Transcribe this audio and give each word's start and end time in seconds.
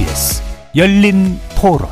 KBS 0.00 0.42
열린 0.76 1.38
토론 1.60 1.86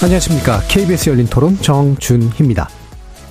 안녕하십니까. 0.00 0.60
KBS 0.68 1.10
열린 1.10 1.26
토론 1.26 1.56
정준희입니다. 1.56 2.68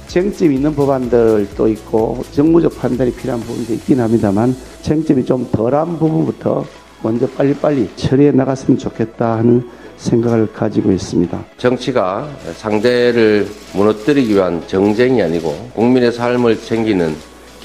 쟁점 0.08 0.52
있는 0.52 0.76
법안들도 0.76 1.68
있고 1.70 2.26
정무적 2.34 2.78
판단이 2.78 3.14
필요한 3.14 3.40
부분도 3.40 3.74
있긴 3.74 4.02
합니다만 4.02 4.54
쟁점이 4.82 5.24
좀 5.24 5.50
덜한 5.50 5.98
부분부터 5.98 6.66
먼저 7.04 7.28
빨리빨리 7.28 7.92
처리해 7.96 8.32
나갔으면 8.32 8.78
좋겠다 8.78 9.38
하는 9.38 9.70
생각을 9.96 10.52
가지고 10.52 10.92
있습니다. 10.92 11.46
정치가 11.58 12.28
상대를 12.58 13.48
무너뜨리기 13.74 14.34
위한 14.34 14.62
정쟁이 14.68 15.22
아니고 15.22 15.70
국민의 15.74 16.12
삶을 16.12 16.60
챙기는 16.60 17.16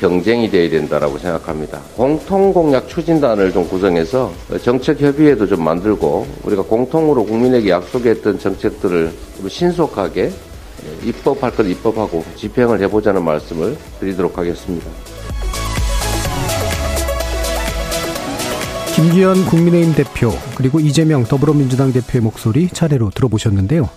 경쟁이 0.01 0.51
되어야 0.51 0.71
된다라고 0.71 1.19
생각합니다. 1.19 1.79
공통 1.95 2.53
공약 2.55 2.89
추진단을 2.89 3.53
좀 3.53 3.69
구성해서 3.69 4.33
정책 4.65 5.01
협의회도 5.01 5.47
좀 5.47 5.63
만들고 5.63 6.27
우리가 6.45 6.63
공통으로 6.63 7.25
국민에게 7.27 7.69
약속했던 7.69 8.39
정책들을 8.39 9.13
신속하게 9.47 10.33
입법할 11.05 11.55
것 11.55 11.65
입법하고 11.65 12.25
집행을 12.37 12.81
해보자는 12.81 13.23
말씀을 13.23 13.77
드리도록 14.01 14.39
하겠습니다. 14.39 14.91
김기현 18.97 19.45
국민의힘 19.47 19.95
대표 19.95 20.33
그리고 20.57 20.81
이재명 20.81 21.25
더불어민주당 21.25 21.93
대표의 21.93 22.23
목소리 22.23 22.69
차례로 22.69 23.11
들어보셨는데요. 23.11 23.89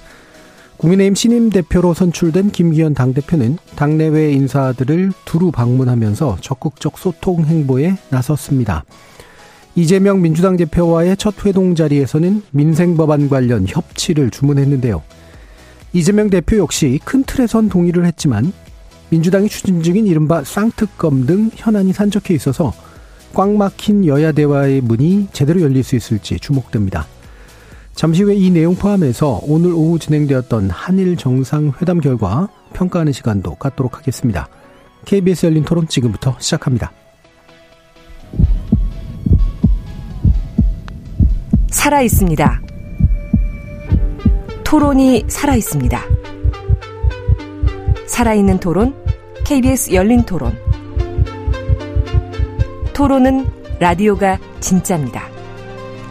국민의힘 0.83 1.15
신임 1.15 1.49
대표로 1.49 1.93
선출된 1.93 2.51
김기현 2.51 2.93
당대표는 2.93 3.57
당내외 3.77 4.33
인사들을 4.33 5.13
두루 5.23 5.49
방문하면서 5.49 6.39
적극적 6.41 6.97
소통 6.97 7.45
행보에 7.45 7.95
나섰습니다. 8.09 8.83
이재명 9.75 10.21
민주당 10.21 10.57
대표와의 10.57 11.15
첫 11.15 11.45
회동 11.45 11.73
자리에서는 11.75 12.43
민생 12.51 12.97
법안 12.97 13.29
관련 13.29 13.65
협치를 13.65 14.29
주문했는데요. 14.29 15.01
이재명 15.93 16.29
대표 16.29 16.57
역시 16.57 16.99
큰 17.05 17.23
틀에선 17.23 17.69
동의를 17.69 18.05
했지만 18.05 18.51
민주당이 19.09 19.47
추진 19.47 19.81
중인 19.81 20.05
이른바 20.05 20.43
쌍특검 20.43 21.25
등 21.25 21.49
현안이 21.55 21.93
산적해 21.93 22.33
있어서 22.33 22.73
꽉 23.33 23.49
막힌 23.51 24.05
여야 24.05 24.33
대화의 24.33 24.81
문이 24.81 25.29
제대로 25.31 25.61
열릴 25.61 25.81
수 25.81 25.95
있을지 25.95 26.41
주목됩니다. 26.41 27.07
잠시 27.95 28.23
후에 28.23 28.35
이 28.35 28.49
내용 28.49 28.75
포함해서 28.75 29.41
오늘 29.43 29.71
오후 29.71 29.99
진행되었던 29.99 30.69
한일 30.69 31.15
정상회담 31.15 32.01
결과 32.01 32.49
평가하는 32.73 33.13
시간도 33.13 33.55
갖도록 33.55 33.97
하겠습니다. 33.97 34.47
KBS 35.05 35.45
열린 35.45 35.63
토론 35.63 35.87
지금부터 35.87 36.35
시작합니다. 36.39 36.91
살아 41.69 42.01
있습니다. 42.01 42.61
토론이 44.63 45.25
살아 45.27 45.55
있습니다. 45.55 46.01
살아있는 48.07 48.59
토론, 48.59 48.95
KBS 49.43 49.93
열린 49.93 50.23
토론. 50.23 50.57
토론은 52.93 53.45
라디오가 53.79 54.39
진짜입니다. 54.59 55.27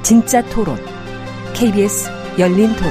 진짜 0.02 0.42
토론. 0.42 0.91
KBS 1.62 2.10
열린 2.40 2.74
토론. 2.74 2.90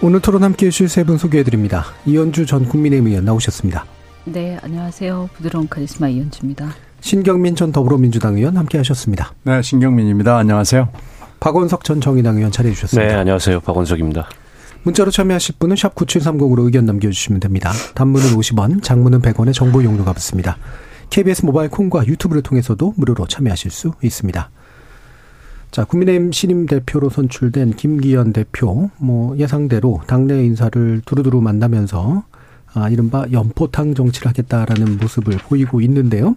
오늘 0.00 0.20
토론 0.20 0.42
함께 0.42 0.66
해주실 0.66 0.88
세 0.88 1.04
분 1.04 1.18
소개해드립니다. 1.18 1.84
이현주 2.06 2.46
전 2.46 2.64
국민의힘 2.64 3.08
의원 3.08 3.26
나오셨습니다. 3.26 3.84
네, 4.24 4.58
안녕하세요. 4.62 5.28
부드러운 5.34 5.68
카리스마 5.68 6.08
이현주입니다. 6.08 6.74
신경민 7.02 7.54
전 7.54 7.70
더불어민주당 7.70 8.36
의원 8.38 8.56
함께 8.56 8.78
하셨습니다. 8.78 9.34
네, 9.42 9.60
신경민입니다. 9.60 10.38
안녕하세요. 10.38 10.88
박원석 11.38 11.84
전 11.84 12.00
정의당 12.00 12.36
의원 12.38 12.50
차례해 12.50 12.74
주셨습니다. 12.74 13.12
네, 13.12 13.14
안녕하세요. 13.14 13.60
박원석입니다. 13.60 14.26
문자로 14.84 15.10
참여하실 15.10 15.56
분은 15.58 15.76
샵 15.76 15.94
9730으로 15.94 16.64
의견 16.64 16.86
남겨주시면 16.86 17.40
됩니다. 17.40 17.72
단문은 17.94 18.28
50원, 18.36 18.82
장문은 18.82 19.20
100원의 19.20 19.52
정보 19.52 19.84
용료가 19.84 20.14
붙습니다. 20.14 20.56
KBS 21.10 21.44
모바일 21.44 21.70
콩과 21.70 22.06
유튜브를 22.06 22.42
통해서도 22.42 22.94
무료로 22.96 23.26
참여하실 23.26 23.70
수 23.70 23.92
있습니다. 24.02 24.50
자, 25.70 25.84
국민의힘 25.84 26.32
신임 26.32 26.66
대표로 26.66 27.10
선출된 27.10 27.74
김기현 27.74 28.32
대표, 28.32 28.90
뭐 28.98 29.36
예상대로 29.38 30.00
당내 30.06 30.44
인사를 30.44 31.02
두루두루 31.04 31.40
만나면서 31.40 32.24
아, 32.74 32.88
이른바 32.88 33.26
연포탕 33.32 33.94
정치를 33.94 34.28
하겠다라는 34.28 34.98
모습을 34.98 35.38
보이고 35.38 35.80
있는데요. 35.80 36.36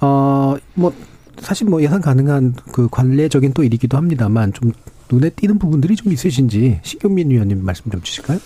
어, 0.00 0.56
뭐 0.74 0.92
사실 1.38 1.68
뭐 1.68 1.82
예상 1.82 2.00
가능한 2.00 2.54
그 2.72 2.88
관례적인 2.90 3.52
또 3.54 3.64
일이기도 3.64 3.96
합니다만 3.96 4.52
좀 4.52 4.72
눈에 5.10 5.30
띄는 5.30 5.58
부분들이 5.58 5.96
좀 5.96 6.12
있으신지 6.12 6.80
신경민 6.82 7.30
위원님 7.30 7.64
말씀 7.64 7.90
좀 7.90 8.00
주실까요? 8.02 8.38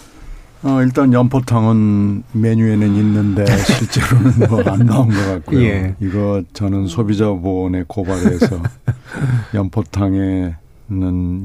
어, 0.65 0.83
일단 0.83 1.13
연포탕은 1.13 2.25
메뉴에는 2.33 2.95
있는데 2.97 3.45
실제로는 3.63 4.49
뭐 4.49 4.63
안 4.67 4.87
나온 4.87 5.09
것 5.09 5.17
같고요. 5.27 5.61
예. 5.63 5.95
이거 6.01 6.43
저는 6.53 6.87
소비자 6.89 7.27
보호원에 7.27 7.85
고발해서 7.87 8.61
연포탕에는 9.55 10.55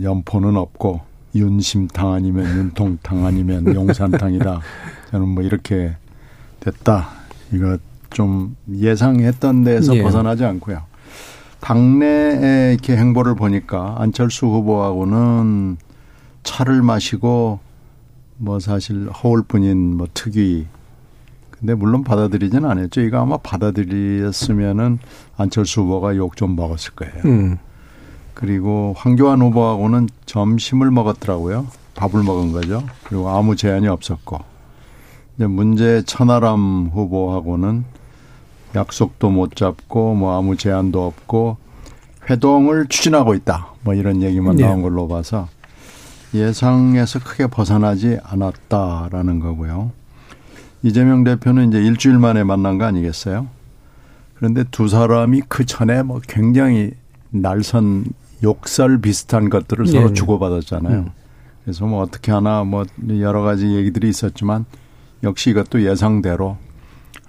연포는 0.01 0.57
없고 0.57 1.01
윤심탕 1.35 2.12
아니면 2.13 2.46
윤통탕 2.57 3.25
아니면 3.25 3.74
용산탕이다. 3.75 4.62
저는 5.12 5.28
뭐 5.30 5.44
이렇게 5.44 5.95
됐다. 6.59 7.09
이거 7.51 7.78
좀 8.09 8.56
예상했던 8.72 9.63
데서 9.63 9.95
예. 9.95 10.01
벗어나지 10.01 10.44
않고요. 10.45 10.81
당내에 11.59 12.74
이렇게 12.74 12.97
행보를 12.97 13.35
보니까 13.35 13.95
안철수 14.00 14.47
후보하고는 14.47 15.78
차를 16.44 16.81
마시고 16.81 17.59
뭐 18.44 18.59
사실 18.59 19.09
허울뿐인 19.09 19.96
뭐 19.96 20.08
특위 20.14 20.66
근데 21.50 21.76
물론 21.76 22.04
받아들이지는 22.04 22.70
않았죠. 22.70 23.00
이거 23.02 23.20
아마 23.22 23.38
받아들였으면은 23.38 25.00
안철수 25.38 25.81
후보가 25.81 26.18
욕 26.18 26.36
좀 26.36 26.58
먹었을 26.58 26.94
거예요. 26.94 27.14
음. 27.24 27.58
그리고 28.34 28.94
황교안 28.98 29.42
후보하고는 29.42 30.09
점심을 30.26 30.92
먹었더라고요. 30.92 31.68
밥을 31.96 32.24
먹은 32.24 32.52
거죠. 32.52 32.84
그리고 33.06 33.30
아무 33.30 33.56
제한이 33.56 33.88
없었고. 33.88 34.40
이제 35.38 35.48
문제 35.48 36.02
천하람 36.06 36.90
후보하고는 36.94 37.86
약속도 38.75 39.30
못 39.30 39.56
잡고 39.56 40.16
뭐 40.16 40.38
아무 40.38 40.58
제한도 40.58 41.06
없고 41.06 41.58
회동을 42.30 42.88
추진하고 42.88 43.36
있다. 43.36 43.68
뭐 43.84 43.94
이런 43.94 44.22
얘기만 44.22 44.58
네. 44.58 44.66
나온 44.66 44.81
걸로 44.81 45.08
봐서 45.08 45.48
예상에서 46.34 47.20
크게 47.20 47.48
벗어나지 47.48 48.18
않았다라는 48.24 49.40
거고요. 49.40 49.92
이재명 50.82 51.24
대표는 51.24 51.70
이제 51.70 51.80
일주일 51.82 52.20
만에 52.20 52.44
만난 52.44 52.78
거 52.78 52.86
아니겠어요? 52.86 53.48
그런데 54.36 54.64
두 54.72 54.88
사람이 54.88 55.44
그 55.48 55.66
전에 55.66 56.04
뭐 56.04 56.20
굉장히 56.28 56.92
날선 57.30 58.06
욕설 58.44 59.00
비슷한 59.00 59.50
것들을 59.50 59.88
서로 59.88 60.10
네. 60.10 60.14
주고받았잖아요. 60.14 61.00
음. 61.00 61.10
그래서 61.64 61.86
뭐 61.86 62.02
어떻게 62.02 62.32
하나 62.32 62.64
뭐 62.64 62.84
여러 63.20 63.42
가지 63.42 63.74
얘기들이 63.74 64.10
있었지만 64.10 64.66
역시 65.24 65.52
이것도 65.52 65.84
예상대로 65.84 66.57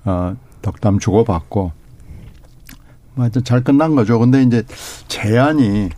어 0.04 0.36
덕담 0.60 0.98
주고받고 0.98 1.72
뭐 3.14 3.22
하여튼 3.22 3.44
잘 3.44 3.62
끝난 3.62 3.94
거죠. 3.94 4.18
근데 4.18 4.42
이제 4.42 4.64
제안이 5.06 5.90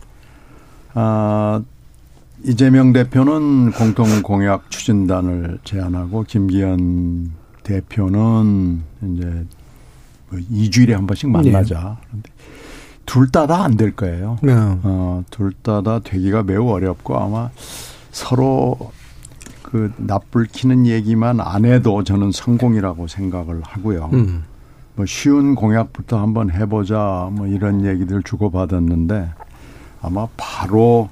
아 0.93 1.63
이재명 2.43 2.93
대표는 2.93 3.71
공통 3.71 4.21
공약 4.21 4.69
추진단을 4.69 5.59
제안하고 5.63 6.23
김기현 6.23 7.31
대표는 7.63 8.81
이제 9.13 9.45
뭐 10.29 10.39
2주일에 10.51 10.91
한 10.91 11.07
번씩 11.07 11.29
만나자. 11.29 11.97
네. 12.01 12.07
그런데 12.07 12.29
둘 13.05 13.31
다 13.31 13.47
다 13.47 13.63
안 13.63 13.77
될 13.77 13.95
거예요. 13.95 14.37
네. 14.43 14.53
어, 14.55 15.23
둘 15.31 15.51
다 15.63 15.81
다 15.81 15.99
되기가 15.99 16.43
매우 16.43 16.69
어렵고 16.69 17.17
아마 17.17 17.49
서로 18.11 18.77
그 19.63 19.91
납불 19.97 20.45
키는 20.51 20.85
얘기만 20.85 21.39
안 21.41 21.65
해도 21.65 22.03
저는 22.03 22.31
성공이라고 22.31 23.07
생각을 23.07 23.61
하고요. 23.63 24.09
음. 24.13 24.43
뭐 24.95 25.05
쉬운 25.05 25.55
공약부터 25.55 26.19
한번 26.19 26.51
해보자 26.51 27.29
뭐 27.31 27.47
이런 27.47 27.85
얘기들 27.85 28.23
주고받았는데 28.23 29.29
아마 30.01 30.27
바로 30.37 31.09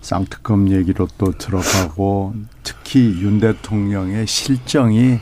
쌍특검 0.00 0.70
얘기로 0.70 1.08
또 1.18 1.32
들어가고 1.32 2.34
특히 2.62 3.20
윤 3.20 3.40
대통령의 3.40 4.26
실정이 4.26 5.18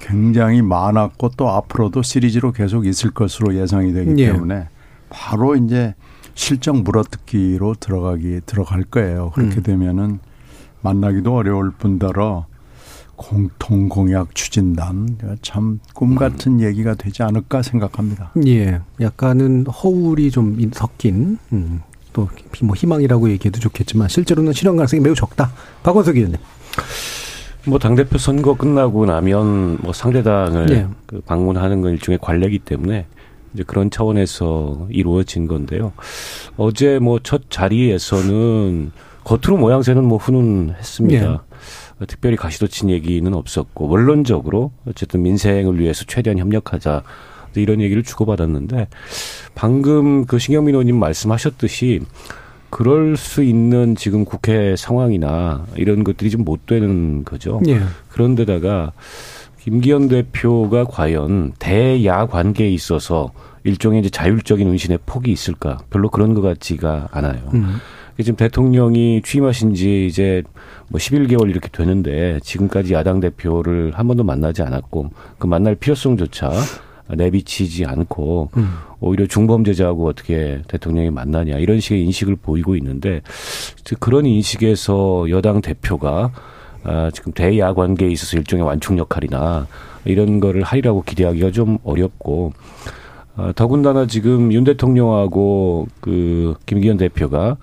굉장히 0.00 0.62
많았고 0.62 1.30
또 1.36 1.50
앞으로도 1.50 2.02
시리즈로 2.02 2.52
계속 2.52 2.86
있을 2.86 3.10
것으로 3.10 3.54
예상이 3.54 3.92
되기 3.92 4.20
예. 4.22 4.32
때문에 4.32 4.68
바로 5.10 5.54
이제 5.56 5.94
실정 6.34 6.82
물어뜯기로 6.82 7.74
들어가기 7.78 8.40
들어갈 8.46 8.84
거예요. 8.84 9.30
그렇게 9.34 9.56
음. 9.56 9.62
되면은 9.62 10.18
만나기도 10.80 11.36
어려울 11.36 11.70
뿐더러 11.70 12.46
공통 13.16 13.88
공약 13.88 14.34
추진단 14.34 15.18
참 15.42 15.78
꿈 15.94 16.16
같은 16.16 16.54
음. 16.54 16.60
얘기가 16.60 16.94
되지 16.94 17.22
않을까 17.22 17.62
생각합니다. 17.62 18.32
예, 18.46 18.80
약간은 19.00 19.66
허울이 19.66 20.30
좀 20.32 20.58
섞인 20.72 21.38
음, 21.52 21.82
또 22.12 22.28
뭐 22.62 22.74
희망이라고 22.76 23.30
얘기해도 23.30 23.58
좋겠지만 23.60 24.08
실제로는 24.08 24.52
실현 24.52 24.76
가능성이 24.76 25.00
매우 25.02 25.14
적다. 25.14 25.50
박원석 25.82 26.16
의원님. 26.16 26.38
뭐 27.64 27.78
당대표 27.78 28.18
선거 28.18 28.54
끝나고 28.54 29.06
나면 29.06 29.78
뭐 29.80 29.92
상대당을 29.92 30.70
예. 30.70 30.86
그 31.06 31.20
방문하는 31.22 31.80
건 31.80 31.92
일종의 31.92 32.18
관례이기 32.20 32.60
때문에 32.60 33.06
이제 33.54 33.62
그런 33.66 33.90
차원에서 33.90 34.88
이루어진 34.90 35.46
건데요. 35.46 35.92
어제 36.56 36.98
뭐 36.98 37.18
첫 37.22 37.50
자리에서는 37.50 38.92
겉으로 39.24 39.56
모양새는 39.56 40.04
뭐 40.04 40.18
훈훈했습니다. 40.18 41.44
예. 42.00 42.06
특별히 42.06 42.36
가시도친 42.36 42.90
얘기는 42.90 43.32
없었고 43.32 43.88
원론적으로 43.88 44.72
어쨌든 44.86 45.22
민생을 45.22 45.78
위해서 45.78 46.04
최대한 46.06 46.38
협력하자 46.38 47.02
이런 47.60 47.80
얘기를 47.80 48.02
주고받았는데 48.02 48.88
방금 49.54 50.24
그 50.24 50.38
신경민 50.38 50.74
의원님 50.74 50.98
말씀하셨듯이 50.98 52.00
그럴 52.70 53.16
수 53.18 53.42
있는 53.42 53.96
지금 53.96 54.24
국회 54.24 54.74
상황이나 54.76 55.66
이런 55.76 56.04
것들이 56.04 56.30
좀 56.30 56.42
못 56.42 56.66
되는 56.66 57.24
거죠. 57.24 57.60
예. 57.68 57.80
그런데다가 58.08 58.92
김기현 59.60 60.08
대표가 60.08 60.84
과연 60.84 61.52
대야 61.58 62.26
관계에 62.26 62.68
있어서 62.70 63.32
일종의 63.64 64.00
이제 64.00 64.10
자율적인 64.10 64.66
운신의 64.66 65.00
폭이 65.06 65.30
있을까? 65.30 65.78
별로 65.90 66.08
그런 66.08 66.34
것 66.34 66.40
같지가 66.40 67.10
않아요. 67.12 67.50
음. 67.54 67.76
지금 68.18 68.36
대통령이 68.36 69.22
취임하신 69.24 69.74
지 69.74 70.06
이제 70.06 70.42
뭐 70.88 70.98
11개월 70.98 71.48
이렇게 71.48 71.68
되는데 71.68 72.40
지금까지 72.42 72.92
야당 72.92 73.20
대표를 73.20 73.92
한 73.94 74.06
번도 74.08 74.24
만나지 74.24 74.62
않았고 74.62 75.10
그 75.38 75.46
만날 75.46 75.74
필요성조차 75.74 76.50
내비치지 77.08 77.84
않고 77.84 78.50
음. 78.56 78.70
오히려 79.00 79.26
중범죄자하고 79.26 80.08
어떻게 80.08 80.62
대통령이 80.68 81.10
만나냐 81.10 81.58
이런 81.58 81.80
식의 81.80 82.04
인식을 82.04 82.36
보이고 82.36 82.76
있는데 82.76 83.20
그런 83.98 84.26
인식에서 84.26 85.28
여당 85.30 85.60
대표가 85.60 86.30
아, 86.84 87.10
지금 87.12 87.32
대야 87.32 87.74
관계에 87.74 88.08
있어서 88.10 88.36
일종의 88.36 88.64
완충 88.64 88.98
역할이나 88.98 89.66
이런 90.04 90.40
거를 90.40 90.62
하리라고 90.62 91.02
기대하기가 91.02 91.52
좀 91.52 91.78
어렵고 91.84 92.52
아, 93.36 93.52
더군다나 93.54 94.06
지금 94.06 94.52
윤 94.52 94.64
대통령하고 94.64 95.88
그 96.00 96.54
김기현 96.66 96.96
대표가 96.96 97.56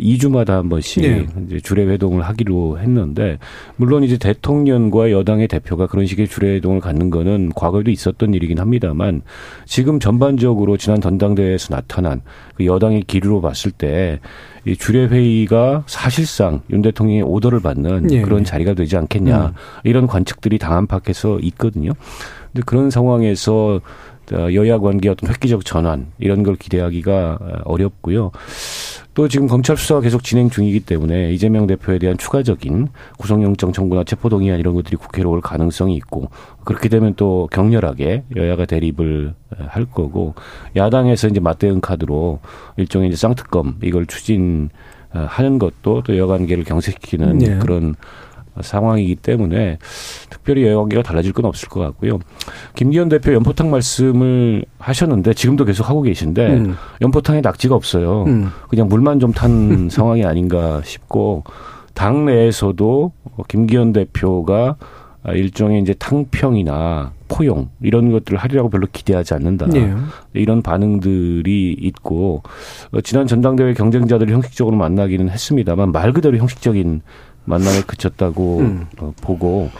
2주마다 0.00 0.50
한 0.50 0.68
번씩 0.68 1.02
네. 1.02 1.26
이제 1.46 1.60
주례 1.60 1.84
회동을 1.84 2.22
하기로 2.22 2.78
했는데 2.78 3.38
물론 3.76 4.04
이제 4.04 4.16
대통령과 4.18 5.10
여당의 5.10 5.48
대표가 5.48 5.86
그런 5.86 6.06
식의 6.06 6.28
주례 6.28 6.54
회동을 6.54 6.80
갖는 6.80 7.10
거는 7.10 7.52
과거에도 7.54 7.90
있었던 7.90 8.34
일이긴 8.34 8.58
합니다만 8.58 9.22
지금 9.66 10.00
전반적으로 10.00 10.76
지난 10.76 11.00
전당대회에서 11.00 11.74
나타난 11.74 12.22
그 12.56 12.66
여당의 12.66 13.04
기류로 13.06 13.40
봤을 13.40 13.70
때 13.70 14.20
이 14.66 14.76
주례 14.76 15.06
회의가 15.06 15.84
사실상 15.86 16.62
윤 16.70 16.80
대통령의 16.80 17.22
오더를 17.22 17.60
받는 17.60 18.06
네. 18.06 18.22
그런 18.22 18.44
자리가 18.44 18.72
되지 18.74 18.96
않겠냐 18.96 19.46
음. 19.48 19.52
이런 19.84 20.06
관측들이 20.06 20.58
당한박해서 20.58 21.38
있거든요. 21.40 21.92
근데 22.52 22.62
그런 22.64 22.90
상황에서 22.90 23.80
여야 24.32 24.78
관계 24.78 25.08
어떤 25.08 25.30
획기적 25.30 25.64
전환 25.64 26.06
이런 26.18 26.42
걸 26.42 26.56
기대하기가 26.56 27.62
어렵고요. 27.64 28.30
또 29.14 29.28
지금 29.28 29.46
검찰 29.46 29.76
수사가 29.76 30.00
계속 30.00 30.24
진행 30.24 30.50
중이기 30.50 30.80
때문에 30.80 31.32
이재명 31.32 31.68
대표에 31.68 31.98
대한 31.98 32.18
추가적인 32.18 32.88
구속영장 33.16 33.72
청구나 33.72 34.02
체포동의안 34.02 34.58
이런 34.58 34.74
것들이 34.74 34.96
국회로 34.96 35.30
올 35.30 35.40
가능성이 35.40 35.94
있고 35.96 36.30
그렇게 36.64 36.88
되면 36.88 37.14
또 37.14 37.48
격렬하게 37.52 38.24
여야가 38.34 38.66
대립을 38.66 39.34
할 39.68 39.84
거고 39.84 40.34
야당에서 40.74 41.28
이제 41.28 41.38
맞대응 41.38 41.80
카드로 41.80 42.40
일종의 42.76 43.10
이제 43.10 43.16
쌍특검 43.16 43.76
이걸 43.84 44.06
추진하는 44.06 44.70
것도 45.60 46.02
또 46.02 46.18
여관계를 46.18 46.64
경색시키는 46.64 47.38
네. 47.38 47.58
그런 47.60 47.94
상황이기 48.60 49.16
때문에 49.16 49.78
특별히 50.30 50.66
여관계가 50.66 51.02
달라질 51.02 51.32
건 51.32 51.44
없을 51.44 51.68
것 51.68 51.80
같고요. 51.80 52.18
김기현 52.74 53.08
대표 53.08 53.32
연포탕 53.32 53.70
말씀을 53.70 54.64
하셨는데 54.78 55.34
지금도 55.34 55.64
계속 55.64 55.88
하고 55.88 56.02
계신데 56.02 56.46
음. 56.46 56.76
연포탕에 57.00 57.40
낙지가 57.40 57.74
없어요. 57.74 58.24
음. 58.24 58.50
그냥 58.68 58.88
물만 58.88 59.20
좀 59.20 59.34
탄 59.34 59.88
상황이 59.90 60.24
아닌가 60.24 60.80
싶고 60.84 61.44
당 61.92 62.24
내에서도 62.24 63.12
김기현 63.48 63.92
대표가 63.92 64.76
일종의 65.26 65.80
이제 65.80 65.94
탕평이나 65.94 67.12
포용 67.28 67.70
이런 67.80 68.12
것들을 68.12 68.38
하리라고 68.38 68.68
별로 68.68 68.86
기대하지 68.92 69.34
않는다. 69.34 69.66
네. 69.66 69.92
이런 70.34 70.60
반응들이 70.60 71.72
있고 71.80 72.42
어, 72.92 73.00
지난 73.00 73.26
전당대회 73.26 73.72
경쟁자들을 73.74 74.32
형식적으로 74.32 74.76
만나기는 74.76 75.30
했습니다만 75.30 75.92
말 75.92 76.12
그대로 76.12 76.36
형식적인 76.36 77.00
만남에 77.44 77.82
그쳤다고 77.86 78.58
음. 78.60 78.86
어, 78.98 79.12
보고 79.20 79.70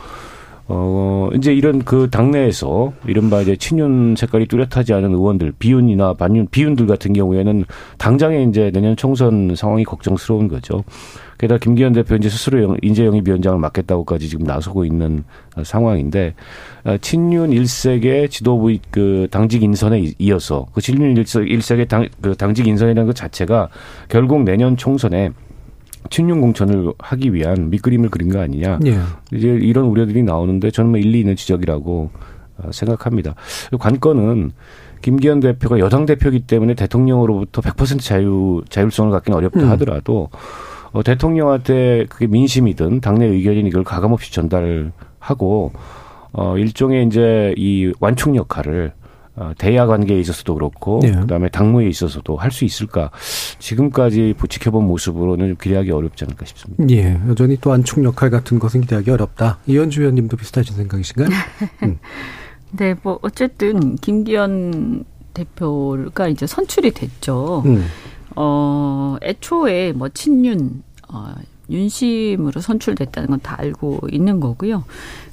어 0.67 1.29
이제 1.35 1.53
이런 1.53 1.83
그 1.83 2.09
당내에서 2.09 2.91
이른바 3.05 3.41
이제 3.41 3.55
친윤 3.55 4.15
색깔이 4.15 4.47
뚜렷하지 4.47 4.93
않은 4.93 5.13
의원들 5.13 5.53
비윤이나 5.59 6.15
반윤 6.15 6.47
비윤들 6.49 6.87
같은 6.87 7.13
경우에는 7.13 7.65
당장에 7.99 8.43
이제 8.43 8.71
내년 8.73 8.95
총선 8.95 9.55
상황이 9.55 9.83
걱정스러운 9.83 10.47
거죠. 10.47 10.83
게다가 11.37 11.59
김기현 11.59 11.93
대표 11.93 12.15
이제 12.15 12.29
스스로 12.29 12.77
인재 12.81 13.05
영입 13.05 13.27
위원장을 13.27 13.59
맡겠다고까지 13.59 14.27
지금 14.27 14.45
나서고 14.45 14.85
있는 14.85 15.23
상황인데 15.61 16.33
어, 16.85 16.97
친윤 16.99 17.51
일색의 17.51 18.29
지도부 18.29 18.75
그 18.89 19.27
당직 19.29 19.61
인선에 19.61 20.13
이어서 20.17 20.65
그 20.73 20.81
친윤 20.81 21.15
일색의 21.15 21.87
당, 21.87 22.07
그 22.21 22.35
당직 22.35 22.65
인선이라는 22.65 23.05
것 23.05 23.15
자체가 23.15 23.69
결국 24.07 24.43
내년 24.43 24.77
총선에 24.77 25.31
친윤 26.09 26.41
공천을 26.41 26.93
하기 26.99 27.33
위한 27.33 27.69
밑그림을 27.69 28.09
그린 28.09 28.29
거 28.31 28.39
아니냐. 28.39 28.79
예. 28.85 28.99
이제 29.33 29.47
이런 29.47 29.85
우려들이 29.85 30.23
나오는데 30.23 30.71
저는 30.71 30.91
뭐 30.91 30.99
일리 30.99 31.19
있는 31.19 31.35
지적이라고 31.35 32.09
어, 32.57 32.71
생각합니다. 32.71 33.35
관건은 33.79 34.51
김기현 35.01 35.39
대표가 35.39 35.79
여당 35.79 36.05
대표이기 36.05 36.47
때문에 36.47 36.73
대통령으로부터 36.73 37.61
100% 37.61 38.01
자유 38.01 38.63
자율성을 38.69 39.11
갖기는 39.11 39.37
어렵다 39.37 39.59
음. 39.59 39.69
하더라도 39.71 40.29
어, 40.91 41.03
대통령한테 41.03 42.05
그게 42.09 42.25
민심이든 42.25 43.01
당내 43.01 43.25
의견인 43.25 43.67
이걸 43.67 43.83
가감 43.83 44.13
없이 44.13 44.33
전달하고 44.33 45.73
어 46.31 46.57
일종의 46.57 47.05
이제 47.05 47.53
이 47.57 47.93
완충 47.99 48.35
역할을 48.35 48.93
어, 48.93 49.04
대야 49.57 49.85
관계에 49.85 50.19
있어서도 50.19 50.53
그렇고 50.53 50.99
네. 51.01 51.11
그다음에 51.11 51.49
당무에 51.49 51.87
있어서도 51.89 52.37
할 52.37 52.51
수 52.51 52.63
있을까 52.65 53.11
지금까지 53.59 54.33
지켜본 54.49 54.85
모습으로는 54.87 55.57
기대하기 55.57 55.91
어렵지 55.91 56.23
않을까 56.23 56.45
싶습니다. 56.45 56.83
예, 56.89 57.19
여전히 57.27 57.57
또 57.59 57.73
안축 57.73 58.03
역할 58.05 58.29
같은 58.29 58.59
것은 58.59 58.81
기대하기 58.81 59.11
어렵다. 59.11 59.59
이현주 59.67 60.01
의원님도 60.01 60.37
비슷하신 60.37 60.75
생각이신가요? 60.77 61.27
음. 61.83 61.99
네, 62.71 62.95
뭐 63.03 63.19
어쨌든 63.23 63.95
김기현 63.97 65.03
대표가 65.33 66.27
이제 66.29 66.47
선출이 66.47 66.91
됐죠. 66.91 67.63
음. 67.65 67.85
어, 68.37 69.17
애초에 69.21 69.91
뭐 69.93 70.07
친윤 70.09 70.83
어, 71.09 71.33
윤심으로 71.69 72.61
선출됐다는 72.61 73.29
건 73.29 73.39
다 73.41 73.55
알고 73.59 74.01
있는 74.11 74.39
거고요. 74.39 74.83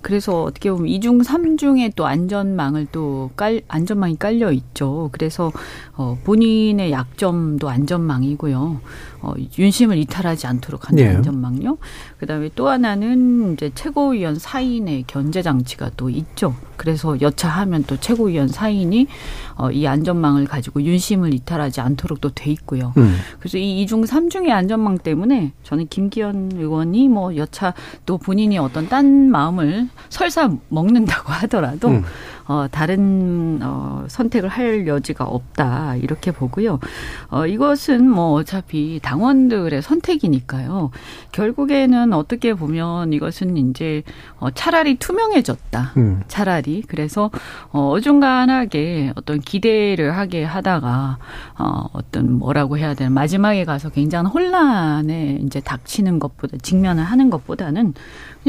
그래서 0.02 0.42
어떻게 0.42 0.70
보면 0.70 0.88
이중 0.88 1.22
삼중에 1.22 1.92
또 1.96 2.06
안전망을 2.06 2.88
또 2.92 3.30
깔, 3.36 3.62
안전망이 3.68 4.16
깔려 4.16 4.52
있죠. 4.52 5.08
그래서 5.12 5.52
어, 5.94 6.18
본인의 6.24 6.90
약점도 6.92 7.68
안전망이고요. 7.68 8.80
어, 9.22 9.34
윤심을 9.56 9.96
이탈하지 9.98 10.48
않도록 10.48 10.88
하는 10.88 11.04
네. 11.04 11.08
안전망요. 11.14 11.78
그다음에 12.18 12.50
또 12.56 12.68
하나는 12.68 13.54
이제 13.54 13.70
최고위원 13.74 14.38
사인의 14.38 15.04
견제 15.06 15.42
장치가 15.42 15.90
또 15.96 16.10
있죠. 16.10 16.54
그래서 16.76 17.20
여차하면 17.20 17.84
또 17.84 17.96
최고위원 17.96 18.48
사인이 18.48 19.06
어, 19.56 19.70
이 19.70 19.86
안전망을 19.86 20.46
가지고 20.46 20.82
윤심을 20.82 21.32
이탈하지 21.34 21.80
않도록 21.80 22.20
또 22.20 22.32
돼 22.34 22.50
있고요. 22.52 22.92
음. 22.96 23.16
그래서 23.38 23.58
이 23.58 23.82
이중 23.82 24.06
삼중의 24.06 24.50
안전망 24.50 24.98
때문에 24.98 25.52
저는 25.62 25.86
김기현 25.88 26.52
의원이 26.54 27.08
뭐 27.08 27.36
여차 27.36 27.74
또 28.06 28.16
본인이 28.18 28.58
어떤 28.58 28.88
딴 28.88 29.30
마음을 29.30 29.88
설사 30.08 30.50
먹는다고 30.68 31.32
하더라도 31.32 31.88
음. 31.88 32.04
어, 32.52 32.68
다른 32.70 33.60
어, 33.62 34.04
선택을 34.08 34.50
할 34.50 34.86
여지가 34.86 35.24
없다 35.24 35.96
이렇게 35.96 36.32
보고요. 36.32 36.80
어, 37.30 37.46
이것은 37.46 38.06
뭐 38.06 38.32
어차피 38.32 39.00
당원들의 39.02 39.80
선택이니까요. 39.80 40.90
결국에는 41.32 42.12
어떻게 42.12 42.52
보면 42.52 43.14
이것은 43.14 43.56
이제 43.56 44.02
어, 44.38 44.50
차라리 44.50 44.96
투명해졌다. 44.96 45.92
음. 45.96 46.22
차라리 46.28 46.82
그래서 46.86 47.30
어, 47.70 47.88
어중간하게 47.88 49.12
어떤 49.16 49.40
기대를 49.40 50.14
하게 50.14 50.44
하다가 50.44 51.16
어, 51.58 51.88
어떤 51.94 52.38
뭐라고 52.38 52.76
해야 52.76 52.92
되나 52.92 53.08
마지막에 53.08 53.64
가서 53.64 53.88
굉장한 53.88 54.30
혼란에 54.30 55.38
이제 55.42 55.60
닥치는 55.60 56.18
것보다 56.18 56.58
직면을 56.58 57.02
하는 57.02 57.30
것보다는 57.30 57.94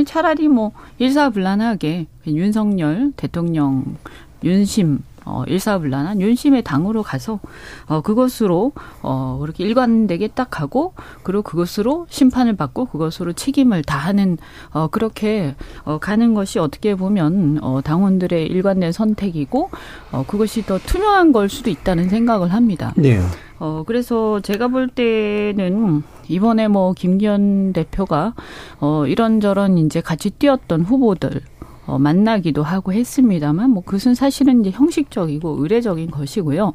차라리 0.05 0.49
뭐 0.49 0.73
일사불란하게 0.97 2.07
윤석열 2.27 3.11
대통령 3.15 3.97
윤심 4.43 4.99
어, 5.25 5.43
일사불란한 5.47 6.21
윤심의 6.21 6.63
당으로 6.63 7.03
가서 7.03 7.39
어, 7.87 8.01
그것으로 8.01 8.73
어, 9.01 9.37
그렇게 9.39 9.63
일관되게 9.63 10.27
딱 10.29 10.59
하고 10.59 10.93
그리고 11.23 11.41
그것으로 11.43 12.07
심판을 12.09 12.55
받고 12.55 12.85
그것으로 12.85 13.33
책임을 13.33 13.83
다하는 13.83 14.37
어, 14.71 14.87
그렇게 14.87 15.55
어, 15.85 15.97
가는 15.97 16.33
것이 16.33 16.59
어떻게 16.59 16.95
보면 16.95 17.59
어, 17.61 17.81
당원들의 17.81 18.47
일관된 18.47 18.91
선택이고 18.91 19.69
어, 20.11 20.25
그것이 20.27 20.65
더 20.65 20.77
투명한 20.77 21.31
걸 21.31 21.49
수도 21.49 21.69
있다는 21.69 22.09
생각을 22.09 22.53
합니다. 22.53 22.93
네. 22.97 23.21
어, 23.59 23.83
그래서 23.87 24.41
제가 24.41 24.67
볼 24.67 24.89
때는 24.89 26.03
이번에 26.27 26.67
뭐 26.67 26.93
김기현 26.93 27.71
대표가 27.71 28.33
어, 28.79 29.05
이런저런 29.07 29.77
이제 29.77 30.01
같이 30.01 30.31
뛰었던 30.31 30.81
후보들 30.81 31.41
어, 31.85 31.99
만나기도 31.99 32.63
하고 32.63 32.93
했습니다만 32.93 33.69
뭐 33.69 33.83
그것은 33.83 34.15
사실은 34.15 34.61
이제 34.61 34.71
형식적이고 34.71 35.57
의례적인 35.61 36.11
것이고요. 36.11 36.73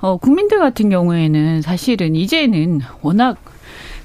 어, 0.00 0.16
국민들 0.18 0.58
같은 0.58 0.88
경우에는 0.88 1.62
사실은 1.62 2.14
이제는 2.14 2.80
워낙 3.02 3.38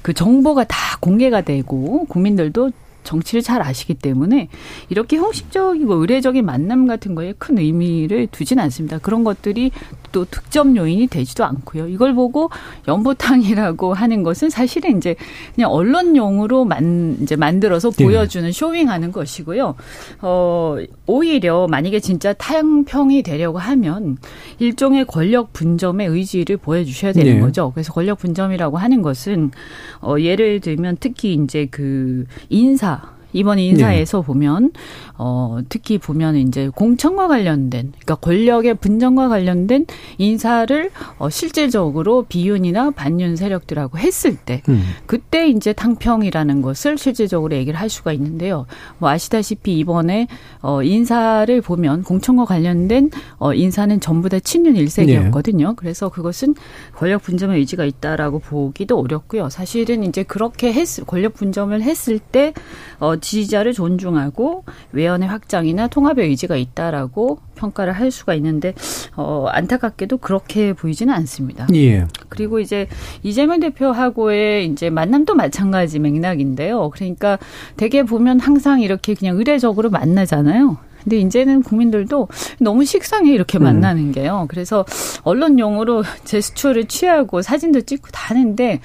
그 0.02 0.12
정보가 0.12 0.64
다 0.64 0.76
공개가 1.00 1.42
되고 1.42 2.04
국민들도 2.06 2.72
정치를 3.04 3.42
잘 3.42 3.62
아시기 3.62 3.94
때문에 3.94 4.48
이렇게 4.88 5.16
형식적이고 5.16 5.94
의례적인 5.94 6.44
만남 6.44 6.86
같은 6.86 7.14
거에 7.14 7.34
큰 7.38 7.58
의미를 7.58 8.26
두진 8.28 8.58
않습니다. 8.58 8.98
그런 8.98 9.24
것들이 9.24 9.70
또 10.12 10.24
득점 10.24 10.76
요인이 10.76 11.08
되지도 11.08 11.44
않고요. 11.44 11.88
이걸 11.88 12.14
보고 12.14 12.50
연보탕이라고 12.86 13.94
하는 13.94 14.22
것은 14.22 14.50
사실은 14.50 14.98
이제 14.98 15.16
그냥 15.54 15.70
언론용으로 15.72 16.64
만 16.64 17.16
이제 17.22 17.34
만들어서 17.34 17.90
네. 17.90 18.04
보여주는 18.04 18.46
네. 18.46 18.52
쇼윙하는 18.52 19.10
것이고요. 19.10 19.74
어 20.20 20.76
오히려 21.06 21.66
만약에 21.68 22.00
진짜 22.00 22.32
타향평이 22.34 23.22
되려고 23.22 23.58
하면 23.58 24.18
일종의 24.58 25.06
권력 25.06 25.52
분점의 25.52 26.06
의지를 26.08 26.58
보여주셔야 26.58 27.12
되는 27.12 27.34
네. 27.34 27.40
거죠. 27.40 27.72
그래서 27.74 27.92
권력 27.92 28.18
분점이라고 28.18 28.76
하는 28.76 29.02
것은 29.02 29.50
어 30.00 30.16
예를 30.18 30.60
들면 30.60 30.98
특히 31.00 31.34
이제 31.34 31.66
그 31.70 32.26
인사 32.50 32.91
이번 33.32 33.58
인사에서 33.58 34.20
네. 34.20 34.26
보면 34.26 34.72
어 35.18 35.58
특히 35.68 35.98
보면 35.98 36.36
이제 36.36 36.68
공천과 36.68 37.28
관련된 37.28 37.92
그러니까 37.92 38.14
권력의 38.16 38.74
분정과 38.74 39.28
관련된 39.28 39.86
인사를 40.18 40.90
어 41.18 41.30
실질적으로 41.30 42.24
비윤이나 42.28 42.90
반윤 42.92 43.36
세력들하고 43.36 43.98
했을 43.98 44.36
때 44.36 44.62
음. 44.68 44.82
그때 45.06 45.48
이제 45.48 45.72
탕평이라는 45.72 46.62
것을 46.62 46.98
실질적으로 46.98 47.54
얘기를 47.54 47.78
할 47.78 47.88
수가 47.88 48.12
있는데요. 48.12 48.66
뭐 48.98 49.10
아시다시피 49.10 49.78
이번에 49.78 50.28
어 50.60 50.82
인사를 50.82 51.60
보면 51.60 52.02
공천과 52.02 52.44
관련된 52.44 53.10
어 53.38 53.54
인사는 53.54 54.00
전부 54.00 54.28
다 54.28 54.38
친윤 54.38 54.76
일색이었거든요. 54.76 55.68
네. 55.68 55.74
그래서 55.76 56.08
그것은 56.08 56.54
권력 56.96 57.22
분점의 57.22 57.58
의지가 57.58 57.84
있다라고 57.84 58.38
보기도 58.40 58.98
어렵고요. 58.98 59.48
사실은 59.50 60.04
이제 60.04 60.22
그렇게 60.22 60.72
했 60.72 61.06
권력 61.06 61.34
분점을 61.34 61.80
했을 61.82 62.18
때 62.18 62.52
어 62.98 63.16
지지자를 63.22 63.72
존중하고 63.72 64.64
외연의 64.92 65.28
확장이나 65.28 65.86
통합의 65.86 66.28
의지가 66.28 66.56
있다라고 66.56 67.38
평가를 67.54 67.94
할 67.94 68.10
수가 68.10 68.34
있는데 68.34 68.74
어 69.16 69.46
안타깝게도 69.48 70.18
그렇게 70.18 70.74
보이지는 70.74 71.14
않습니다. 71.14 71.66
예. 71.74 72.06
그리고 72.28 72.60
이제 72.60 72.88
이재명 73.22 73.60
대표하고의 73.60 74.66
이제 74.66 74.90
만남도 74.90 75.34
마찬가지 75.34 75.98
맥락인데요. 75.98 76.90
그러니까 76.90 77.38
대개 77.76 78.02
보면 78.02 78.40
항상 78.40 78.80
이렇게 78.80 79.14
그냥 79.14 79.38
의례적으로 79.38 79.88
만나잖아요. 79.88 80.76
근데 81.02 81.18
이제는 81.18 81.62
국민들도 81.62 82.28
너무 82.60 82.84
식상해 82.84 83.32
이렇게 83.32 83.58
음. 83.58 83.64
만나는 83.64 84.12
게요. 84.12 84.46
그래서 84.48 84.84
언론용으로 85.22 86.04
제스처를 86.24 86.86
취하고 86.86 87.42
사진도 87.42 87.80
찍고 87.80 88.08
다 88.12 88.30
하는데 88.30 88.80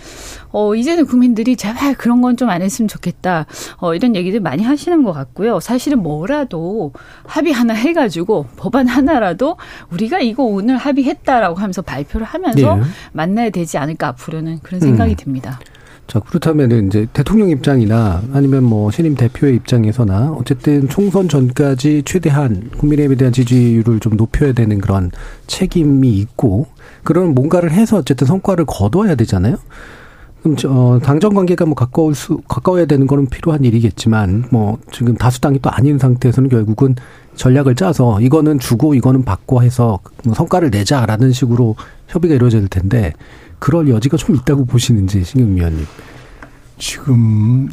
어 0.52 0.76
이제는 0.76 1.06
국민들이 1.06 1.56
제발 1.56 1.94
그런 1.96 2.22
건 2.22 2.38
좀 2.38 2.50
안 2.50 2.62
했으면 2.62 2.88
좋겠다. 2.88 3.46
어 3.78 3.96
이런 3.96 4.16
얘기들 4.16 4.40
많이 4.40 4.64
하시는 4.64 5.04
것 5.04 5.12
같고요. 5.12 5.60
사실은 5.60 6.04
뭐라도 6.04 6.94
합의 7.26 7.52
하나 7.52 7.74
해 7.74 7.94
가지고 7.94 8.46
법안 8.58 8.88
하나라도 8.88 9.58
우리가 9.92 10.20
이거 10.20 10.44
오늘 10.44 10.78
합의했다라고 10.78 11.56
하면서 11.56 11.82
발표를 11.82 12.26
하면서 12.26 12.76
네. 12.76 12.82
만나야 13.14 13.50
되지 13.50 13.78
않을까 13.78 14.08
앞으로는 14.10 14.60
그런 14.62 14.80
생각이 14.80 15.14
음. 15.14 15.16
듭니다. 15.18 15.60
자, 16.08 16.22
그렇다면 16.22 16.88
이제 16.88 17.06
대통령 17.12 17.50
입장이나 17.50 18.24
아니면 18.34 18.64
뭐 18.64 18.90
신임 18.92 19.16
대표의 19.16 19.56
입장에서나 19.56 20.32
어쨌든 20.32 20.88
총선 20.88 21.28
전까지 21.28 22.04
최대한 22.06 22.70
국민의힘에 22.78 23.18
대한 23.18 23.34
지지율을 23.34 24.00
좀 24.00 24.16
높여야 24.16 24.54
되는 24.54 24.80
그런 24.80 25.12
책임이 25.48 26.18
있고 26.20 26.68
그런 27.04 27.36
뭔가를 27.36 27.72
해서 27.72 27.98
어쨌든 27.98 28.26
성과를 28.26 28.66
거둬야 28.66 29.16
되잖아요. 29.16 29.58
그럼 30.42 30.56
저 30.56 31.00
당정 31.04 31.34
관계가 31.34 31.66
뭐 31.66 31.76
가까울 31.76 32.16
수 32.16 32.42
가까워야 32.48 32.86
되는 32.86 33.08
거는 33.08 33.28
필요한 33.28 33.64
일이겠지만 33.64 34.46
뭐 34.52 34.78
지금 34.92 35.16
다수당이 35.16 35.60
또 35.62 35.70
아닌 35.70 35.98
상태에서는 35.98 36.50
결국은 36.50 36.96
전략을 37.36 37.76
짜서 37.76 38.20
이거는 38.22 38.60
주고 38.60 38.96
이거는 38.96 39.24
받고 39.24 39.64
해서 39.64 40.00
뭐 40.24 40.34
성과를 40.34 40.70
내자라는 40.70 41.32
식으로 41.32 41.76
협의가 42.08 42.36
이루어질 42.36 42.68
텐데 42.68 43.14
그럴 43.60 43.90
여지가 43.90 44.18
좀 44.18 44.36
있다고 44.36 44.66
보시는지 44.66 45.24
신경미 45.24 45.60
의원님. 45.60 45.86
지금 46.78 47.70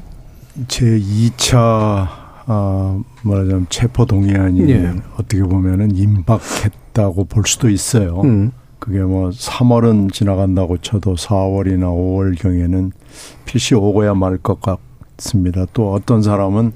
제 0.69 0.85
2차 0.99 2.25
아 2.47 3.03
말하자면 3.23 3.67
체포 3.69 4.05
동의안이 4.05 4.61
네. 4.63 4.93
어떻게 5.15 5.43
보면은 5.43 5.95
임박했다고 5.97 7.25
볼 7.25 7.45
수도 7.47 7.69
있어요. 7.69 8.21
음. 8.23 8.53
그게 8.85 9.01
뭐 9.01 9.31
3월은 9.31 10.13
지나간다고 10.13 10.77
쳐도 10.77 11.15
4월이나 11.15 11.85
5월 11.85 12.39
경에는 12.39 12.93
필시 13.47 13.75
오고야 13.75 14.13
말 14.13 14.37
것 14.37 14.59
같습니다. 14.61 15.65
또 15.73 15.95
어떤 15.95 16.21
사람은 16.21 16.73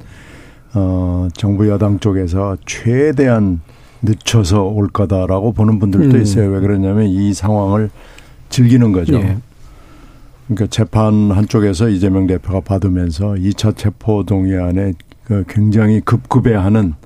어 0.72 1.28
정부 1.34 1.68
여당 1.68 1.98
쪽에서 1.98 2.56
최대한 2.64 3.60
늦춰서 4.00 4.62
올 4.62 4.88
거다라고 4.88 5.52
보는 5.52 5.78
분들도 5.80 6.16
음. 6.16 6.22
있어요. 6.22 6.48
왜 6.50 6.60
그러냐면 6.60 7.08
이 7.08 7.34
상황을 7.34 7.90
즐기는 8.48 8.90
거죠. 8.90 9.18
네. 9.18 9.36
그러니까 10.46 10.66
재판 10.70 11.30
한쪽에서 11.30 11.90
이재명 11.90 12.26
대표가 12.26 12.60
받으면서 12.60 13.34
2차 13.34 13.76
체포 13.76 14.22
동의안에 14.24 14.94
그 15.24 15.44
굉장히 15.46 16.00
급급해하는 16.00 16.94
어, 16.94 16.97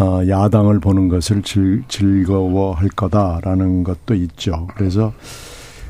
야당을 0.00 0.80
보는 0.80 1.08
것을 1.08 1.42
즐, 1.42 1.82
즐거워할 1.88 2.88
거다라는 2.88 3.84
것도 3.84 4.14
있죠. 4.14 4.68
그래서 4.76 5.12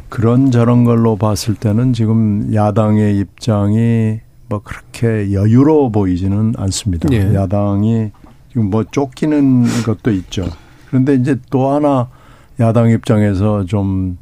그런 0.08 0.50
저런 0.50 0.84
걸로 0.84 1.16
봤을 1.16 1.54
때는 1.54 1.92
지금 1.92 2.52
야당의 2.54 3.18
입장이 3.18 4.20
뭐 4.48 4.60
그렇게 4.64 5.32
여유로워 5.32 5.90
보이지는 5.90 6.54
않습니다. 6.56 7.08
네. 7.08 7.34
야당이 7.34 8.10
지금 8.48 8.70
뭐 8.70 8.84
쫓기는 8.84 9.64
것도 9.84 10.10
있죠. 10.12 10.46
그런데 10.88 11.14
이제 11.14 11.36
또 11.50 11.70
하나 11.70 12.08
야당 12.58 12.90
입장에서 12.90 13.64
좀 13.64 14.16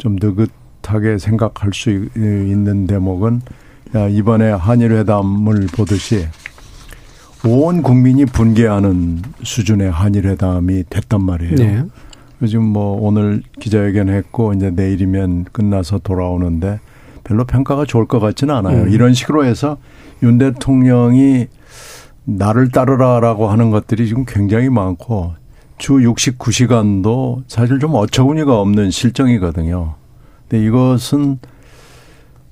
좀 0.00 0.16
느긋하게 0.18 1.18
생각할 1.18 1.72
수 1.74 1.90
있는 1.90 2.86
대목은 2.86 3.42
이번에 4.12 4.50
한일 4.50 4.92
회담을 4.92 5.66
보듯이 5.74 6.26
온 7.44 7.82
국민이 7.82 8.26
분개하는 8.26 9.22
수준의 9.42 9.90
한일 9.90 10.26
회담이 10.26 10.84
됐단 10.90 11.22
말이에요. 11.22 11.54
네. 11.56 11.84
지금 12.46 12.64
뭐 12.64 12.98
오늘 13.00 13.42
기자회견 13.60 14.08
했고 14.08 14.52
이제 14.52 14.70
내일이면 14.70 15.46
끝나서 15.52 15.98
돌아오는데 15.98 16.80
별로 17.24 17.44
평가가 17.44 17.84
좋을 17.84 18.06
것 18.06 18.18
같지는 18.20 18.54
않아요. 18.56 18.84
음. 18.84 18.88
이런 18.90 19.14
식으로 19.14 19.44
해서 19.44 19.78
윤 20.22 20.38
대통령이 20.38 21.46
나를 22.24 22.70
따르라라고 22.70 23.48
하는 23.48 23.70
것들이 23.70 24.06
지금 24.06 24.24
굉장히 24.26 24.68
많고 24.68 25.34
주 25.78 25.94
69시간도 25.94 27.44
사실 27.48 27.78
좀 27.78 27.94
어처구니가 27.94 28.58
없는 28.58 28.90
실정이거든요. 28.90 29.94
근데 30.48 30.64
이것은 30.64 31.38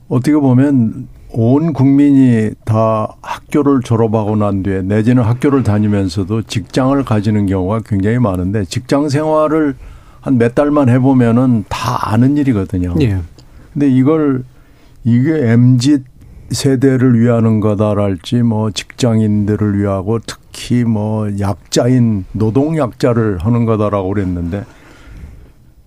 어떻게 0.08 0.36
보면 0.36 1.08
온 1.32 1.72
국민이 1.72 2.50
다 2.64 3.14
학교를 3.20 3.80
졸업하고 3.82 4.36
난 4.36 4.62
뒤에 4.62 4.82
내지는 4.82 5.22
학교를 5.22 5.62
다니면서도 5.62 6.42
직장을 6.42 7.02
가지는 7.04 7.46
경우가 7.46 7.80
굉장히 7.86 8.18
많은데 8.18 8.64
직장 8.64 9.08
생활을 9.08 9.74
한 10.20 10.38
몇 10.38 10.54
달만 10.54 10.88
해보면은 10.88 11.64
다 11.68 12.10
아는 12.12 12.36
일이거든요. 12.36 12.94
예. 13.00 13.18
근데 13.72 13.88
이걸 13.88 14.44
이게 15.04 15.52
MZ 15.52 16.02
세대를 16.50 17.20
위하는 17.20 17.60
거다랄지 17.60 18.42
뭐 18.42 18.70
직장인들을 18.70 19.78
위하고 19.78 20.18
특히 20.26 20.84
뭐 20.84 21.28
약자인 21.38 22.24
노동 22.32 22.76
약자를 22.78 23.38
하는 23.38 23.64
거다라고 23.64 24.08
그랬는데 24.12 24.64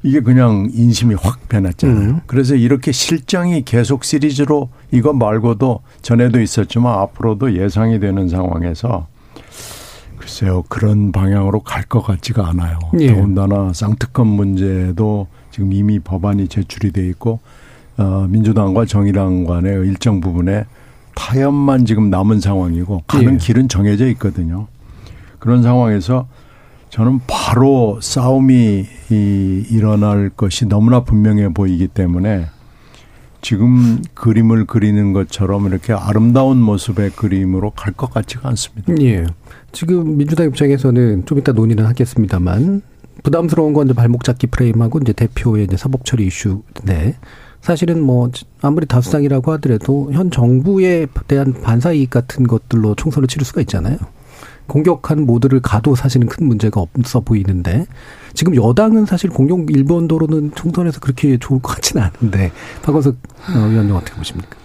이게 0.03 0.19
그냥 0.19 0.69
인심이 0.73 1.15
확 1.15 1.47
변했잖아요. 1.47 2.09
음. 2.09 2.21
그래서 2.25 2.55
이렇게 2.55 2.91
실정이 2.91 3.63
계속 3.65 4.03
시리즈로 4.03 4.69
이거 4.91 5.13
말고도 5.13 5.81
전에도 6.01 6.41
있었지만 6.41 6.91
앞으로도 6.99 7.55
예상이 7.55 7.99
되는 7.99 8.27
상황에서 8.27 9.07
글쎄요 10.17 10.63
그런 10.69 11.11
방향으로 11.11 11.61
갈 11.61 11.83
것 11.83 12.01
같지가 12.01 12.47
않아요. 12.49 12.79
예. 12.99 13.13
더군다나 13.13 13.73
쌍특검 13.73 14.27
문제도 14.27 15.27
지금 15.51 15.73
이미 15.73 15.99
법안이 15.99 16.47
제출이 16.47 16.91
돼 16.93 17.05
있고 17.07 17.39
어, 17.97 18.25
민주당과 18.29 18.85
정의당 18.85 19.45
간의 19.45 19.73
일정 19.87 20.21
부분에 20.21 20.65
타협만 21.15 21.85
지금 21.85 22.09
남은 22.09 22.39
상황이고 22.39 23.03
가는 23.07 23.33
예. 23.33 23.37
길은 23.37 23.67
정해져 23.67 24.07
있거든요. 24.11 24.67
그런 25.39 25.61
상황에서 25.63 26.27
저는 26.91 27.21
바로 27.25 27.99
싸움이 28.01 28.85
이 29.11 29.65
일어날 29.69 30.29
것이 30.29 30.65
너무나 30.65 31.03
분명해 31.03 31.53
보이기 31.53 31.87
때문에 31.87 32.47
지금 33.41 34.01
그림을 34.13 34.65
그리는 34.65 35.13
것처럼 35.13 35.67
이렇게 35.67 35.93
아름다운 35.93 36.57
모습의 36.61 37.11
그림으로 37.11 37.71
갈 37.71 37.93
것 37.93 38.13
같지가 38.13 38.49
않습니다. 38.49 38.93
예. 39.01 39.25
지금 39.71 40.17
민주당 40.17 40.47
입장에서는 40.47 41.25
좀 41.25 41.39
이따 41.39 41.53
논의는 41.53 41.85
하겠습니다만 41.85 42.81
부담스러운 43.23 43.71
건 43.73 43.87
이제 43.87 43.93
발목 43.93 44.23
잡기 44.25 44.47
프레임하고 44.47 44.99
이제 44.99 45.13
대표의 45.13 45.63
이제 45.65 45.77
사법 45.77 46.03
처리 46.05 46.27
이슈인데 46.27 47.15
사실은 47.61 48.01
뭐 48.01 48.29
아무리 48.61 48.85
다수당이라고 48.85 49.51
하더라도 49.53 50.11
현 50.11 50.29
정부에 50.29 51.07
대한 51.27 51.53
반사 51.53 51.93
이익 51.93 52.09
같은 52.09 52.45
것들로 52.47 52.95
총선을 52.95 53.27
치를 53.27 53.45
수가 53.45 53.61
있잖아요. 53.61 53.97
공격한 54.67 55.25
모드를 55.25 55.59
가도 55.61 55.95
사실은 55.95 56.27
큰 56.27 56.47
문제가 56.47 56.81
없어 56.81 57.19
보이는데 57.19 57.85
지금 58.33 58.55
여당은 58.55 59.05
사실 59.05 59.29
공격 59.29 59.69
일본도로는 59.71 60.51
총선에서 60.55 60.99
그렇게 60.99 61.37
좋을 61.37 61.61
것 61.61 61.75
같지는 61.75 62.03
않은데 62.03 62.51
박원석 62.83 63.15
어, 63.55 63.67
위원님 63.67 63.95
어떻게 63.95 64.15
보십니까? 64.15 64.55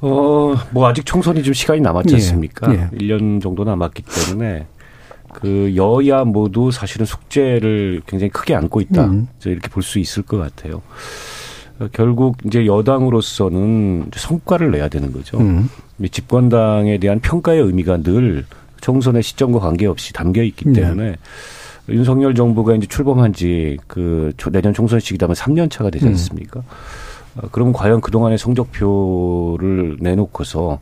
어, 0.00 0.54
뭐 0.72 0.88
아직 0.88 1.06
총선이 1.06 1.42
좀 1.42 1.54
시간이 1.54 1.80
남았지 1.80 2.10
예, 2.10 2.14
않습니까? 2.16 2.72
예, 2.74 2.88
예. 2.92 2.98
1년 2.98 3.40
정도 3.40 3.64
남았기 3.64 4.02
때문에 4.02 4.66
그 5.32 5.72
여야 5.76 6.24
모두 6.24 6.70
사실은 6.70 7.06
숙제를 7.06 8.02
굉장히 8.06 8.30
크게 8.30 8.54
안고 8.54 8.80
있다. 8.80 9.06
음. 9.06 9.28
이렇게 9.44 9.68
볼 9.68 9.82
수 9.82 9.98
있을 9.98 10.22
것 10.24 10.36
같아요. 10.38 10.82
결국 11.92 12.36
이제 12.46 12.66
여당으로서는 12.66 14.10
성과를 14.14 14.70
내야 14.70 14.88
되는 14.88 15.12
거죠. 15.12 15.38
음. 15.38 15.68
집권당에 16.10 16.98
대한 16.98 17.20
평가의 17.20 17.60
의미가 17.62 17.98
늘 17.98 18.44
총선의 18.80 19.22
시점과 19.22 19.60
관계없이 19.60 20.12
담겨 20.12 20.42
있기 20.42 20.66
네. 20.66 20.80
때문에 20.80 21.10
네. 21.10 21.16
윤석열 21.88 22.34
정부가 22.34 22.74
이제 22.74 22.86
출범한 22.86 23.32
지 23.32 23.76
그 23.86 24.32
내년 24.50 24.72
총선 24.74 25.00
시기다면 25.00 25.34
3년 25.34 25.70
차가 25.70 25.90
되지 25.90 26.06
음. 26.06 26.10
않습니까? 26.10 26.60
음. 26.60 27.48
그러면 27.50 27.72
과연 27.72 28.00
그동안의 28.00 28.38
성적표를 28.38 29.96
내놓고서 30.00 30.78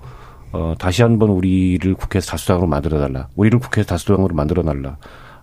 어, 0.53 0.75
다시 0.79 1.03
한번 1.03 1.31
우리를 1.31 1.95
국회에서 1.95 2.33
다수당으로 2.33 2.67
만들어 2.67 2.99
달라. 2.99 3.29
우리를 3.37 3.59
국회에서 3.61 3.89
다수당으로 3.89 4.35
만들어 4.35 4.63
달라. 4.63 4.97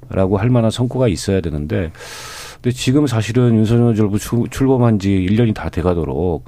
라고 0.09 0.37
할 0.37 0.49
만한 0.49 0.69
성과가 0.71 1.07
있어야 1.07 1.41
되는데 1.41 1.91
근데 2.67 2.75
지금 2.75 3.07
사실은 3.07 3.55
윤석열 3.55 3.95
정부 3.95 4.19
출범한 4.49 4.99
지 4.99 5.25
1년이 5.29 5.55
다 5.55 5.69
돼가도록 5.69 6.43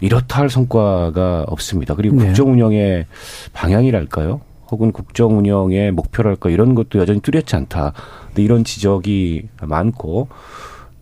이렇다 0.00 0.42
할 0.42 0.48
성과가 0.48 1.46
없습니다. 1.48 1.96
그리고 1.96 2.14
네. 2.14 2.26
국정 2.26 2.52
운영의 2.52 3.06
방향이랄까요? 3.54 4.40
혹은 4.70 4.92
국정 4.92 5.36
운영의 5.36 5.90
목표랄까 5.90 6.50
이런 6.50 6.76
것도 6.76 7.00
여전히 7.00 7.18
뚜렷지 7.18 7.56
않다. 7.56 7.92
근데 8.28 8.44
이런 8.44 8.62
지적이 8.62 9.48
많고 9.62 10.28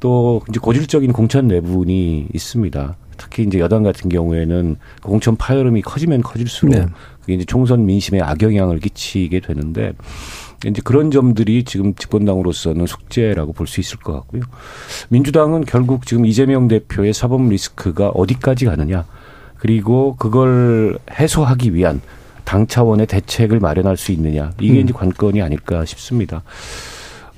또 0.00 0.40
이제 0.48 0.58
고질적인 0.58 1.12
공천 1.12 1.48
내분이 1.48 2.28
있습니다. 2.32 2.96
특히 3.16 3.44
이제 3.44 3.58
여당 3.58 3.82
같은 3.82 4.08
경우에는 4.08 4.76
공천 5.02 5.36
파열음이 5.36 5.82
커지면 5.82 6.22
커질수록 6.22 6.74
네. 6.74 6.86
그게 7.20 7.34
이제 7.34 7.44
총선 7.44 7.86
민심에 7.86 8.20
악영향을 8.20 8.80
끼치게 8.80 9.40
되는데 9.40 9.92
이제 10.66 10.80
그런 10.84 11.10
점들이 11.10 11.64
지금 11.64 11.94
집권당으로서는 11.94 12.86
숙제라고 12.86 13.52
볼 13.52 13.66
수 13.66 13.80
있을 13.80 13.98
것 13.98 14.12
같고요. 14.12 14.42
민주당은 15.08 15.64
결국 15.64 16.06
지금 16.06 16.24
이재명 16.26 16.68
대표의 16.68 17.12
사법 17.12 17.48
리스크가 17.48 18.10
어디까지 18.10 18.66
가느냐. 18.66 19.04
그리고 19.58 20.16
그걸 20.16 20.98
해소하기 21.10 21.74
위한 21.74 22.00
당 22.44 22.66
차원의 22.66 23.06
대책을 23.06 23.60
마련할 23.60 23.96
수 23.96 24.12
있느냐. 24.12 24.52
이게 24.60 24.74
음. 24.74 24.84
이제 24.84 24.92
관건이 24.92 25.40
아닐까 25.40 25.84
싶습니다. 25.84 26.42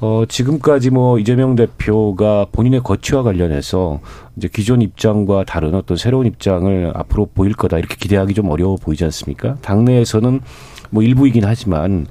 어, 0.00 0.24
지금까지 0.28 0.90
뭐 0.90 1.18
이재명 1.18 1.54
대표가 1.54 2.46
본인의 2.52 2.80
거취와 2.83 3.22
관련해서 3.22 4.00
이제 4.37 4.48
기존 4.52 4.83
입장과 4.83 5.44
다른 5.44 5.74
어떤 5.74 5.96
새로운 5.96 6.26
입장을 6.26 6.92
앞으로 6.94 7.26
보일 7.35 7.54
거다 7.54 7.78
이렇게 7.78 7.94
기대하기 7.96 8.35
좀 8.35 8.50
어려워 8.50 8.76
보이지 8.76 9.04
않습니까? 9.04 9.57
당내에서는 9.62 10.40
뭐 10.90 11.02
일부이긴 11.02 11.44
하지만 11.44 12.07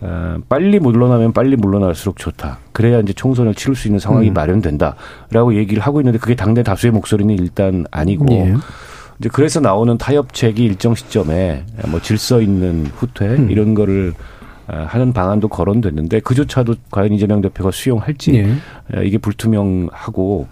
어, 0.00 0.36
빨리 0.48 0.78
물러나면 0.78 1.32
빨리 1.32 1.56
물러날수록 1.56 2.18
좋다. 2.18 2.58
그래야 2.72 3.00
이제 3.00 3.12
총선을 3.12 3.54
치를 3.54 3.74
수 3.74 3.88
있는 3.88 3.98
상황이 3.98 4.28
음. 4.28 4.34
마련된다라고 4.34 5.54
얘기를 5.54 5.82
하고 5.82 6.00
있는데 6.00 6.18
그게 6.18 6.34
당내 6.34 6.62
다수의 6.62 6.92
목소리는 6.92 7.34
일단 7.38 7.86
아니고 7.90 8.26
예. 8.32 8.54
이제 9.18 9.30
그래서 9.32 9.60
나오는 9.60 9.96
타협책이 9.96 10.62
일정 10.62 10.94
시점에 10.94 11.64
뭐 11.88 12.00
질서 12.00 12.40
있는 12.40 12.86
후퇴 12.94 13.26
음. 13.26 13.50
이런 13.50 13.74
거를 13.74 14.12
어, 14.12 14.33
하는 14.66 15.12
방안도 15.12 15.48
거론됐는데 15.48 16.20
그조차도 16.20 16.74
과연 16.90 17.12
이재명 17.12 17.40
대표가 17.40 17.70
수용할지 17.70 18.34
예. 18.36 19.04
이게 19.04 19.18
불투명하고 19.18 20.46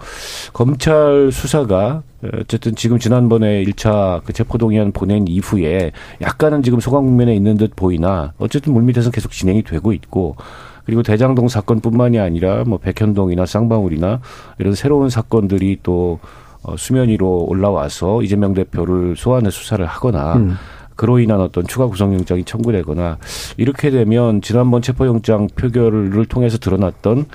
검찰 0.53 1.31
수사가 1.33 2.03
어쨌든 2.41 2.75
지금 2.75 2.99
지난번에 2.99 3.65
1차 3.65 4.23
그 4.25 4.33
체포동의안 4.33 4.93
보낸 4.93 5.27
이후에 5.27 5.93
약간은 6.21 6.63
지금 6.63 6.79
소강 6.81 7.05
국면에 7.05 7.35
있는 7.35 7.57
듯 7.57 7.75
보이나 7.75 8.33
어쨌든 8.39 8.73
물밑에서 8.75 9.11
계속 9.11 9.33
진행이 9.33 9.63
되고 9.63 9.93
있고 9.93 10.37
그리고 10.85 11.03
대장동 11.03 11.49
사건뿐만이 11.49 12.19
아니라 12.19 12.65
뭐 12.65 12.79
백현동이나 12.79 13.47
쌍방울이나 13.47 14.21
이런 14.59 14.75
새로운 14.75 15.11
사건들이 15.11 15.79
또 15.83 16.19
어, 16.63 16.77
수면 16.77 17.09
위로 17.09 17.45
올라와서 17.49 18.23
이재명 18.23 18.55
대표를 18.55 19.17
소환해 19.17 19.51
수사를 19.51 19.85
하거나 19.85 20.35
음. 20.35 20.57
그로 20.97 21.19
인한 21.19 21.41
어떤 21.41 21.67
추가 21.67 21.87
구속영장이 21.87 22.45
청구되거나 22.45 23.19
이렇게 23.57 23.91
되면 23.91 24.41
지난번 24.43 24.83
체포영장 24.83 25.49
표결을 25.55 26.27
통해서 26.27 26.59
드러났던 26.59 27.27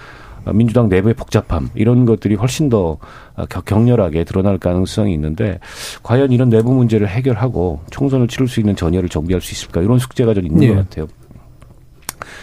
민주당 0.54 0.88
내부의 0.90 1.14
복잡함 1.14 1.70
이런 1.76 2.06
것들이 2.06 2.36
훨씬 2.36 2.70
더 2.70 2.98
격렬하게 3.66 4.24
드러날 4.24 4.58
가능성이 4.58 5.14
있는데 5.14 5.60
과연 6.04 6.32
이런 6.32 6.50
내부 6.50 6.74
문제를 6.74 7.08
해결하고 7.08 7.82
총선을 7.92 8.28
치를 8.28 8.48
수 8.48 8.60
있는 8.60 8.76
전열을 8.76 9.10
정비할 9.10 9.42
수 9.42 9.54
있을까 9.54 9.82
이런 9.82 10.00
숙제가 10.00 10.34
좀 10.34 10.46
있는 10.46 10.60
네. 10.60 10.68
것 10.70 10.76
같아요. 10.76 11.08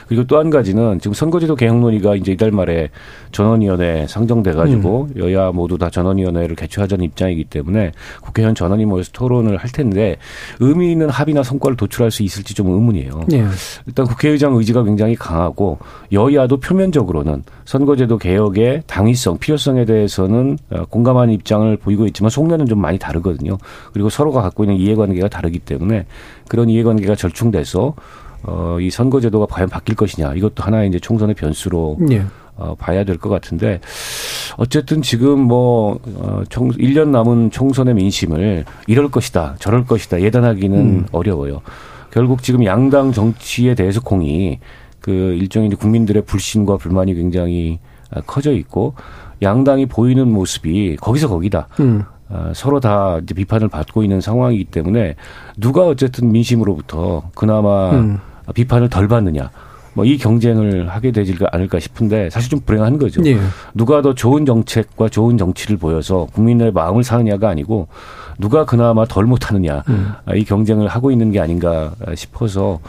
그리고 0.07 0.25
또 0.25 0.35
한 0.35 0.51
가지는 0.51 0.99
지금 0.99 1.15
선거제도 1.15 1.55
개혁 1.55 1.79
논의가 1.79 2.17
이제 2.17 2.33
이달 2.33 2.51
말에 2.51 2.91
전원위원회 3.31 4.07
상정돼 4.09 4.53
가지고 4.53 5.09
음. 5.15 5.23
여야 5.23 5.53
모두 5.53 5.79
다 5.79 5.91
전원위원회를 5.91 6.57
개최하자는 6.57 7.05
입장이기 7.05 7.45
때문에 7.45 7.93
국회의원 8.21 8.55
전원이 8.55 8.85
모여서 8.85 9.11
토론을 9.13 9.57
할 9.57 9.71
텐데 9.71 10.17
의미 10.61 10.93
있는 10.93 11.09
합의나 11.09 11.43
성과를 11.43 11.77
도출할 11.77 12.11
수 12.11 12.23
있을지 12.23 12.55
좀 12.55 12.69
의문이에요. 12.69 13.25
네. 13.29 13.45
일단 13.87 14.07
국회의장 14.07 14.55
의지가 14.55 14.83
굉장히 14.85 15.15
강하고 15.15 15.79
여야도 16.13 16.59
표면적으로는 16.59 17.45
선거제도 17.65 18.19
개혁의 18.19 18.83
당위성, 18.87 19.39
필요성에 19.39 19.85
대해서는 19.85 20.59
어, 20.71 20.85
공감하는 20.91 21.33
입장을 21.35 21.77
보이고 21.77 22.07
있지만 22.07 22.31
속내는 22.31 22.67
좀 22.67 22.81
많이 22.81 22.99
다르거든요. 22.99 23.59
그리고 23.93 24.11
서로가 24.11 24.43
갖고 24.43 24.65
있는 24.65 24.77
이해관계가 24.77 25.29
다르기 25.29 25.61
때문에 25.61 26.07
그런 26.49 26.69
이해관계가 26.69 27.15
절충돼서 27.15 27.95
어, 28.47 28.79
이 28.81 28.91
선거제도가 28.91 29.47
과연 29.47 29.69
바뀔 29.69 29.95
것이냐 29.97 30.35
이것도 30.35 30.63
하나의 30.63 30.89
이제 30.89 30.99
총선의 30.99 31.35
변수로 31.35 31.99
예. 32.11 32.25
어, 32.57 32.75
봐야 32.79 33.03
될 33.05 33.19
것 33.19 33.29
같은데 33.31 33.81
어쨌든 34.57 35.03
지금 35.03 35.41
뭐 35.41 35.99
어, 36.17 36.43
총 36.49 36.71
1년 36.71 37.09
남은 37.09 37.51
총선의 37.51 37.95
민심을 37.95 38.65
이럴 38.87 39.11
것이다 39.11 39.57
저럴 39.59 39.85
것이다 39.87 40.21
예단하기는 40.21 40.79
음. 40.79 41.07
어려워요. 41.13 41.63
결국 42.13 42.43
지금 42.45 42.65
양당 42.65 43.11
정치에 43.13 43.75
대해서 43.75 44.01
공이 44.01 44.61
그 45.01 45.11
일종의 45.11 45.71
국민들의 45.71 46.23
불신과 46.25 46.77
불만이 46.77 47.15
굉장히 47.15 47.81
아, 48.11 48.21
커져 48.21 48.53
있고 48.53 48.95
양당이 49.43 49.87
보이는 49.87 50.31
모습이 50.31 50.97
거기서 51.01 51.29
거기다. 51.29 51.67
음. 51.81 52.05
어, 52.29 52.53
서로 52.55 52.79
다 52.81 53.19
이제 53.23 53.35
비판을 53.35 53.69
받고 53.69 54.03
있는 54.03 54.21
상황이기 54.21 54.65
때문에 54.67 55.17
누가 55.57 55.87
어쨌든 55.87 56.31
민심으로부터 56.33 57.31
그나마 57.35 57.91
음. 57.91 58.19
비판을 58.53 58.89
덜 58.89 59.09
받느냐. 59.09 59.51
뭐 59.95 60.05
이 60.05 60.19
경쟁을 60.19 60.89
하게 60.89 61.13
되지 61.13 61.37
않을까 61.53 61.79
싶은데 61.79 62.29
사실 62.29 62.51
좀 62.51 62.61
불행한 62.61 62.99
거죠. 62.99 63.23
예. 63.27 63.39
누가 63.75 64.03
더 64.03 64.13
좋은 64.15 64.45
정책과 64.45 65.09
좋은 65.09 65.39
정치를 65.39 65.77
보여서 65.77 66.27
국민의 66.33 66.73
마음을 66.73 67.05
사느냐가 67.05 67.49
아니고 67.49 67.87
누가 68.37 68.65
그나마 68.65 69.05
덜 69.05 69.25
못하느냐 69.25 69.85
음. 69.89 70.13
이 70.35 70.45
경쟁을 70.45 70.89
하고 70.89 71.13
있는 71.13 71.31
게 71.31 71.39
아닌가 71.39 71.93
싶어서 72.17 72.81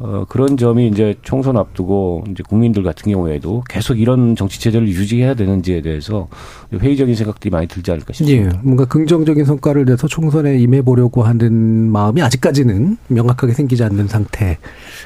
어, 0.00 0.24
그런 0.28 0.56
점이 0.56 0.88
이제 0.88 1.14
총선 1.22 1.56
앞두고 1.56 2.24
이제 2.32 2.42
국민들 2.46 2.82
같은 2.82 3.12
경우에도 3.12 3.62
계속 3.68 4.00
이런 4.00 4.34
정치 4.34 4.60
체제를 4.60 4.88
유지해야 4.88 5.34
되는지에 5.34 5.82
대해서 5.82 6.26
회의적인 6.72 7.14
생각들이 7.14 7.50
많이 7.50 7.66
들지 7.66 7.90
않을까 7.90 8.12
싶습니다. 8.12 8.56
예, 8.56 8.60
뭔가 8.62 8.84
긍정적인 8.84 9.44
성과를 9.46 9.86
내서 9.86 10.06
총선에 10.06 10.58
임해 10.58 10.82
보려고 10.82 11.22
하는 11.22 11.90
마음이 11.90 12.20
아직까지는 12.20 12.98
명확하게 13.08 13.54
생기지 13.54 13.82
않는 13.84 14.08
상태 14.08 14.58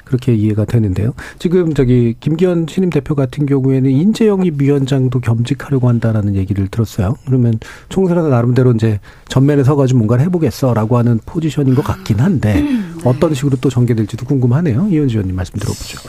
그렇게 0.05 0.35
이해가 0.35 0.65
되는데요. 0.65 1.15
지금 1.39 1.73
저기 1.75 2.17
김기현 2.19 2.67
신임 2.69 2.91
대표 2.91 3.15
같은 3.15 3.47
경우에는 3.47 3.89
인재영입 3.91 4.61
위원장도 4.61 5.21
겸직하려고 5.21 5.89
한다라는 5.89 6.35
얘기를 6.35 6.67
들었어요. 6.69 7.15
그러면 7.27 7.55
총선에서 7.89 8.29
나름대로 8.29 8.73
이제 8.73 8.99
전면에 9.29 9.63
서가 9.63 9.83
가지고 9.83 9.99
뭔가를 9.99 10.25
해보겠어라고 10.25 10.99
하는 10.99 11.21
포지션인 11.25 11.75
것 11.77 11.83
같긴 11.85 12.19
한데 12.21 12.61
음, 12.61 12.97
네. 12.99 13.09
어떤 13.09 13.35
식으로 13.35 13.57
또 13.61 13.71
전개될지도 13.71 14.27
궁금하네요. 14.27 14.89
이현지 14.91 15.15
의원님 15.15 15.37
말씀 15.37 15.55
들어보죠. 15.59 16.01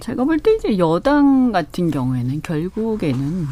제가 0.00 0.24
볼 0.24 0.38
때 0.38 0.54
이제 0.54 0.76
여당 0.78 1.52
같은 1.52 1.90
경우에는 1.90 2.40
결국에는 2.42 3.46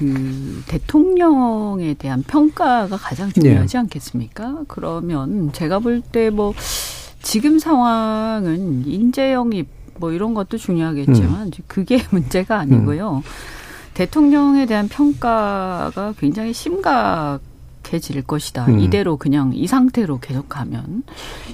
그 0.00 0.62
대통령에 0.66 1.94
대한 1.94 2.22
평가가 2.22 2.96
가장 2.96 3.30
중요하지 3.30 3.72
네. 3.74 3.78
않겠습니까? 3.78 4.62
그러면 4.66 5.52
제가 5.52 5.78
볼 5.78 6.00
때 6.10 6.30
뭐 6.30 6.54
지금 7.22 7.58
상황은 7.58 8.86
인재 8.86 9.32
영입 9.34 9.68
뭐 9.98 10.10
이런 10.12 10.32
것도 10.32 10.56
중요하겠지만 10.56 11.46
음. 11.48 11.50
그게 11.66 11.98
문제가 12.10 12.58
아니고요. 12.58 13.16
음. 13.16 13.22
대통령에 13.92 14.64
대한 14.64 14.88
평가가 14.88 16.14
굉장히 16.18 16.54
심각 16.54 17.40
약해질 17.90 18.22
것이다. 18.22 18.66
음. 18.66 18.80
이대로 18.80 19.16
그냥 19.16 19.52
이 19.54 19.66
상태로 19.66 20.20
계속하면 20.20 21.02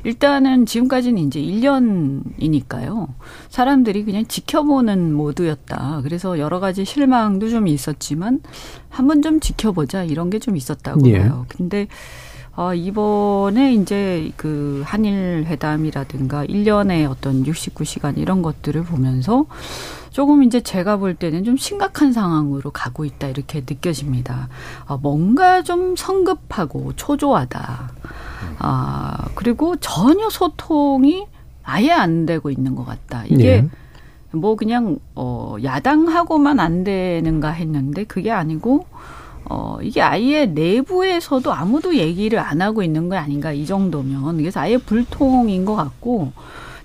일단은 0.05 0.67
지금까지는 0.67 1.23
이제 1.23 1.41
1년이니까요. 1.41 3.09
사람들이 3.49 4.05
그냥 4.05 4.27
지켜보는 4.27 5.15
모드였다. 5.15 6.01
그래서 6.03 6.39
여러 6.39 6.61
가지 6.61 6.85
실망도 6.85 7.49
좀 7.49 7.67
있었지만 7.67 8.41
한번 8.89 9.23
좀 9.23 9.41
지켜보자 9.41 10.05
이런 10.05 10.31
게 10.31 10.37
좀 10.39 10.55
있었다고 10.55 11.09
예. 11.09 11.19
봐요. 11.21 11.47
근데 11.49 11.89
아, 12.55 12.73
이번에 12.75 13.75
이제 13.75 14.31
그 14.37 14.83
한일 14.85 15.45
회담이라든가 15.47 16.45
1년의 16.45 17.11
어떤 17.11 17.43
69시간 17.43 18.19
이런 18.19 18.43
것들을 18.43 18.83
보면서 18.85 19.47
조금 20.17 20.43
이제 20.43 20.63
제가 20.63 20.97
볼 20.97 21.15
때는 21.15 21.45
좀 21.45 21.59
심각한 21.59 22.11
상황으로 22.11 22.71
가고 22.71 23.05
있다 23.05 23.29
이렇게 23.29 23.61
느껴집니다. 23.61 24.49
아, 24.87 24.97
뭔가 24.97 25.61
좀 25.61 25.95
성급하고 25.95 26.95
초조하다. 26.97 27.91
아, 28.59 29.29
그리고 29.35 29.77
전혀 29.77 30.31
소통이 30.31 31.27
아예 31.63 31.91
안 31.91 32.25
되고 32.25 32.49
있는 32.49 32.75
것 32.75 32.87
같다. 32.87 33.25
이게 33.27 33.61
네. 33.61 33.69
뭐 34.31 34.57
그냥 34.57 34.99
어 35.15 35.57
야당하고만 35.63 36.61
안 36.61 36.83
되는가 36.83 37.51
했는데 37.51 38.05
그게 38.05 38.31
아니고 38.31 38.87
어, 39.45 39.77
이게 39.83 40.01
아예 40.01 40.47
내부에서도 40.47 41.53
아무도 41.53 41.95
얘기를 41.95 42.39
안 42.39 42.63
하고 42.63 42.83
있는 42.83 43.11
거 43.11 43.17
아닌가 43.17 43.53
이 43.53 43.67
정도면. 43.67 44.39
그래서 44.39 44.61
아예 44.61 44.79
불통인 44.79 45.67
것 45.67 45.77
같고, 45.77 46.33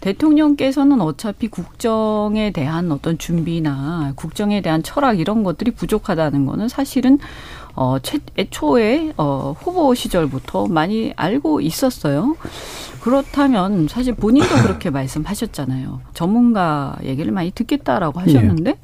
대통령께서는 0.01 0.99
어차피 0.99 1.47
국정에 1.47 2.51
대한 2.51 2.91
어떤 2.91 3.17
준비나 3.17 4.13
국정에 4.15 4.61
대한 4.61 4.83
철학 4.83 5.19
이런 5.19 5.43
것들이 5.43 5.71
부족하다는 5.71 6.45
거는 6.45 6.67
사실은 6.67 7.19
어, 7.75 7.97
최, 8.01 8.19
애초에 8.37 9.13
어, 9.17 9.55
후보 9.57 9.95
시절부터 9.95 10.67
많이 10.67 11.13
알고 11.15 11.61
있었어요. 11.61 12.35
그렇다면 13.01 13.87
사실 13.87 14.13
본인도 14.13 14.49
그렇게 14.63 14.89
말씀하셨잖아요. 14.89 16.01
전문가 16.13 16.97
얘기를 17.03 17.31
많이 17.31 17.51
듣겠다라고 17.51 18.19
하셨는데 18.19 18.71
예. 18.71 18.77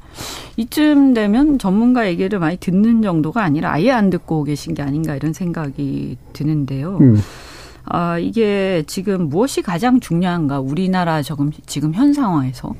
이쯤 0.56 1.14
되면 1.14 1.58
전문가 1.58 2.08
얘기를 2.08 2.38
많이 2.38 2.56
듣는 2.56 3.02
정도가 3.02 3.42
아니라 3.42 3.72
아예 3.72 3.90
안 3.90 4.10
듣고 4.10 4.44
계신 4.44 4.74
게 4.74 4.82
아닌가 4.82 5.14
이런 5.14 5.32
생각이 5.32 6.16
드는데요. 6.32 6.98
음. 7.00 7.20
아, 7.90 8.18
이게 8.18 8.82
지금 8.86 9.28
무엇이 9.28 9.62
가장 9.62 10.00
중요한가? 10.00 10.60
우리나라 10.60 11.22
지금 11.22 11.50
지금 11.66 11.94
현 11.94 12.12
상황에서 12.12 12.74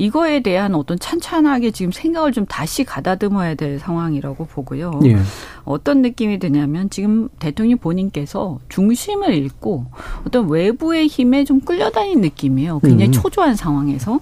이거에 0.00 0.40
대한 0.40 0.74
어떤 0.74 0.98
찬찬하게 0.98 1.72
지금 1.72 1.92
생각을 1.92 2.32
좀 2.32 2.46
다시 2.46 2.84
가다듬어야 2.84 3.54
될 3.54 3.78
상황이라고 3.78 4.46
보고요. 4.46 4.98
예. 5.04 5.18
어떤 5.64 6.00
느낌이 6.00 6.38
드냐면 6.38 6.88
지금 6.88 7.28
대통령 7.38 7.76
본인께서 7.76 8.60
중심을 8.70 9.34
잃고 9.34 9.84
어떤 10.26 10.48
외부의 10.48 11.06
힘에 11.06 11.44
좀 11.44 11.60
끌려다니는 11.60 12.22
느낌이에요. 12.22 12.80
굉장히 12.80 13.08
음. 13.08 13.12
초조한 13.12 13.56
상황에서. 13.56 14.20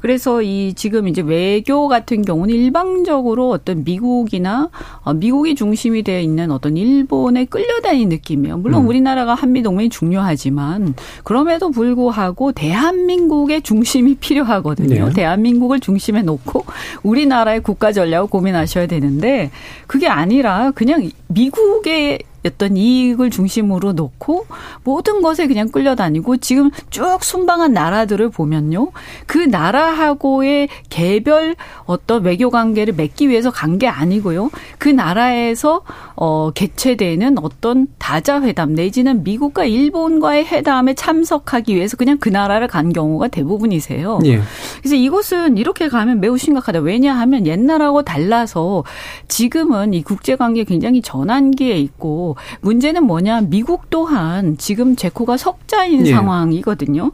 그래서 0.00 0.42
이 0.42 0.74
지금 0.76 1.08
이제 1.08 1.22
외교 1.22 1.88
같은 1.88 2.22
경우는 2.22 2.54
일방적으로 2.54 3.50
어떤 3.50 3.82
미국이나 3.82 4.70
어, 5.02 5.12
미국이 5.12 5.56
중심이 5.56 6.04
되어 6.04 6.20
있는 6.20 6.52
어떤 6.52 6.76
일본에 6.76 7.46
끌려다니는 7.46 8.10
느낌이에요. 8.10 8.58
물론 8.58 8.82
음. 8.82 8.88
우리나라가 8.88 9.34
한미 9.34 9.64
동맹이 9.64 9.88
중요하지만 9.88 10.94
그럼에도 11.24 11.70
불구하고 11.70 12.52
대한민국의 12.52 13.62
중심이 13.62 14.14
필요하거든요. 14.20 15.08
네. 15.08 15.15
대한민국을 15.16 15.80
중심에 15.80 16.22
놓고 16.22 16.66
우리나라의 17.02 17.60
국가 17.60 17.92
전략을 17.92 18.28
고민하셔야 18.28 18.86
되는데 18.86 19.50
그게 19.86 20.08
아니라 20.08 20.72
그냥 20.74 21.10
미국의 21.28 22.20
어떤 22.46 22.76
이익을 22.76 23.30
중심으로 23.30 23.92
놓고 23.94 24.46
모든 24.84 25.20
것에 25.20 25.48
그냥 25.48 25.68
끌려다니고 25.68 26.36
지금 26.36 26.70
쭉 26.90 27.18
순방한 27.20 27.72
나라들을 27.72 28.30
보면요. 28.30 28.92
그 29.26 29.38
나라하고의 29.38 30.68
개별 30.88 31.56
어떤 31.86 32.22
외교 32.22 32.48
관계를 32.50 32.94
맺기 32.94 33.28
위해서 33.28 33.50
간 33.50 33.76
게 33.76 33.88
아니고요. 33.88 34.50
그 34.78 34.88
나라에서 34.88 35.82
어 36.14 36.50
개최되는 36.54 37.36
어떤 37.42 37.88
다자 37.98 38.40
회담 38.40 38.72
내지는 38.74 39.22
미국과 39.22 39.64
일본과의 39.66 40.46
회담에 40.46 40.94
참석하기 40.94 41.74
위해서 41.74 41.96
그냥 41.98 42.16
그 42.18 42.28
나라를 42.30 42.68
간 42.68 42.92
경우가 42.92 43.28
대부분이세요. 43.28 44.20
예. 44.24 44.40
그래서 44.78 44.94
이곳은 44.94 45.58
이렇게 45.58 45.88
가면 45.88 46.20
매우 46.20 46.38
심각하다. 46.38 46.78
왜냐하면 46.78 47.46
옛날하고 47.46 48.02
달라서 48.02 48.84
지금은 49.28 49.92
이 49.92 50.02
국제 50.02 50.36
관계 50.36 50.64
굉장히 50.64 51.02
전환기에 51.16 51.78
있고 51.78 52.36
문제는 52.60 53.04
뭐냐 53.04 53.42
미국 53.42 53.88
또한 53.90 54.56
지금 54.58 54.96
제코가 54.96 55.36
석자인 55.36 56.06
예. 56.06 56.12
상황이거든요. 56.12 57.12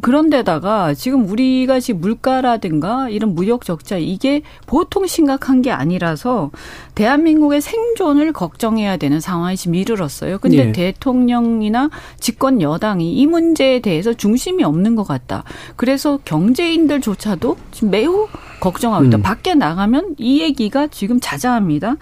그런데다가 0.00 0.94
지금 0.94 1.28
우리가 1.28 1.80
지금 1.80 2.00
물가라든가 2.00 3.08
이런 3.08 3.34
무역 3.34 3.64
적자 3.64 3.98
이게 3.98 4.42
보통 4.66 5.06
심각한 5.06 5.62
게 5.62 5.70
아니라서 5.70 6.50
대한민국의 6.94 7.60
생존을 7.60 8.32
걱정해야 8.32 8.96
되는 8.96 9.20
상황이 9.20 9.56
지금 9.56 9.74
이르렀어요. 9.74 10.38
근데 10.38 10.68
예. 10.68 10.72
대통령이나 10.72 11.90
집권 12.18 12.62
여당이 12.62 13.12
이 13.12 13.26
문제에 13.26 13.80
대해서 13.80 14.12
중심이 14.12 14.64
없는 14.64 14.96
것 14.96 15.06
같다. 15.06 15.44
그래서 15.76 16.18
경제인들조차도 16.24 17.56
지금 17.70 17.90
매우 17.90 18.28
걱정하고 18.60 19.04
있다. 19.04 19.18
음. 19.18 19.22
밖에 19.22 19.54
나가면 19.54 20.16
이 20.18 20.40
얘기가 20.40 20.88
지금 20.88 21.20
자자합니다. 21.20 21.96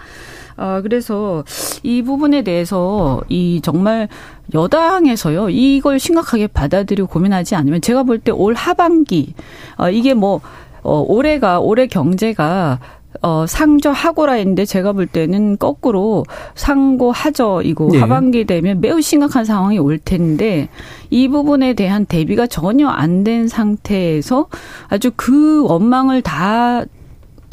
아, 0.57 0.81
그래서 0.81 1.43
이 1.83 2.01
부분에 2.01 2.41
대해서 2.43 3.21
이 3.29 3.59
정말 3.63 4.07
여당에서요, 4.53 5.49
이걸 5.49 5.99
심각하게 5.99 6.47
받아들이고 6.47 7.07
고민하지 7.07 7.55
않으면 7.55 7.81
제가 7.81 8.03
볼 8.03 8.19
때 8.19 8.31
올 8.31 8.53
하반기, 8.53 9.33
어, 9.77 9.89
이게 9.89 10.13
뭐, 10.13 10.41
어, 10.83 11.03
올해가, 11.07 11.59
올해 11.59 11.87
경제가 11.87 12.79
어, 13.21 13.45
상저 13.47 13.91
하고라 13.91 14.33
했는데 14.33 14.65
제가 14.65 14.91
볼 14.91 15.07
때는 15.07 15.57
거꾸로 15.57 16.25
상고 16.53 17.11
하저이고 17.13 17.89
네. 17.93 17.99
하반기 17.99 18.43
되면 18.45 18.81
매우 18.81 19.01
심각한 19.01 19.45
상황이 19.45 19.79
올 19.79 19.97
텐데 19.97 20.67
이 21.09 21.29
부분에 21.29 21.73
대한 21.75 22.05
대비가 22.05 22.45
전혀 22.45 22.89
안 22.89 23.23
된 23.23 23.47
상태에서 23.47 24.47
아주 24.89 25.11
그 25.15 25.63
원망을 25.63 26.21
다 26.23 26.83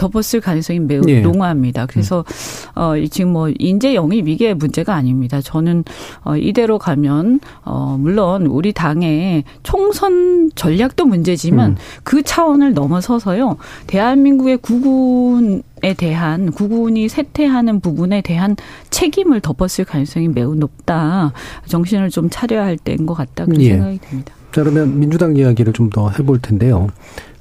덮었을 0.03 0.41
가능성이 0.41 0.81
매우 0.81 1.03
예. 1.09 1.21
농후합니다. 1.21 1.87
그래서 1.87 2.25
음. 2.75 2.79
어 2.79 2.93
지금 3.11 3.33
뭐 3.33 3.51
인재 3.59 3.95
영입 3.95 4.29
이게 4.29 4.55
문제가 4.55 4.95
아닙니다. 4.95 5.41
저는 5.41 5.85
어 6.25 6.37
이대로 6.37 6.79
가면 6.79 7.41
어 7.65 7.97
물론 7.99 8.47
우리 8.47 8.73
당의 8.73 9.45
총선 9.63 10.51
전략도 10.55 11.07
문제지만 11.07 11.71
음. 11.73 11.77
그 12.03 12.23
차원을 12.23 12.75
넘어서서요. 12.75 13.57
대한민국의 13.87 14.59
국군 14.59 15.63
부분에 15.83 15.95
대한 15.95 16.51
구군이 16.53 17.09
쇠퇴하는 17.09 17.81
부분에 17.81 18.21
대한 18.23 18.57
책임을 18.91 19.41
덮었을 19.41 19.85
가능성이 19.85 20.29
매우 20.29 20.55
높다. 20.55 21.33
정신을 21.67 22.11
좀 22.11 22.31
차려야 22.31 22.65
할 22.65 22.77
때인 22.77 23.05
것 23.07 23.15
같다. 23.15 23.45
그런 23.45 23.61
예. 23.61 23.71
생각이 23.71 23.99
듭니다. 23.99 24.33
자, 24.53 24.63
그러면 24.63 24.99
민주당 24.99 25.37
이야기를 25.37 25.73
좀 25.73 25.91
더 25.91 26.09
해볼 26.09 26.41
텐데요. 26.41 26.89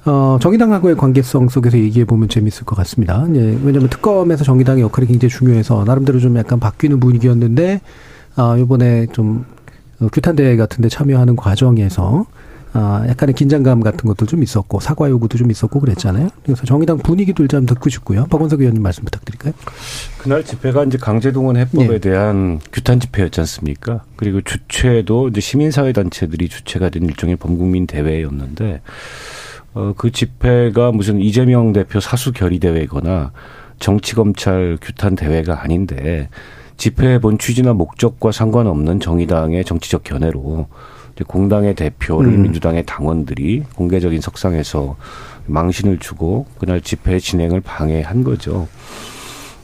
어, 0.06 0.38
정의당하고의 0.42 0.98
관계성 0.98 1.50
속에서 1.50 1.78
얘기해 1.78 2.06
보면 2.06 2.28
재밌을 2.28 2.66
것 2.66 2.76
같습니다. 2.78 3.26
예, 3.36 3.40
왜냐하면 3.64 3.90
특검에서 3.90 4.44
정의당의 4.44 4.84
역할이 4.84 5.08
굉장히 5.08 5.30
중요해서 5.30 5.84
나름대로 5.86 6.20
좀 6.20 6.38
약간 6.38 6.60
바뀌는 6.60 7.00
분위기였는데, 7.00 7.82
아, 8.36 8.56
요번에 8.58 9.08
좀 9.14 9.46
어, 10.00 10.08
규탄대회 10.12 10.56
같은 10.58 10.82
데 10.82 10.90
참여하는 10.90 11.36
과정에서 11.36 12.26
아, 12.74 13.04
약간의 13.08 13.36
긴장감 13.36 13.82
같은 13.82 14.08
것도 14.08 14.26
좀 14.26 14.42
있었고 14.44 14.80
사과 14.80 15.10
요구도 15.10 15.38
좀 15.38 15.52
있었고 15.52 15.82
그랬잖아요. 15.82 16.30
그래서 16.44 16.66
정의당 16.66 17.00
분위기도 17.00 17.46
좀 17.48 17.66
듣고 17.66 17.90
싶고요. 17.90 18.26
박원석 18.28 18.62
의원님 18.62 18.82
말씀 18.82 19.04
부탁드릴까요? 19.04 19.54
그날 20.18 20.46
집회가 20.46 20.86
이제 20.86 20.98
강제동원 20.98 21.58
해법에 21.58 21.88
네. 21.88 22.00
대한 22.00 22.62
규탄 22.72 23.02
집회였지 23.02 23.42
않습니까? 23.42 24.04
그리고 24.16 24.40
주최도 24.42 25.28
이제 25.28 25.42
시민사회 25.42 25.92
단체들이 25.92 26.48
주체가 26.48 26.90
된 26.90 27.04
일종의 27.04 27.36
범국민 27.36 27.88
대회였는데 27.88 28.82
어, 29.74 29.94
그 29.96 30.12
집회가 30.12 30.92
무슨 30.92 31.20
이재명 31.20 31.74
대표 31.74 32.00
사수 32.00 32.34
결의 32.34 32.60
대회거나 32.60 33.32
정치 33.80 34.16
검찰 34.16 34.78
규탄 34.82 35.16
대회가 35.16 35.64
아닌데 35.64 36.30
집회에 36.78 37.20
본 37.20 37.38
취지나 37.38 37.74
목적과 37.74 38.32
상관없는 38.32 39.00
정의당의 39.00 39.64
정치적 39.66 40.04
견해로 40.04 40.68
공당의 41.28 41.76
대표를 41.76 42.32
음. 42.34 42.42
민주당의 42.44 42.86
당원들이 42.86 43.64
공개적인 43.76 44.22
석상에서 44.22 44.96
망신을 45.46 46.00
주고 46.00 46.48
그날 46.58 46.82
집회 46.82 47.20
진행을 47.20 47.62
방해한 47.62 48.24
거죠. 48.24 48.68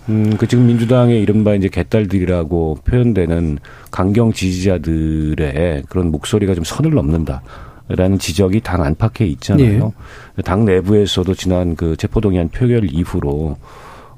음, 0.10 0.38
그 0.38 0.48
지금 0.48 0.68
민주당의 0.68 1.22
이른바 1.22 1.56
이제 1.56 1.68
개딸들이라고 1.68 2.80
표현되는 2.86 3.60
강경 3.92 4.34
지지자들의 4.34 5.84
그런 5.90 6.12
목소리가 6.12 6.56
좀 6.56 6.64
선을 6.64 6.92
넘는다. 6.92 7.42
라는 7.88 8.20
지적이 8.20 8.62
당 8.62 8.84
안팎에 8.84 9.26
있잖아요. 9.28 9.94
예. 10.38 10.42
당 10.42 10.66
내부에서도 10.66 11.34
지난 11.36 11.76
그 11.76 11.96
체포동의안 11.96 12.50
표결 12.50 12.90
이후로 12.92 13.58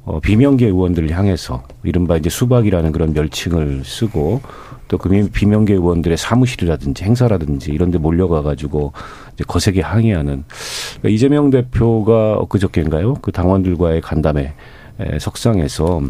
어, 0.06 0.20
비명계 0.22 0.66
의원들을 0.66 1.12
향해서 1.12 1.64
이른바 1.84 2.18
이제 2.18 2.30
수박이라는 2.30 2.92
그런 2.92 3.14
멸칭을 3.14 3.84
쓰고 3.86 4.42
또그 4.88 5.30
비명계 5.32 5.74
의원들의 5.74 6.18
사무실이라든지 6.18 7.04
행사라든지 7.04 7.72
이런 7.72 7.92
데 7.92 8.00
몰려가 8.00 8.42
가지고 8.42 8.92
이제 9.34 9.44
거세게 9.48 9.82
항의하는 9.82 10.44
그러니까 10.48 11.10
이재명 11.10 11.52
대표가 11.52 12.38
엊그저께인가요? 12.40 13.16
그 13.22 13.32
당원들과의 13.32 14.02
간담회 14.02 14.54
석상에서 15.20 16.02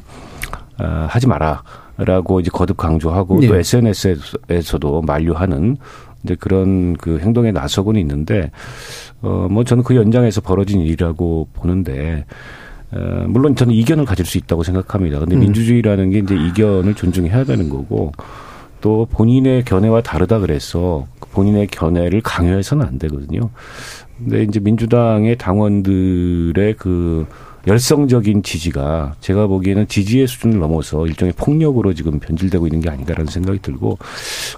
아, 0.78 1.08
하지 1.10 1.28
마라 1.28 1.62
라고 1.98 2.39
이제 2.39 2.50
거듭 2.50 2.78
강조하고 2.78 3.41
네. 3.41 3.48
또 3.48 3.58
SNS에서도 3.58 5.02
만류하는 5.02 5.76
이제 6.23 6.36
그런 6.39 6.95
그 6.97 7.19
행동에 7.19 7.51
나서고는 7.51 7.99
있는데 8.01 8.51
어뭐 9.21 9.63
저는 9.63 9.84
그 9.84 9.95
연장에서 9.95 10.41
벌어진 10.41 10.82
일이라고 10.82 11.47
보는데 11.53 12.25
어, 12.91 13.25
물론 13.27 13.55
저는 13.55 13.73
이견을 13.73 14.05
가질 14.05 14.25
수 14.25 14.38
있다고 14.38 14.63
생각합니다. 14.63 15.19
근데 15.19 15.36
음. 15.36 15.41
민주주의라는 15.41 16.10
게 16.10 16.19
이제 16.19 16.36
이견을 16.36 16.95
존중해야 16.95 17.43
되는 17.43 17.69
거고 17.69 18.12
또 18.82 19.08
본인의 19.12 19.65
견해와 19.65 20.01
다르다 20.01 20.39
그래서 20.39 21.05
본인의 21.32 21.67
견해를 21.67 22.21
강요해서는 22.21 22.86
안 22.86 22.97
되거든요. 22.99 23.49
근데 24.17 24.43
이제 24.43 24.60
민주당의 24.60 25.38
당원들의 25.38 26.75
그 26.77 27.25
열성적인 27.67 28.43
지지가 28.43 29.15
제가 29.19 29.48
보기에는 29.48 29.88
지지의 29.88 30.28
수준을 30.28 30.60
넘어서 30.60 31.06
일종의 31.06 31.34
폭력으로 31.38 31.93
지금 31.93 32.19
변질되고 32.19 32.67
있는 32.67 32.80
게 32.82 32.89
아닌가라는 32.89 33.32
생각이 33.32 33.60
들고 33.60 33.98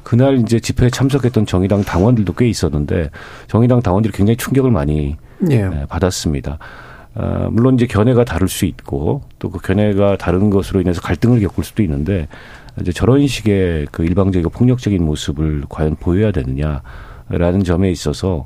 그날 0.04 0.40
이제 0.40 0.60
집회에 0.60 0.90
참석했던 0.90 1.46
정의당 1.46 1.84
당원들도 1.84 2.34
꽤 2.34 2.48
있었는데 2.48 3.10
정의당 3.48 3.82
당원들이 3.82 4.14
굉장히 4.14 4.38
충격을 4.38 4.72
많이 4.72 5.18
예. 5.50 5.70
받았습니다. 5.90 6.60
어, 7.14 7.50
물론 7.52 7.76
이제 7.76 7.88
견해가 7.88 8.24
다를 8.24 8.48
수 8.48 8.66
있고 8.66 9.22
또 9.40 9.50
그 9.50 9.60
견해가 9.60 10.16
다른 10.18 10.50
것으로 10.50 10.80
인해서 10.80 11.02
갈등을 11.02 11.42
겪을 11.42 11.64
수도 11.64 11.84
있는데 11.84 12.28
이제 12.80 12.94
저런 12.94 13.28
식의 13.28 13.88
그 13.92 14.06
일방적이고 14.06 14.50
폭력적인 14.50 15.04
모습을 15.04 15.64
과연 15.68 15.98
보여야 15.98 16.32
되느냐라는 16.32 17.64
점에 17.66 17.92
있어서 17.92 18.46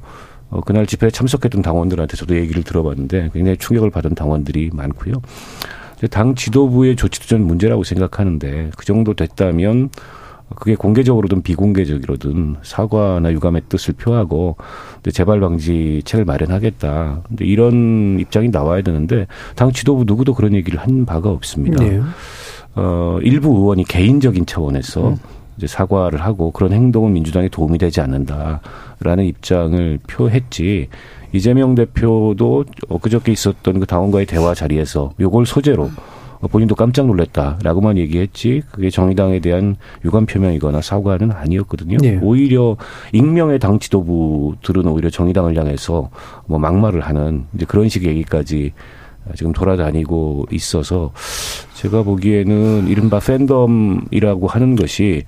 어, 0.56 0.62
그날 0.62 0.86
집회에 0.86 1.10
참석했던 1.10 1.62
당원들한테 1.62 2.15
저도 2.15 2.38
얘기를 2.38 2.63
들어봤는데 2.63 3.32
굉장히 3.34 3.58
충격을 3.58 3.89
받은 3.89 4.15
당원들이 4.15 4.70
많고요. 4.74 5.15
당 6.10 6.36
지도부의 6.36 6.96
조치도 6.96 7.26
저는 7.28 7.46
문제라고 7.46 7.84
생각하는데 7.84 8.72
그 8.78 8.86
정도 8.86 9.13
됐다면 9.13 9.89
그게 10.56 10.76
공개적으로든 10.76 11.41
비공개적으로든 11.41 12.58
사과나 12.62 13.34
유감의 13.34 13.63
뜻을 13.68 13.96
표하고 13.96 14.56
재발 15.12 15.39
방지책을 15.41 16.24
마련하겠다. 16.24 17.24
근데 17.28 17.46
이런 17.46 18.18
입장이 18.20 18.50
나와야 18.50 18.82
되는데 18.82 19.28
당 19.56 19.72
지도부 19.72 20.04
누구도 20.06 20.34
그런 20.36 20.54
얘기를 20.54 20.80
한 20.80 21.06
바가 21.06 21.32
없습니다. 21.32 21.84
네. 21.84 22.00
어, 22.76 23.18
일부 23.24 23.50
의원이 23.58 23.86
개인적인 23.86 24.46
차원에서 24.46 25.10
음. 25.10 25.18
이제 25.58 25.68
사과를 25.68 26.22
하고 26.22 26.52
그런 26.52 26.74
행동은 26.74 27.13
민주당에 27.13 27.48
도움이 27.50 27.78
되지 27.78 28.02
않는다라는 28.02 29.26
입장을 29.26 30.00
표했지 30.08 30.89
이재명 31.32 31.76
대표도 31.76 32.65
엊그저께 32.89 33.32
있었던 33.32 33.80
그 33.80 33.86
당원과의 33.86 34.26
대화 34.26 34.54
자리에서 34.54 35.12
요걸 35.20 35.46
소재로 35.46 35.89
본인도 36.52 36.76
깜짝 36.76 37.08
놀랐다라고만 37.08 37.98
얘기했지 37.98 38.62
그게 38.72 38.89
정의당에 38.89 39.39
대한 39.39 39.78
유감 40.04 40.26
표명이거나 40.26 40.82
사과는 40.82 41.32
아니었거든요. 41.32 41.98
네. 41.98 42.20
오히려 42.22 42.78
익명의 43.13 43.60
당 43.60 43.80
지도부들은 43.80 44.88
오히려 44.88 45.10
정의당을 45.10 45.58
향해서 45.58 46.10
뭐 46.46 46.60
막말을 46.60 47.02
하는 47.02 47.46
이제 47.56 47.65
그런 47.65 47.89
식의 47.89 48.10
얘기까지 48.10 48.74
지금 49.36 49.52
돌아다니고 49.52 50.46
있어서 50.52 51.12
제가 51.74 52.04
보기에는 52.04 52.88
이른바 52.88 53.20
팬덤이라고 53.20 54.48
하는 54.48 54.76
것이 54.76 55.24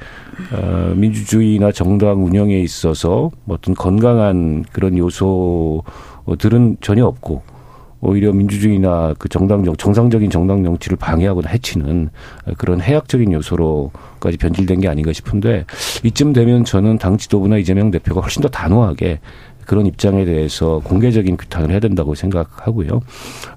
어, 0.53 0.93
민주주의나 0.95 1.71
정당 1.71 2.23
운영에 2.23 2.59
있어서 2.59 3.31
어떤 3.47 3.73
건강한 3.73 4.63
그런 4.71 4.97
요소들은 4.97 6.77
전혀 6.81 7.05
없고 7.05 7.57
오히려 7.99 8.31
민주주의나 8.31 9.15
그 9.17 9.27
정당 9.27 9.63
정 9.63 9.75
정상적인 9.75 10.29
정당 10.29 10.63
정치를 10.63 10.97
방해하거나 10.97 11.49
해치는 11.49 12.09
그런 12.57 12.79
해악적인 12.79 13.31
요소로까지 13.33 14.37
변질된 14.37 14.81
게 14.81 14.87
아닌가 14.87 15.11
싶은데 15.13 15.65
이쯤 16.03 16.33
되면 16.33 16.63
저는 16.63 16.99
당 16.99 17.17
지도부나 17.17 17.57
이재명 17.57 17.89
대표가 17.89 18.21
훨씬 18.21 18.41
더 18.41 18.49
단호하게 18.49 19.19
그런 19.67 19.85
입장에 19.85 20.25
대해서 20.25 20.81
공개적인 20.83 21.37
규탄을 21.37 21.71
해야 21.71 21.79
된다고 21.79 22.15
생각하고요. 22.15 23.01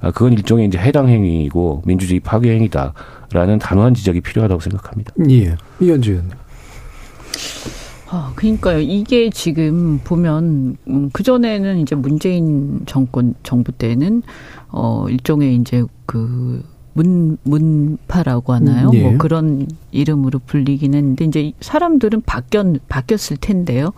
아, 0.01 0.11
그건 0.11 0.33
일종의 0.33 0.67
이제 0.67 0.77
해당 0.77 1.09
행위이고 1.09 1.83
민주주의 1.87 2.21
파괴 2.21 2.53
행위다라는 2.53 3.61
단호한 3.61 3.95
지적이 3.95 4.21
필요하다고 4.21 4.61
생각합니다. 4.61 5.13
예. 5.31 5.57
이현주 5.81 6.11
의원님. 6.11 6.31
아, 8.09 8.33
그러니까요. 8.35 8.81
이게 8.81 9.31
지금 9.31 10.01
보면 10.03 10.77
음, 10.89 11.11
그 11.13 11.23
전에는 11.23 11.79
이제 11.79 11.95
문재인 11.95 12.81
정권 12.87 13.35
정부 13.45 13.71
때는 13.71 14.23
어 14.69 15.07
일종의 15.09 15.55
이제 15.57 15.85
그 16.07 16.65
문, 16.93 17.39
문파라고 17.45 18.53
하나요? 18.53 18.91
예. 18.95 19.03
뭐 19.03 19.17
그런 19.17 19.69
이름으로 19.93 20.41
불리긴 20.45 20.95
했는데, 20.95 21.25
이제 21.25 21.53
사람들은 21.61 22.23
바뀌었, 22.23 22.67
바뀌었을 22.89 23.37
텐데요. 23.37 23.93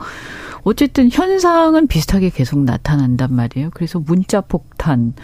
어쨌든 0.64 1.10
현상은 1.10 1.86
비슷하게 1.86 2.30
계속 2.30 2.60
나타난단 2.60 3.34
말이에요. 3.34 3.70
그래서 3.74 3.98
문자 3.98 4.40
폭탄, 4.40 5.14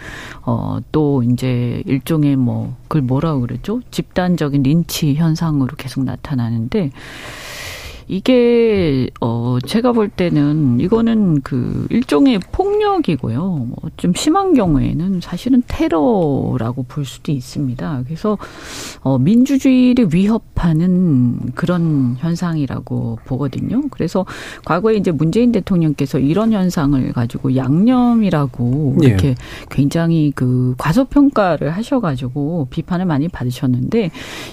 어, 0.41 0.79
또 0.91 1.23
이제 1.23 1.81
일종의 1.85 2.35
뭐, 2.35 2.75
그걸 2.83 3.01
뭐라고 3.03 3.41
그러죠? 3.41 3.81
집단적인 3.91 4.63
린치 4.63 5.15
현상으로 5.15 5.75
계속 5.77 6.03
나타나는데, 6.03 6.91
이게 8.09 9.09
어 9.21 9.59
제가 9.65 9.91
볼 9.91 10.09
때는 10.09 10.79
이거는 10.79 11.41
그 11.41 11.87
일종의 11.89 12.39
폭력이고요. 12.51 13.39
뭐 13.39 13.89
좀 13.99 14.13
심한 14.13 14.53
경우에는 14.53 15.19
사실은 15.21 15.61
테러라고 15.67 16.83
볼 16.87 17.03
수도 17.03 17.31
있습니다. 17.33 18.03
그래서 18.05 18.37
어 19.01 19.17
민주주의를 19.17 20.07
위협하는 20.13 21.37
그런 21.53 22.15
현상이라고 22.17 23.19
보거든요. 23.25 23.81
그래서 23.89 24.25
과거에 24.63 24.95
이제 24.95 25.11
문재인 25.11 25.51
대통령께서 25.51 26.19
이런 26.19 26.53
현상을 26.53 27.11
가지고 27.11 27.57
양념이라고 27.57 28.97
예. 29.03 29.07
이렇게 29.07 29.35
굉장히 29.69 30.31
그 30.33 30.75
과소평가를 30.77 31.71
하셔가지고 31.71 32.67
비판을 32.69 33.05
많이 33.05 33.27
받으셨는데 33.27 34.11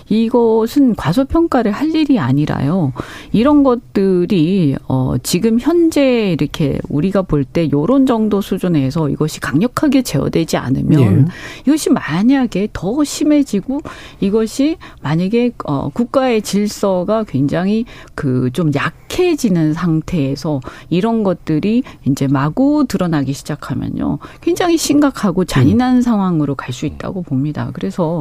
이것은 0.09 0.97
과소평가를 0.97 1.71
할 1.71 1.95
일이 1.95 2.19
아니라요. 2.19 2.93
이 3.33 3.43
이런 3.47 3.63
것들이 3.63 4.75
어 4.89 5.15
지금 5.23 5.61
현재 5.61 6.33
이렇게 6.33 6.81
우리가 6.89 7.23
볼 7.23 7.45
때 7.45 7.69
요런 7.73 8.05
정도 8.05 8.41
수준에서 8.41 9.09
이것이 9.09 9.39
강력하게 9.39 10.03
제어되지 10.03 10.57
않으면 10.57 11.01
예. 11.01 11.25
이것이 11.65 11.91
만약에 11.91 12.67
더 12.73 13.05
심해지고 13.05 13.83
이것이 14.19 14.79
만약에 15.01 15.53
어 15.65 15.91
국가의 15.91 16.43
질서가 16.43 17.23
굉장히 17.23 17.85
그 18.17 18.51
좀 18.53 18.73
약해지는 18.75 19.75
상태에서 19.75 20.61
이런 20.89 21.23
것들이 21.23 21.83
이제 22.07 22.27
마구 22.27 22.87
드러나기 22.89 23.33
시작하면요. 23.33 24.19
굉장히 24.41 24.77
심각하고 24.79 25.45
잔인한 25.45 25.97
음. 25.97 26.01
상황으로 26.03 26.55
갈 26.57 26.73
수 26.73 26.85
있다고 26.87 27.23
봅니다. 27.23 27.71
그래서 27.75 28.21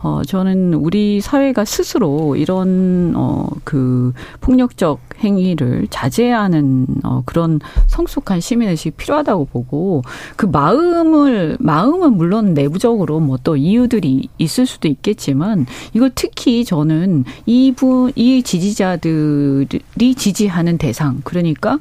어 0.00 0.22
저는 0.26 0.72
우리 0.74 1.20
사회가 1.20 1.64
스스로 1.66 2.36
이런 2.36 3.12
어그 3.14 4.12
폭력 4.40 4.61
적 4.76 5.00
행위를 5.18 5.86
자제하는 5.90 6.86
어 7.04 7.22
그런 7.26 7.60
성숙한 7.88 8.40
시민의식이 8.40 8.92
필요하다고 8.96 9.46
보고 9.46 10.02
그 10.36 10.46
마음을 10.46 11.58
마음은 11.60 12.16
물론 12.16 12.54
내부적으로 12.54 13.20
뭐 13.20 13.42
또 13.44 13.56
이유들이 13.56 14.28
있을 14.38 14.66
수도 14.66 14.88
있겠지만 14.88 15.66
이거 15.94 16.08
특히 16.14 16.64
저는 16.64 17.24
이분 17.46 18.12
이 18.14 18.42
지지자들이 18.42 20.14
지지하는 20.16 20.78
대상 20.78 21.20
그러니까 21.24 21.78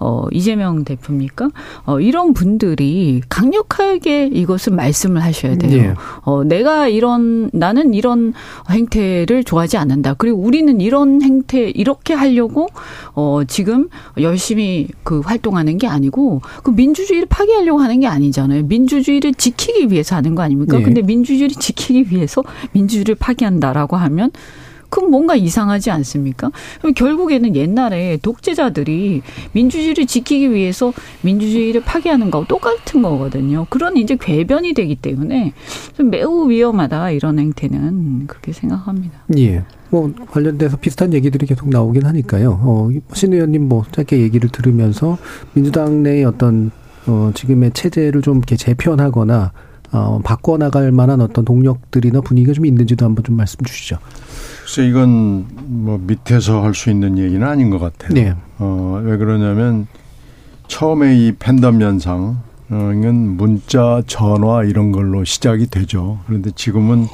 어, 0.00 0.24
이재명 0.32 0.82
대표입니까? 0.82 1.50
어, 1.84 2.00
이런 2.00 2.32
분들이 2.32 3.20
강력하게 3.28 4.28
이것을 4.28 4.72
말씀을 4.74 5.22
하셔야 5.22 5.56
돼요. 5.56 5.82
네. 5.82 5.94
어, 6.22 6.42
내가 6.42 6.88
이런, 6.88 7.50
나는 7.52 7.92
이런 7.92 8.32
행태를 8.70 9.44
좋아하지 9.44 9.76
않는다. 9.76 10.14
그리고 10.14 10.38
우리는 10.38 10.80
이런 10.80 11.20
행태, 11.20 11.68
이렇게 11.68 12.14
하려고, 12.14 12.66
어, 13.12 13.42
지금 13.46 13.88
열심히 14.18 14.88
그 15.02 15.20
활동하는 15.20 15.76
게 15.76 15.86
아니고, 15.86 16.40
그 16.62 16.70
민주주의를 16.70 17.28
파괴하려고 17.28 17.80
하는 17.80 18.00
게 18.00 18.06
아니잖아요. 18.06 18.64
민주주의를 18.64 19.34
지키기 19.34 19.92
위해서 19.92 20.16
하는 20.16 20.34
거 20.34 20.42
아닙니까? 20.42 20.78
네. 20.78 20.82
근데 20.82 21.02
민주주의를 21.02 21.50
지키기 21.50 22.06
위해서 22.10 22.42
민주주의를 22.72 23.16
파괴한다라고 23.16 23.96
하면, 23.96 24.30
그럼 24.90 25.10
뭔가 25.10 25.34
이상하지 25.36 25.90
않습니까? 25.90 26.50
결국에는 26.94 27.56
옛날에 27.56 28.18
독재자들이 28.18 29.22
민주주의를 29.52 30.06
지키기 30.06 30.52
위해서 30.52 30.92
민주주의를 31.22 31.82
파괴하는 31.82 32.30
거하고 32.30 32.46
똑같은 32.48 33.02
거거든요. 33.02 33.66
그런 33.70 33.96
이제 33.96 34.16
궤변이 34.20 34.74
되기 34.74 34.96
때문에 34.96 35.52
매우 35.98 36.50
위험하다 36.50 37.12
이런 37.12 37.38
행태는 37.38 38.26
그렇게 38.26 38.52
생각합니다. 38.52 39.20
예. 39.38 39.64
뭐 39.90 40.12
관련돼서 40.30 40.76
비슷한 40.76 41.12
얘기들이 41.12 41.46
계속 41.46 41.68
나오긴 41.68 42.06
하니까요. 42.06 42.60
어, 42.62 42.90
신 43.12 43.32
의원님 43.32 43.68
뭐 43.68 43.84
짧게 43.90 44.20
얘기를 44.20 44.48
들으면서 44.48 45.18
민주당 45.52 46.02
내의 46.02 46.24
어떤 46.24 46.70
어, 47.06 47.30
지금의 47.34 47.72
체제를 47.72 48.22
좀 48.22 48.36
이렇게 48.36 48.56
재편하거나 48.56 49.52
어, 49.92 50.20
바꿔나갈 50.22 50.92
만한 50.92 51.20
어떤 51.20 51.44
동력들이나 51.44 52.20
분위기가 52.20 52.52
좀 52.52 52.66
있는지도 52.66 53.04
한번 53.04 53.24
좀 53.24 53.36
말씀 53.36 53.58
주시죠. 53.64 53.98
글쎄 54.70 54.86
이건 54.86 55.46
뭐 55.66 55.98
밑에서 56.00 56.62
할 56.62 56.74
수 56.74 56.90
있는 56.90 57.18
얘기는 57.18 57.44
아닌 57.44 57.70
것 57.70 57.80
같아요. 57.80 58.14
네. 58.14 58.34
어, 58.58 59.02
왜 59.04 59.16
그러냐면 59.16 59.88
처음에 60.68 61.16
이 61.16 61.32
팬덤 61.32 61.82
현상은 61.82 62.36
문자, 63.36 64.00
전화 64.06 64.62
이런 64.62 64.92
걸로 64.92 65.24
시작이 65.24 65.66
되죠. 65.66 66.20
그런데 66.26 66.52
지금은 66.54 67.08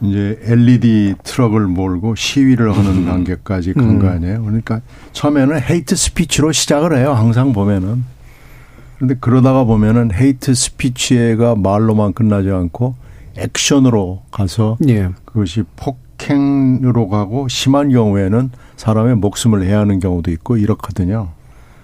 이제 0.00 0.38
LED 0.42 1.16
트럭을 1.22 1.66
몰고 1.66 2.14
시위를 2.14 2.74
하는 2.74 2.90
음. 2.92 3.04
단계까지 3.04 3.74
간거 3.74 4.06
음. 4.06 4.12
아니에요. 4.12 4.42
그러니까 4.42 4.80
처음에는 5.12 5.60
헤이트 5.60 5.94
스피치로 5.94 6.52
시작을 6.52 6.96
해요. 6.96 7.12
항상 7.12 7.52
보면은. 7.52 8.04
그런데 8.96 9.16
그러다가 9.20 9.64
보면은 9.64 10.12
hate 10.14 10.54
speech가 10.54 11.56
말로만 11.56 12.14
끝나지 12.14 12.50
않고 12.50 12.94
액션으로 13.36 14.22
가서 14.30 14.78
예. 14.88 15.10
그것이 15.26 15.64
폭 15.76 16.03
폭행으로 16.24 17.08
가고 17.08 17.48
심한 17.48 17.90
경우에는 17.90 18.50
사람의 18.76 19.16
목숨을 19.16 19.64
해하는 19.64 20.00
경우도 20.00 20.30
있고 20.32 20.56
이렇거든요. 20.56 21.28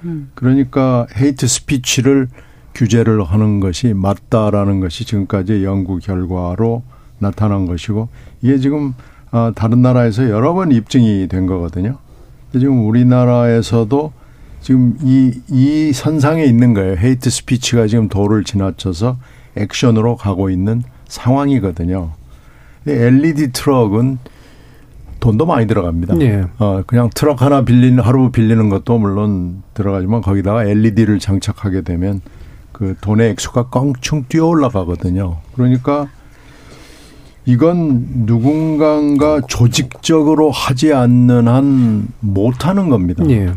음. 0.05 0.31
그러니까 0.35 1.07
hate 1.17 1.47
speech를 1.47 2.29
규제를 2.75 3.23
하는 3.25 3.61
것이 3.61 3.93
맞다라는 3.95 4.81
것이 4.81 5.05
지금까지 5.05 5.65
연구 5.65 5.99
결과로 5.99 6.83
나타난 7.19 7.67
것이고 7.67 8.09
이게 8.43 8.59
지금 8.59 8.95
아, 9.31 9.53
다른 9.55 9.83
나라에서 9.83 10.29
여러 10.31 10.55
번 10.55 10.73
입증이 10.73 11.29
된 11.29 11.47
거거든요. 11.47 11.99
지금 12.53 12.87
우리나라에서도 12.89 14.13
지금 14.61 14.97
이, 15.03 15.41
이 15.49 15.93
선상에 15.93 16.45
있는 16.45 16.75
거예요. 16.75 16.97
hate 16.97 17.31
speech가 17.31 17.87
지금 17.87 18.09
도를 18.09 18.45
지나쳐서 18.45 19.19
액션으로 19.57 20.17
가고 20.17 20.51
있는 20.51 20.83
상황이거든요. 21.09 22.13
LED 22.87 23.53
트럭은 23.53 24.19
돈도 25.21 25.47
많이 25.47 25.67
들어갑니다. 25.67 26.15
네. 26.15 26.45
어, 26.59 26.83
그냥 26.87 27.11
트럭 27.15 27.43
하나 27.43 27.65
빌리는 27.65 28.03
하루 28.03 28.31
빌리는 28.31 28.69
것도 28.71 28.99
물론 28.99 29.63
들어가지만 29.75 30.23
거기다가 30.23 30.65
LED를 30.65 31.19
장착하게 31.19 31.83
되면 31.83 32.23
그 32.73 32.97
돈의 33.01 33.31
액수가 33.31 33.69
껑충 33.69 34.25
뛰어 34.29 34.47
올라가거든요. 34.47 35.37
그러니까 35.55 36.09
이건 37.45 38.07
누군가가 38.27 39.43
조직적으로 39.47 40.51
하지 40.51 40.93
않는 40.93 41.49
한 41.49 42.09
못하는 42.21 42.89
겁니다. 42.89 43.25
네. 43.25 43.53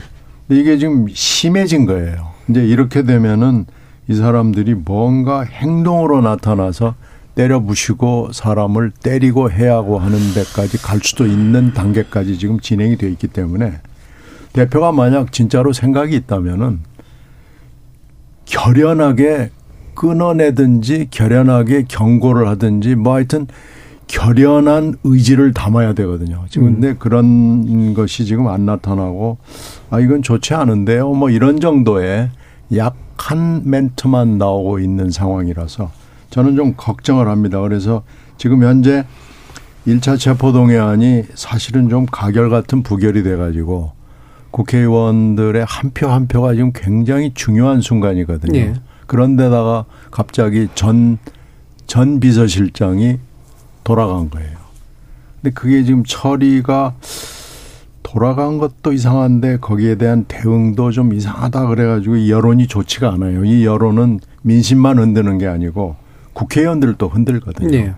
이게 0.50 0.78
지금 0.78 1.08
심해진 1.10 1.86
거예요. 1.86 2.34
이제 2.50 2.66
이렇게 2.66 3.04
되면은 3.04 3.66
이 4.10 4.16
사람들이 4.16 4.76
뭔가 4.76 5.44
행동으로 5.44 6.22
나타나서 6.22 6.96
때려 7.36 7.60
부시고 7.62 8.30
사람을 8.32 8.92
때리고 8.92 9.50
해하고 9.50 10.00
하는 10.00 10.18
데까지 10.34 10.78
갈 10.82 11.00
수도 11.02 11.26
있는 11.26 11.74
단계까지 11.74 12.38
지금 12.38 12.60
진행이 12.60 12.98
되어 12.98 13.10
있기 13.10 13.28
때문에 13.28 13.80
대표가 14.54 14.92
만약 14.92 15.32
진짜로 15.32 15.74
생각이 15.74 16.16
있다면은 16.16 16.82
결연하게 18.46 19.50
끊어내든지 19.96 21.08
결연하게 21.10 21.86
경고를 21.88 22.48
하든지 22.50 22.96
뭐 22.96 23.16
하여튼 23.16 23.48
결연한 24.08 24.96
의지를 25.04 25.54
담아야 25.54 25.94
되거든요. 25.94 26.46
지금 26.50 26.68
음. 26.68 26.74
근데 26.74 26.96
그런 26.96 27.94
것이 27.94 28.26
지금 28.26 28.48
안 28.48 28.66
나타나고 28.66 29.38
아 29.90 30.00
이건 30.00 30.22
좋지 30.22 30.54
않은데요. 30.54 31.12
뭐 31.14 31.30
이런 31.30 31.60
정도의 31.60 32.30
약한 32.76 33.62
멘트만 33.66 34.38
나오고 34.38 34.80
있는 34.80 35.10
상황이라서 35.10 36.03
저는 36.34 36.56
좀 36.56 36.74
걱정을 36.76 37.28
합니다. 37.28 37.62
그래서 37.62 38.02
지금 38.38 38.64
현재 38.64 39.06
1차 39.86 40.18
체포동의안이 40.18 41.26
사실은 41.36 41.90
좀 41.90 42.08
가결 42.08 42.50
같은 42.50 42.82
부결이 42.82 43.22
돼가지고 43.22 43.92
국회의원들의 44.50 45.64
한 45.64 45.92
표한 45.92 46.28
표가 46.28 46.56
지금 46.56 46.72
굉장히 46.74 47.36
중요한 47.36 47.82
순간이거든요. 47.82 48.52
네. 48.52 48.74
그런데다가 49.06 49.86
갑자기 50.10 50.70
전, 50.74 51.20
전 51.86 52.20
비서실장이 52.20 53.20
돌아간 53.84 54.32
거예요. 54.32 54.58
근데 55.40 55.54
그게 55.54 55.84
지금 55.84 56.04
처리가 56.04 56.96
돌아간 58.02 58.58
것도 58.58 58.92
이상한데 58.92 59.58
거기에 59.58 59.96
대한 59.96 60.26
대응도 60.28 60.90
좀 60.90 61.14
이상하다 61.14 61.68
그래가지고 61.68 62.28
여론이 62.28 62.66
좋지가 62.66 63.14
않아요. 63.14 63.46
이 63.46 63.66
여론은 63.66 64.20
민심만 64.42 64.98
흔드는 64.98 65.38
게 65.38 65.46
아니고 65.46 66.02
국회의원들도 66.34 67.08
흔들거든요. 67.08 67.70
네. 67.70 67.94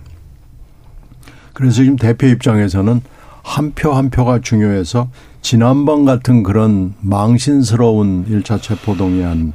그래서 1.54 1.76
지금 1.76 1.96
대표 1.96 2.28
입장에서는 2.28 3.02
한 3.44 3.72
표한 3.74 4.10
표가 4.10 4.40
중요해서 4.40 5.10
지난번 5.42 6.06
같은 6.06 6.44
그런 6.44 6.96
망신스러운 7.02 8.26
1차 8.26 8.62
체포동의안 8.62 9.54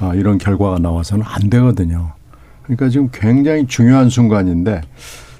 아, 0.00 0.14
이런 0.14 0.38
결과가 0.38 0.78
나와서는 0.78 1.24
안 1.26 1.48
되거든요. 1.48 2.12
그러니까 2.62 2.88
지금 2.88 3.08
굉장히 3.12 3.66
중요한 3.66 4.10
순간인데 4.10 4.82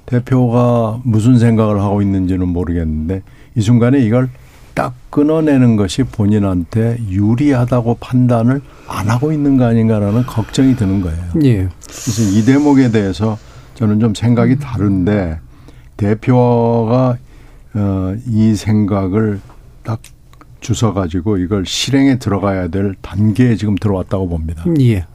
대표가 0.07 1.01
무슨 1.05 1.39
생각을 1.39 1.81
하고 1.83 2.01
있는지는 2.01 2.49
모르겠는데 2.49 3.23
이 3.57 3.61
순간에 3.61 3.99
이걸 4.01 4.31
딱 4.79 4.95
끊어내는 5.11 5.75
것이 5.75 6.05
본인한테 6.05 6.99
유리하다고 7.09 7.97
판단을 7.99 8.61
안 8.87 9.11
하고 9.11 9.33
있는 9.33 9.57
거 9.57 9.65
아닌가라는 9.65 10.23
걱정이 10.23 10.77
드는 10.77 11.01
거예요. 11.01 11.19
예. 11.43 11.69
그래서 11.85 12.23
이 12.23 12.45
대목에 12.45 12.93
대해서 12.93 13.37
저는 13.75 13.99
좀 13.99 14.15
생각이 14.15 14.61
다른데 14.61 15.41
대표가 15.97 17.17
어, 17.75 18.15
이 18.29 18.55
생각을 18.55 19.41
딱 19.83 19.99
주서 20.61 20.93
가지고 20.93 21.39
이걸 21.39 21.65
실행에 21.67 22.19
들어가야 22.19 22.69
될 22.69 22.95
단계에 23.01 23.57
지금 23.57 23.77
들어왔다고 23.77 24.29
봅니다. 24.29 24.65
예. 24.81 25.07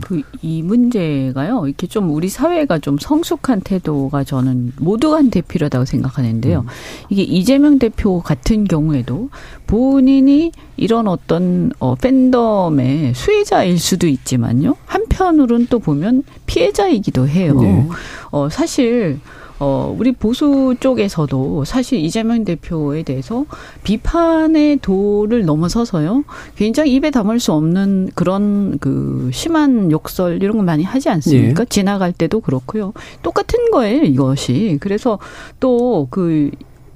그 0.00 0.22
이 0.42 0.60
문제가요. 0.62 1.66
이렇게 1.66 1.86
좀 1.86 2.10
우리 2.10 2.28
사회가 2.28 2.80
좀 2.80 2.98
성숙한 2.98 3.60
태도가 3.60 4.24
저는 4.24 4.72
모두한테 4.78 5.40
필요하다고 5.40 5.84
생각하는데요. 5.84 6.60
음. 6.60 6.66
이게 7.08 7.22
이재명 7.22 7.78
대표 7.78 8.20
같은 8.20 8.64
경우에도 8.64 9.30
본인이 9.68 10.50
이런 10.76 11.06
어떤 11.06 11.72
어 11.78 11.94
팬덤의 11.94 13.14
수혜자일 13.14 13.78
수도 13.78 14.08
있지만요. 14.08 14.74
한편으로는 14.84 15.68
또 15.70 15.78
보면 15.78 16.24
피해자이기도 16.46 17.28
해요. 17.28 17.54
네. 17.60 17.88
어 18.32 18.48
사실 18.48 19.20
어, 19.64 19.94
우리 19.96 20.10
보수 20.10 20.74
쪽에서도 20.80 21.64
사실 21.64 22.00
이재명 22.00 22.44
대표에 22.44 23.04
대해서 23.04 23.46
비판의 23.84 24.78
도를 24.82 25.44
넘어서서요. 25.44 26.24
굉장히 26.56 26.94
입에 26.94 27.12
담을 27.12 27.38
수 27.38 27.52
없는 27.52 28.10
그런 28.16 28.78
그 28.80 29.30
심한 29.32 29.92
욕설 29.92 30.42
이런 30.42 30.56
거 30.56 30.64
많이 30.64 30.82
하지 30.82 31.10
않습니까? 31.10 31.60
예. 31.62 31.66
지나갈 31.66 32.12
때도 32.12 32.40
그렇고요. 32.40 32.92
똑같은 33.22 33.70
거예요, 33.70 34.02
이것이. 34.02 34.78
그래서 34.80 35.20
또그 35.60 36.50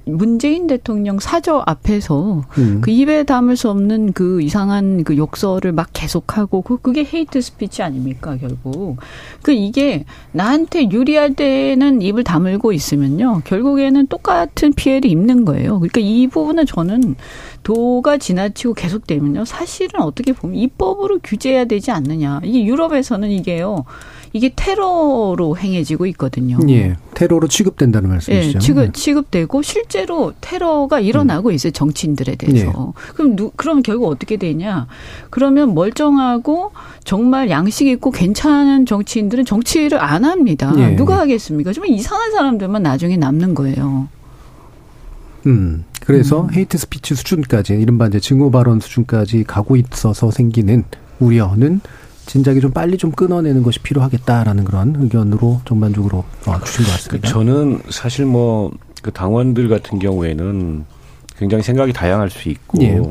문재인 0.07 0.67
대통령 0.67 1.19
사저 1.19 1.63
앞에서 1.65 2.43
음. 2.57 2.81
그 2.81 2.91
입에 2.91 3.23
담을 3.23 3.55
수 3.55 3.69
없는 3.69 4.13
그 4.13 4.41
이상한 4.41 5.03
그 5.03 5.17
욕설을 5.17 5.71
막 5.71 5.89
계속하고 5.93 6.61
그 6.61 6.77
그게 6.77 7.05
hate 7.05 7.41
speech 7.41 7.83
아닙니까 7.83 8.37
결국 8.37 8.97
그 9.41 9.51
이게 9.51 10.05
나한테 10.31 10.89
유리할 10.91 11.33
때는 11.33 12.01
입을 12.01 12.23
다물고 12.23 12.73
있으면요 12.73 13.41
결국에는 13.45 14.07
똑같은 14.07 14.73
피해를 14.73 15.09
입는 15.09 15.45
거예요. 15.45 15.79
그러니까 15.79 15.99
이 16.01 16.27
부분은 16.27 16.65
저는 16.65 17.15
도가 17.63 18.17
지나치고 18.17 18.73
계속되면요 18.73 19.45
사실은 19.45 20.01
어떻게 20.01 20.33
보면 20.33 20.57
입법으로 20.57 21.19
규제해야 21.23 21.65
되지 21.65 21.91
않느냐 21.91 22.41
이게 22.43 22.63
유럽에서는 22.63 23.29
이게요. 23.29 23.85
이게 24.33 24.51
테러로 24.55 25.57
행해지고 25.57 26.05
있거든요. 26.07 26.57
예. 26.69 26.95
테러로 27.13 27.47
취급된다는 27.47 28.09
말씀이시죠. 28.09 28.57
예, 28.57 28.59
취급, 28.59 28.85
네. 28.85 28.91
취급되고 28.91 29.61
실제로 29.61 30.33
테러가 30.41 30.99
일어나고 30.99 31.49
음. 31.49 31.53
있어요. 31.53 31.71
정치인들에 31.71 32.35
대해서. 32.35 32.93
예. 32.95 33.13
그럼 33.13 33.35
누, 33.35 33.51
그럼 33.55 33.81
결국 33.81 34.07
어떻게 34.07 34.37
되냐? 34.37 34.87
그러면 35.29 35.73
멀쩡하고 35.73 36.71
정말 37.03 37.49
양식 37.49 37.87
있고 37.87 38.11
괜찮은 38.11 38.85
정치인들은 38.85 39.45
정치를 39.45 39.99
안 40.01 40.25
합니다. 40.25 40.73
예. 40.77 40.95
누가 40.95 41.19
하겠습니까? 41.19 41.73
좀 41.73 41.85
이상한 41.85 42.31
사람들만 42.31 42.83
나중에 42.83 43.17
남는 43.17 43.55
거예요. 43.55 44.07
음. 45.45 45.85
그래서 46.05 46.43
음. 46.43 46.53
hate 46.53 46.77
speech 46.77 47.15
수준까지 47.15 47.73
이른바 47.73 48.07
이제 48.07 48.19
증오 48.19 48.49
발언 48.51 48.79
수준까지 48.79 49.43
가고 49.45 49.75
있어서 49.75 50.31
생기는 50.31 50.83
우려는 51.19 51.81
진작에 52.27 52.59
좀 52.59 52.71
빨리 52.71 52.97
좀 52.97 53.11
끊어내는 53.11 53.63
것이 53.63 53.79
필요하겠다라는 53.79 54.63
그런 54.65 54.95
의견으로 54.99 55.61
전반적으로 55.65 56.23
어, 56.45 56.59
주신 56.63 56.85
것 56.85 56.91
같습니다. 56.91 57.29
저는 57.29 57.81
사실 57.89 58.25
뭐 58.25 58.71
그 59.01 59.11
당원들 59.11 59.69
같은 59.69 59.99
경우에는 59.99 60.85
굉장히 61.37 61.63
생각이 61.63 61.93
다양할 61.93 62.29
수 62.29 62.49
있고 62.49 62.81
예. 62.81 63.01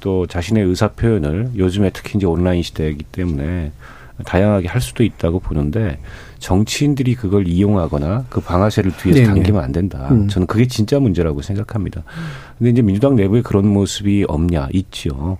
또 0.00 0.26
자신의 0.26 0.64
의사 0.64 0.88
표현을 0.88 1.52
요즘에 1.56 1.90
특히 1.92 2.18
이제 2.18 2.26
온라인 2.26 2.62
시대이기 2.62 3.04
때문에 3.04 3.72
다양하게 4.24 4.66
할 4.68 4.80
수도 4.80 5.04
있다고 5.04 5.38
보는데 5.38 5.98
정치인들이 6.38 7.14
그걸 7.14 7.46
이용하거나 7.46 8.26
그 8.28 8.40
방아쇠를 8.40 8.92
뒤에서 8.96 9.20
네네. 9.20 9.26
당기면 9.26 9.62
안 9.62 9.72
된다. 9.72 10.08
음. 10.10 10.28
저는 10.28 10.46
그게 10.46 10.66
진짜 10.66 10.98
문제라고 10.98 11.40
생각합니다. 11.40 12.02
근데 12.58 12.70
이제 12.70 12.82
민주당 12.82 13.14
내부에 13.14 13.42
그런 13.42 13.66
모습이 13.68 14.24
없냐 14.28 14.68
있죠. 14.72 15.38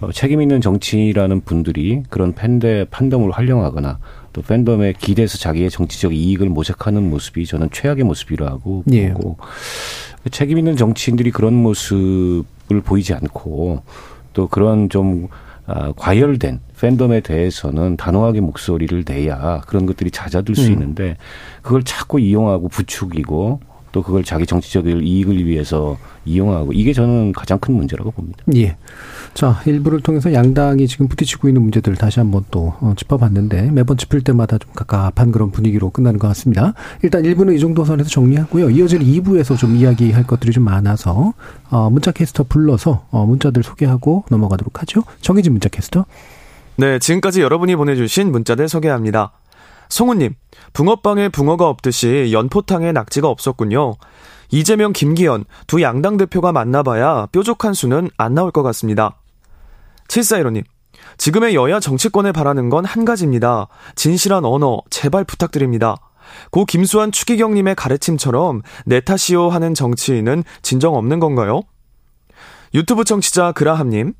어, 0.00 0.12
책임 0.12 0.40
있는 0.40 0.60
정치라는 0.60 1.40
분들이 1.40 2.02
그런 2.08 2.32
팬의 2.32 2.86
판덤을 2.86 3.30
활용하거나 3.32 3.98
또 4.32 4.42
팬덤에 4.42 4.92
기대서 4.92 5.38
자기의 5.38 5.70
정치적 5.70 6.14
이익을 6.14 6.48
모색하는 6.48 7.08
모습이 7.10 7.46
저는 7.46 7.70
최악의 7.72 8.04
모습이라고 8.04 8.84
예. 8.92 9.12
보고 9.12 9.36
책임 10.30 10.58
있는 10.58 10.76
정치인들이 10.76 11.30
그런 11.30 11.54
모습을 11.54 12.80
보이지 12.84 13.14
않고 13.14 13.82
또 14.32 14.48
그런 14.48 14.88
좀 14.88 15.28
아, 15.66 15.92
과열된 15.96 16.60
팬덤에 16.80 17.20
대해서는 17.20 17.98
단호하게 17.98 18.40
목소리를 18.40 19.04
내야 19.06 19.60
그런 19.66 19.84
것들이 19.84 20.10
잦아들 20.10 20.54
수 20.54 20.68
음. 20.68 20.72
있는데 20.72 21.16
그걸 21.60 21.82
자꾸 21.82 22.18
이용하고 22.20 22.68
부추기고 22.68 23.60
또 23.92 24.02
그걸 24.02 24.24
자기 24.24 24.46
정치적 24.46 24.86
이익을 24.86 25.46
위해서 25.46 25.96
이용하고 26.24 26.72
이게 26.72 26.92
저는 26.92 27.32
가장 27.32 27.58
큰 27.58 27.74
문제라고 27.74 28.10
봅니다. 28.10 28.38
예. 28.54 28.76
자, 29.34 29.60
일부를 29.66 30.00
통해서 30.00 30.32
양당이 30.32 30.86
지금 30.88 31.08
부딪히고 31.08 31.48
있는 31.48 31.62
문제들을 31.62 31.96
다시 31.96 32.20
한번 32.20 32.44
또 32.50 32.74
어, 32.80 32.94
짚어봤는데 32.96 33.70
매번 33.70 33.96
짚을 33.96 34.22
때마다 34.22 34.58
좀 34.58 34.72
갑갑한 34.74 35.32
그런 35.32 35.50
분위기로 35.50 35.90
끝나는 35.90 36.18
것 36.18 36.28
같습니다. 36.28 36.74
일단 37.02 37.22
1부는 37.22 37.54
이 37.54 37.60
정도 37.60 37.84
선에서 37.84 38.08
정리하고요. 38.08 38.70
이어질 38.70 39.00
2부에서 39.00 39.56
좀 39.56 39.76
이야기할 39.76 40.26
것들이 40.26 40.52
좀 40.52 40.64
많아서 40.64 41.34
어, 41.70 41.90
문자 41.90 42.12
캐스터 42.12 42.44
불러서 42.48 43.06
어, 43.10 43.26
문자들 43.26 43.62
소개하고 43.62 44.24
넘어가도록 44.30 44.80
하죠. 44.82 45.02
정희진 45.20 45.52
문자 45.52 45.68
캐스터. 45.68 46.04
네, 46.76 46.98
지금까지 46.98 47.40
여러분이 47.42 47.74
보내주신 47.76 48.30
문자들 48.30 48.68
소개합니다. 48.68 49.32
송우님, 49.88 50.34
붕어빵에 50.72 51.30
붕어가 51.30 51.68
없듯이 51.68 52.30
연포탕에 52.32 52.92
낙지가 52.92 53.28
없었군요. 53.28 53.94
이재명, 54.50 54.92
김기현 54.92 55.44
두 55.66 55.82
양당 55.82 56.16
대표가 56.16 56.52
만나봐야 56.52 57.26
뾰족한 57.32 57.74
수는 57.74 58.10
안 58.16 58.34
나올 58.34 58.50
것 58.50 58.62
같습니다. 58.62 59.20
7415님, 60.08 60.64
지금의 61.18 61.54
여야 61.54 61.80
정치권에 61.80 62.32
바라는 62.32 62.70
건 62.70 62.84
한 62.84 63.04
가지입니다. 63.04 63.68
진실한 63.94 64.44
언어, 64.44 64.78
제발 64.90 65.24
부탁드립니다. 65.24 65.96
고 66.50 66.64
김수환 66.64 67.10
추기경님의 67.12 67.74
가르침처럼 67.74 68.62
내 68.84 69.00
탓이요 69.00 69.48
하는 69.48 69.74
정치인은 69.74 70.44
진정 70.62 70.94
없는 70.94 71.20
건가요? 71.20 71.62
유튜브 72.74 73.04
청취자 73.04 73.52
그라함님, 73.52 74.12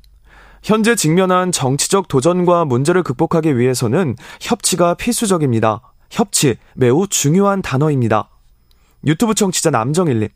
현재 0.61 0.95
직면한 0.95 1.51
정치적 1.51 2.07
도전과 2.07 2.65
문제를 2.65 3.03
극복하기 3.03 3.57
위해서는 3.57 4.15
협치가 4.41 4.93
필수적입니다. 4.93 5.81
협치, 6.09 6.57
매우 6.75 7.07
중요한 7.07 7.61
단어입니다. 7.61 8.29
유튜브 9.05 9.33
청취자 9.33 9.69
남정일님. 9.69 10.29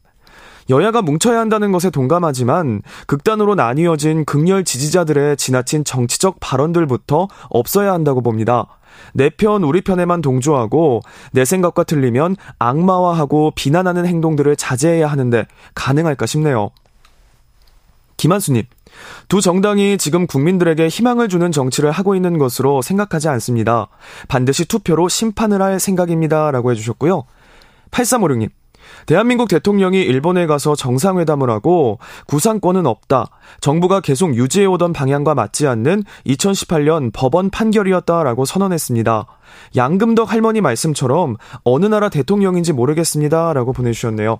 여야가 0.69 1.01
뭉쳐야 1.01 1.39
한다는 1.39 1.73
것에 1.73 1.89
동감하지만 1.89 2.83
극단으로 3.05 3.55
나뉘어진 3.55 4.23
극렬 4.23 4.63
지지자들의 4.63 5.35
지나친 5.35 5.83
정치적 5.83 6.37
발언들부터 6.39 7.27
없어야 7.49 7.91
한다고 7.91 8.21
봅니다. 8.21 8.67
내 9.13 9.29
편, 9.29 9.63
우리 9.63 9.81
편에만 9.81 10.21
동조하고 10.21 11.01
내 11.31 11.43
생각과 11.43 11.83
틀리면 11.83 12.37
악마화하고 12.59 13.51
비난하는 13.55 14.05
행동들을 14.05 14.55
자제해야 14.55 15.07
하는데 15.07 15.45
가능할까 15.75 16.25
싶네요. 16.25 16.71
김한수님. 18.15 18.63
두 19.27 19.41
정당이 19.41 19.97
지금 19.97 20.27
국민들에게 20.27 20.87
희망을 20.87 21.29
주는 21.29 21.51
정치를 21.51 21.91
하고 21.91 22.15
있는 22.15 22.37
것으로 22.37 22.81
생각하지 22.81 23.29
않습니다. 23.29 23.87
반드시 24.27 24.65
투표로 24.65 25.09
심판을 25.09 25.61
할 25.61 25.79
생각입니다. 25.79 26.51
라고 26.51 26.71
해주셨고요. 26.71 27.23
8356님. 27.91 28.49
대한민국 29.05 29.49
대통령이 29.49 30.01
일본에 30.01 30.45
가서 30.45 30.75
정상회담을 30.75 31.49
하고 31.49 31.99
구상권은 32.27 32.85
없다. 32.85 33.27
정부가 33.59 34.01
계속 34.01 34.35
유지해오던 34.35 34.93
방향과 34.93 35.35
맞지 35.35 35.67
않는 35.67 36.03
2018년 36.25 37.11
법원 37.13 37.49
판결이었다라고 37.49 38.45
선언했습니다. 38.45 39.25
양금덕 39.75 40.31
할머니 40.31 40.61
말씀처럼 40.61 41.37
어느 41.63 41.85
나라 41.85 42.09
대통령인지 42.09 42.73
모르겠습니다. 42.73 43.53
라고 43.53 43.73
보내주셨네요. 43.73 44.39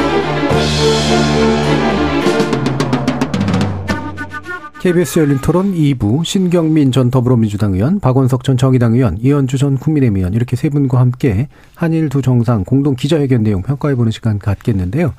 KBS 4.81 5.19
열린 5.19 5.37
토론 5.37 5.75
2부 5.75 6.25
신경민 6.25 6.91
전 6.91 7.11
더불어민주당 7.11 7.75
의원, 7.75 7.99
박원석 7.99 8.43
전 8.43 8.57
정의당 8.57 8.95
의원, 8.95 9.15
이현주 9.21 9.59
전 9.59 9.77
국민의힘 9.77 10.17
의원 10.17 10.33
이렇게 10.33 10.55
세 10.55 10.69
분과 10.69 10.99
함께 10.99 11.49
한일 11.75 12.09
두 12.09 12.23
정상 12.23 12.63
공동 12.63 12.95
기자회견 12.95 13.43
내용 13.43 13.61
평가해보는 13.61 14.11
시간 14.11 14.39
갖겠는데요. 14.39 15.13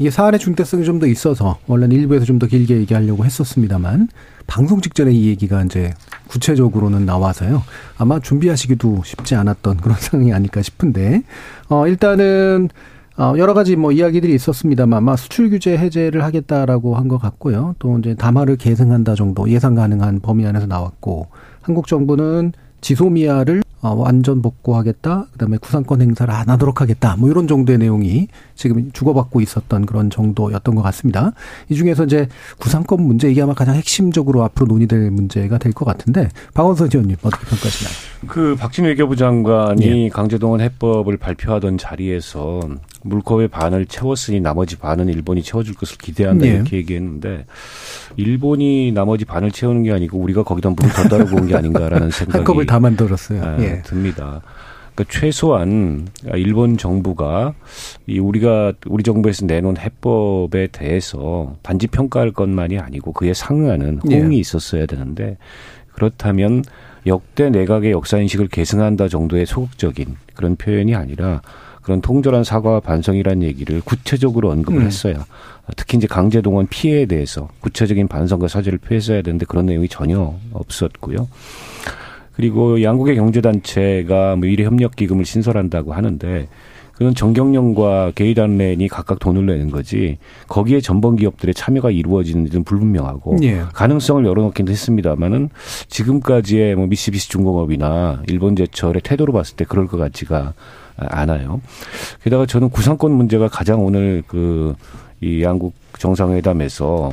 이게 0.00 0.10
사안의 0.10 0.40
중대성이 0.40 0.84
좀 0.84 0.98
더 0.98 1.06
있어서 1.06 1.58
원래는 1.68 1.94
일부에서 1.96 2.24
좀 2.24 2.40
더 2.40 2.48
길게 2.48 2.76
얘기하려고 2.78 3.24
했었습니다만 3.24 4.08
방송 4.48 4.80
직전에 4.80 5.12
이 5.12 5.28
얘기가 5.28 5.62
이제 5.62 5.94
구체적으로는 6.26 7.06
나와서요. 7.06 7.62
아마 7.96 8.18
준비하시기도 8.18 9.02
쉽지 9.04 9.36
않았던 9.36 9.76
그런 9.76 9.96
상황이 10.00 10.32
아닐까 10.32 10.60
싶은데 10.60 11.22
어 11.68 11.86
일단은 11.86 12.68
어, 12.72 12.93
여러 13.38 13.54
가지 13.54 13.76
뭐 13.76 13.92
이야기들이 13.92 14.34
있었습니다만 14.34 14.96
아마 14.98 15.16
수출 15.16 15.48
규제 15.50 15.76
해제를 15.76 16.24
하겠다라고 16.24 16.96
한 16.96 17.04
것 17.08 17.18
같고요. 17.18 17.74
또 17.78 17.98
이제 17.98 18.14
담화를 18.14 18.56
계승한다 18.56 19.14
정도 19.14 19.48
예상 19.50 19.74
가능한 19.74 20.20
범위 20.20 20.46
안에서 20.46 20.66
나왔고 20.66 21.28
한국 21.62 21.86
정부는 21.86 22.52
지소미아를 22.80 23.60
어, 23.60 23.73
완전 23.92 24.40
복구하겠다. 24.42 25.26
그다음에 25.32 25.56
구상권 25.58 26.00
행사를 26.00 26.32
안 26.32 26.48
하도록 26.48 26.80
하겠다. 26.80 27.16
뭐 27.18 27.28
이런 27.30 27.46
정도의 27.46 27.78
내용이 27.78 28.28
지금 28.54 28.90
주고받고 28.92 29.40
있었던 29.40 29.84
그런 29.86 30.10
정도였던 30.10 30.74
것 30.74 30.82
같습니다. 30.82 31.32
이 31.68 31.74
중에서 31.74 32.04
이제 32.04 32.28
구상권 32.58 33.02
문제 33.02 33.30
이게 33.30 33.42
아마 33.42 33.52
가장 33.54 33.74
핵심적으로 33.74 34.42
앞으로 34.44 34.66
논의될 34.68 35.10
문제가 35.10 35.58
될 35.58 35.74
것 35.74 35.84
같은데 35.84 36.28
박원석 36.54 36.94
의원님 36.94 37.16
어떻게 37.22 37.44
평가하시나요? 37.46 37.94
그 38.28 38.54
박진 38.58 38.84
외교부 38.84 39.16
장관이 39.16 40.04
예. 40.04 40.08
강제동원 40.08 40.60
해법을 40.60 41.16
발표하던 41.18 41.76
자리에서 41.78 42.60
물컵의 43.02 43.48
반을 43.48 43.84
채웠으니 43.86 44.40
나머지 44.40 44.76
반은 44.76 45.08
일본이 45.08 45.42
채워줄 45.42 45.74
것을 45.74 45.98
기대한다 45.98 46.46
예. 46.46 46.50
이렇게 46.52 46.76
얘기했는데 46.78 47.44
일본이 48.16 48.92
나머지 48.92 49.24
반을 49.24 49.50
채우는 49.50 49.82
게 49.82 49.92
아니고 49.92 50.18
우리가 50.18 50.42
거기다 50.44 50.70
물을 50.70 50.90
더 50.90 51.02
따르고 51.08 51.36
온 51.36 51.44
게 51.48 51.54
아닌가라는 51.56 52.08
생각이 52.12 52.38
한컵을 52.38 52.64
다 52.66 52.80
만들었어요. 52.80 53.42
아, 53.42 53.56
예. 53.78 53.82
듭니다. 53.82 54.42
그러니까 54.94 55.12
최소한 55.12 56.08
일본 56.34 56.76
정부가 56.76 57.54
이 58.06 58.18
우리가 58.18 58.72
우리 58.86 59.02
정부에서 59.02 59.44
내놓은 59.46 59.76
해법에 59.76 60.68
대해서 60.68 61.56
반지 61.62 61.86
평가할 61.88 62.30
것만이 62.30 62.78
아니고 62.78 63.12
그에 63.12 63.34
상응하는 63.34 64.00
예. 64.10 64.16
호응이 64.16 64.36
예. 64.36 64.40
있었어야 64.40 64.86
되는데 64.86 65.36
그렇다면 65.92 66.62
역대 67.06 67.50
내각의 67.50 67.90
역사 67.90 68.18
인식을 68.18 68.48
계승한다 68.48 69.08
정도의 69.08 69.46
소극적인 69.46 70.16
그런 70.34 70.56
표현이 70.56 70.94
아니라 70.94 71.42
그런 71.82 72.00
통절한 72.00 72.44
사과와 72.44 72.80
반성이라는 72.80 73.42
얘기를 73.42 73.82
구체적으로 73.82 74.50
언급을 74.50 74.80
음. 74.80 74.86
했어요. 74.86 75.24
특히 75.76 75.98
이제 75.98 76.06
강제동원 76.06 76.66
피해에 76.68 77.04
대해서 77.04 77.48
구체적인 77.60 78.08
반성과 78.08 78.48
사죄를 78.48 78.78
표했어야 78.78 79.20
되는데 79.20 79.44
그런 79.44 79.66
내용이 79.66 79.88
전혀 79.88 80.34
없었고요. 80.52 81.28
그리고 82.36 82.82
양국의 82.82 83.16
경제단체가 83.16 84.36
뭐 84.36 84.48
미래협력기금을 84.48 85.24
신설한다고 85.24 85.94
하는데 85.94 86.48
그건 86.92 87.14
정경련과 87.14 88.12
게이단렌이 88.14 88.86
각각 88.88 89.18
돈을 89.18 89.46
내는 89.46 89.70
거지 89.70 90.18
거기에 90.46 90.80
전범 90.80 91.16
기업들의 91.16 91.54
참여가 91.54 91.90
이루어지는지는 91.90 92.62
불분명하고 92.64 93.38
예. 93.42 93.62
가능성을 93.72 94.24
열어놓긴 94.24 94.68
했습니다만은 94.68 95.50
지금까지의 95.88 96.76
뭐 96.76 96.86
미쓰비시 96.86 97.30
중공업이나 97.30 98.22
일본제철의 98.28 99.02
태도로 99.02 99.32
봤을 99.32 99.56
때 99.56 99.64
그럴 99.64 99.88
것 99.88 99.96
같지가 99.96 100.54
않아요. 100.96 101.60
게다가 102.22 102.46
저는 102.46 102.70
구상권 102.70 103.10
문제가 103.10 103.48
가장 103.48 103.84
오늘 103.84 104.22
그 104.26 104.74
이 105.24 105.42
양국 105.42 105.72
정상회담에서 105.98 107.12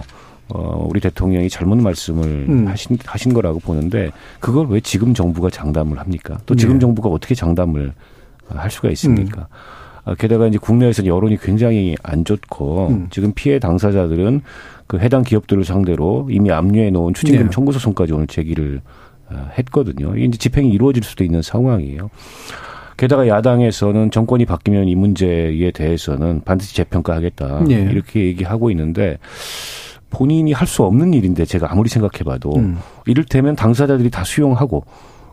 어, 0.53 0.85
우리 0.89 0.99
대통령이 0.99 1.49
잘못 1.49 1.77
말씀을 1.77 2.45
음. 2.49 2.67
하신, 2.67 2.97
하신 3.05 3.33
거라고 3.33 3.59
보는데 3.59 4.11
그걸 4.39 4.67
왜 4.67 4.79
지금 4.79 5.13
정부가 5.13 5.49
장담을 5.49 5.99
합니까? 5.99 6.37
또 6.45 6.55
지금 6.55 6.75
네. 6.75 6.79
정부가 6.79 7.09
어떻게 7.09 7.35
장담을 7.35 7.93
할 8.47 8.69
수가 8.71 8.89
있습니까? 8.89 9.41
음. 9.41 9.45
아, 10.03 10.15
게다가 10.15 10.47
이제 10.47 10.57
국내에서는 10.57 11.07
여론이 11.07 11.37
굉장히 11.37 11.95
안 12.03 12.25
좋고 12.25 12.87
음. 12.89 13.07
지금 13.11 13.33
피해 13.33 13.59
당사자들은 13.59 14.41
그 14.87 14.99
해당 14.99 15.23
기업들을 15.23 15.63
상대로 15.63 16.27
이미 16.29 16.51
압류해 16.51 16.89
놓은 16.89 17.13
추징금 17.13 17.45
네. 17.45 17.49
청구 17.49 17.71
소송까지 17.71 18.13
오늘 18.13 18.27
제기를 18.27 18.81
아, 19.29 19.49
했거든요. 19.57 20.17
이제 20.17 20.37
집행이 20.37 20.69
이루어질 20.69 21.03
수도 21.03 21.23
있는 21.23 21.41
상황이에요. 21.41 22.09
게다가 22.97 23.27
야당에서는 23.27 24.11
정권이 24.11 24.45
바뀌면 24.45 24.87
이 24.87 24.95
문제에 24.95 25.71
대해서는 25.71 26.41
반드시 26.43 26.75
재평가하겠다 26.75 27.63
네. 27.63 27.87
이렇게 27.89 28.25
얘기하고 28.25 28.69
있는데 28.71 29.17
본인이 30.11 30.53
할 30.53 30.67
수 30.67 30.83
없는 30.83 31.13
일인데 31.13 31.45
제가 31.45 31.71
아무리 31.71 31.89
생각해봐도 31.89 32.55
음. 32.57 32.77
이를테면 33.05 33.55
당사자들이 33.55 34.09
다 34.11 34.23
수용하고 34.23 34.83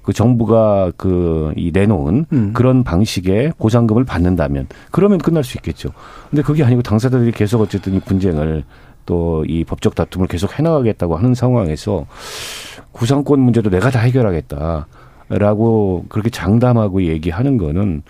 그 0.03 0.13
정부가 0.15 0.93
그 0.97 1.53
이 1.57 1.71
내놓은 1.73 2.27
음. 2.33 2.53
그런 2.55 2.83
방식의 2.85 3.53
보상금을 3.59 4.05
받는다면 4.05 4.69
그러면 4.91 5.19
끝날 5.19 5.45
수 5.45 5.59
있겠죠. 5.59 5.91
근데 6.31 6.43
그게 6.43 6.65
아니고 6.65 6.83
당사자들이 6.83 7.33
계속 7.33 7.61
어쨌든 7.61 7.95
이 7.95 8.01
분쟁을 8.01 8.65
또 9.05 9.45
이 9.47 9.65
법적 9.65 9.95
다툼을 9.95 10.27
계속 10.29 10.59
해나가겠다고 10.59 11.17
하는 11.17 11.35
상황에서 11.35 12.07
구상권 12.93 13.41
문제도 13.41 13.69
내가 13.71 13.91
다 13.91 14.01
해결하겠다. 14.01 14.87
라고 15.31 16.07
그렇게 16.09 16.31
장담하고 16.31 17.03
얘기하는 17.03 17.59
거는 17.59 18.03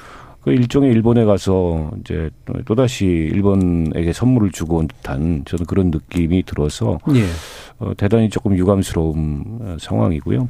그 0.49 0.55
일종의 0.55 0.91
일본에 0.93 1.27
가서 1.27 1.91
이제 2.01 2.31
또다시 2.65 3.05
일본에게 3.05 4.15
선물을 4.15 4.51
주고 4.51 4.79
온 4.79 4.89
듯한 4.89 5.43
저는 5.45 5.67
그런 5.67 5.91
느낌이 5.91 6.43
들어서 6.45 6.99
예. 7.15 7.25
어, 7.79 7.93
대단히 7.99 8.31
조금 8.31 8.57
유감스러운 8.57 9.45
어, 9.61 9.77
상황이고요. 9.79 10.49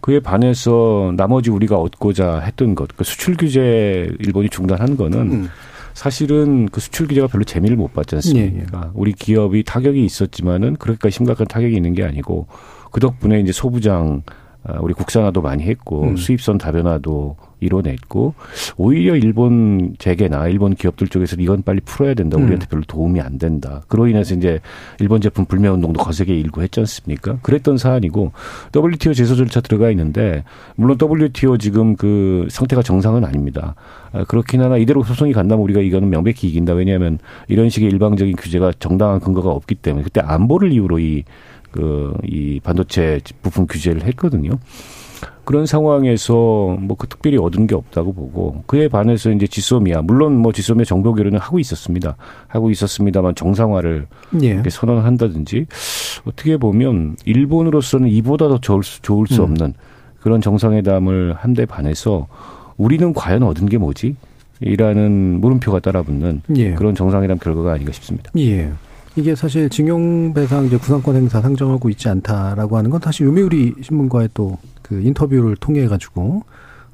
그에 0.00 0.20
반해서 0.20 1.12
나머지 1.16 1.50
우리가 1.50 1.76
얻고자 1.76 2.38
했던 2.38 2.76
것, 2.76 2.96
그 2.96 3.02
수출 3.02 3.36
규제 3.36 4.08
일본이 4.20 4.48
중단한 4.48 4.96
거는 4.96 5.18
음. 5.18 5.48
사실은 5.92 6.68
그 6.70 6.78
수출 6.78 7.08
규제가 7.08 7.26
별로 7.26 7.42
재미를 7.42 7.76
못 7.76 7.92
봤지 7.94 8.14
않습니까? 8.14 8.78
예, 8.78 8.86
예. 8.86 8.90
우리 8.94 9.12
기업이 9.12 9.64
타격이 9.64 10.04
있었지만은 10.04 10.76
그렇게까지 10.76 11.16
심각한 11.16 11.48
타격이 11.48 11.74
있는 11.74 11.94
게 11.94 12.04
아니고 12.04 12.46
그 12.92 13.00
덕분에 13.00 13.40
이제 13.40 13.50
소부장 13.50 14.22
아, 14.26 14.32
우리 14.80 14.94
국산화도 14.94 15.42
많이 15.42 15.62
했고 15.64 16.04
음. 16.04 16.16
수입선 16.16 16.58
다변화도 16.58 17.36
이뤄냈고 17.60 18.34
오히려 18.76 19.16
일본 19.16 19.94
재계나 19.98 20.48
일본 20.48 20.74
기업들 20.74 21.08
쪽에서 21.08 21.36
이건 21.38 21.62
빨리 21.62 21.80
풀어야 21.80 22.14
된다. 22.14 22.36
우리한테 22.36 22.66
음. 22.66 22.68
별로 22.68 22.82
도움이 22.86 23.20
안 23.20 23.38
된다. 23.38 23.82
그로 23.88 24.06
인해서 24.08 24.34
이제 24.34 24.60
일본 25.00 25.20
제품 25.20 25.46
불매 25.46 25.68
운동도 25.68 26.02
거세게 26.02 26.34
일고 26.34 26.62
했지 26.62 26.80
않습니까? 26.80 27.38
그랬던 27.42 27.78
사안이고 27.78 28.32
WTO 28.74 29.14
제소 29.14 29.36
절차 29.36 29.60
들어가 29.60 29.90
있는데 29.90 30.44
물론 30.74 30.98
WTO 31.00 31.56
지금 31.58 31.96
그 31.96 32.46
상태가 32.50 32.82
정상은 32.82 33.24
아닙니다. 33.24 33.74
아, 34.12 34.24
그렇긴 34.24 34.62
하나 34.62 34.76
이대로 34.76 35.02
소송이 35.02 35.32
간다면 35.32 35.62
우리가 35.64 35.80
이거는 35.80 36.10
명백히 36.10 36.48
이긴다. 36.48 36.74
왜냐하면 36.74 37.18
이런 37.48 37.70
식의 37.70 37.88
일방적인 37.90 38.36
규제가 38.36 38.72
정당한 38.78 39.20
근거가 39.20 39.50
없기 39.50 39.76
때문에 39.76 40.04
그때 40.04 40.20
안보를 40.20 40.72
이유로 40.72 40.98
이 40.98 41.24
그 41.76 42.12
이 42.24 42.60
반도체 42.62 43.20
부품 43.42 43.66
규제를 43.66 44.02
했거든요. 44.04 44.58
그런 45.44 45.64
상황에서 45.64 46.76
뭐 46.80 46.96
그 46.98 47.06
특별히 47.06 47.38
얻은 47.38 47.66
게 47.68 47.74
없다고 47.74 48.12
보고 48.12 48.62
그에 48.66 48.88
반해서 48.88 49.30
이제 49.30 49.46
지소미아 49.46 50.02
물론 50.02 50.36
뭐 50.36 50.52
지소미아 50.52 50.84
정보 50.84 51.14
교류는 51.14 51.38
하고 51.38 51.58
있었습니다. 51.58 52.16
하고 52.48 52.70
있었습니다만 52.70 53.34
정상화를 53.34 54.06
예. 54.42 54.62
선언한다든지 54.68 55.66
어떻게 56.24 56.56
보면 56.56 57.16
일본으로서는 57.24 58.08
이보다 58.08 58.48
더 58.48 58.58
좋을 58.58 58.82
수, 58.82 59.00
좋을 59.02 59.26
수 59.28 59.42
음. 59.42 59.50
없는 59.50 59.74
그런 60.20 60.40
정상회담을 60.40 61.34
한데 61.38 61.66
반해서 61.66 62.26
우리는 62.76 63.12
과연 63.14 63.42
얻은 63.44 63.66
게 63.66 63.78
뭐지? 63.78 64.16
이라는 64.60 65.40
물음표가 65.40 65.80
따라붙는 65.80 66.42
예. 66.56 66.72
그런 66.74 66.94
정상회담 66.94 67.38
결과가 67.38 67.72
아닌가 67.74 67.92
싶습니다. 67.92 68.30
예. 68.38 68.70
이게 69.16 69.34
사실 69.34 69.70
징용배상 69.70 70.66
이제 70.66 70.76
구상권 70.76 71.16
행사 71.16 71.40
상정하고 71.40 71.88
있지 71.90 72.08
않다라고 72.08 72.76
하는 72.76 72.90
건 72.90 73.00
사실 73.02 73.26
요미우리 73.26 73.74
신문과의 73.82 74.30
또 74.34 74.58
그 74.86 75.00
인터뷰를 75.02 75.56
통해 75.56 75.86
가지고 75.88 76.44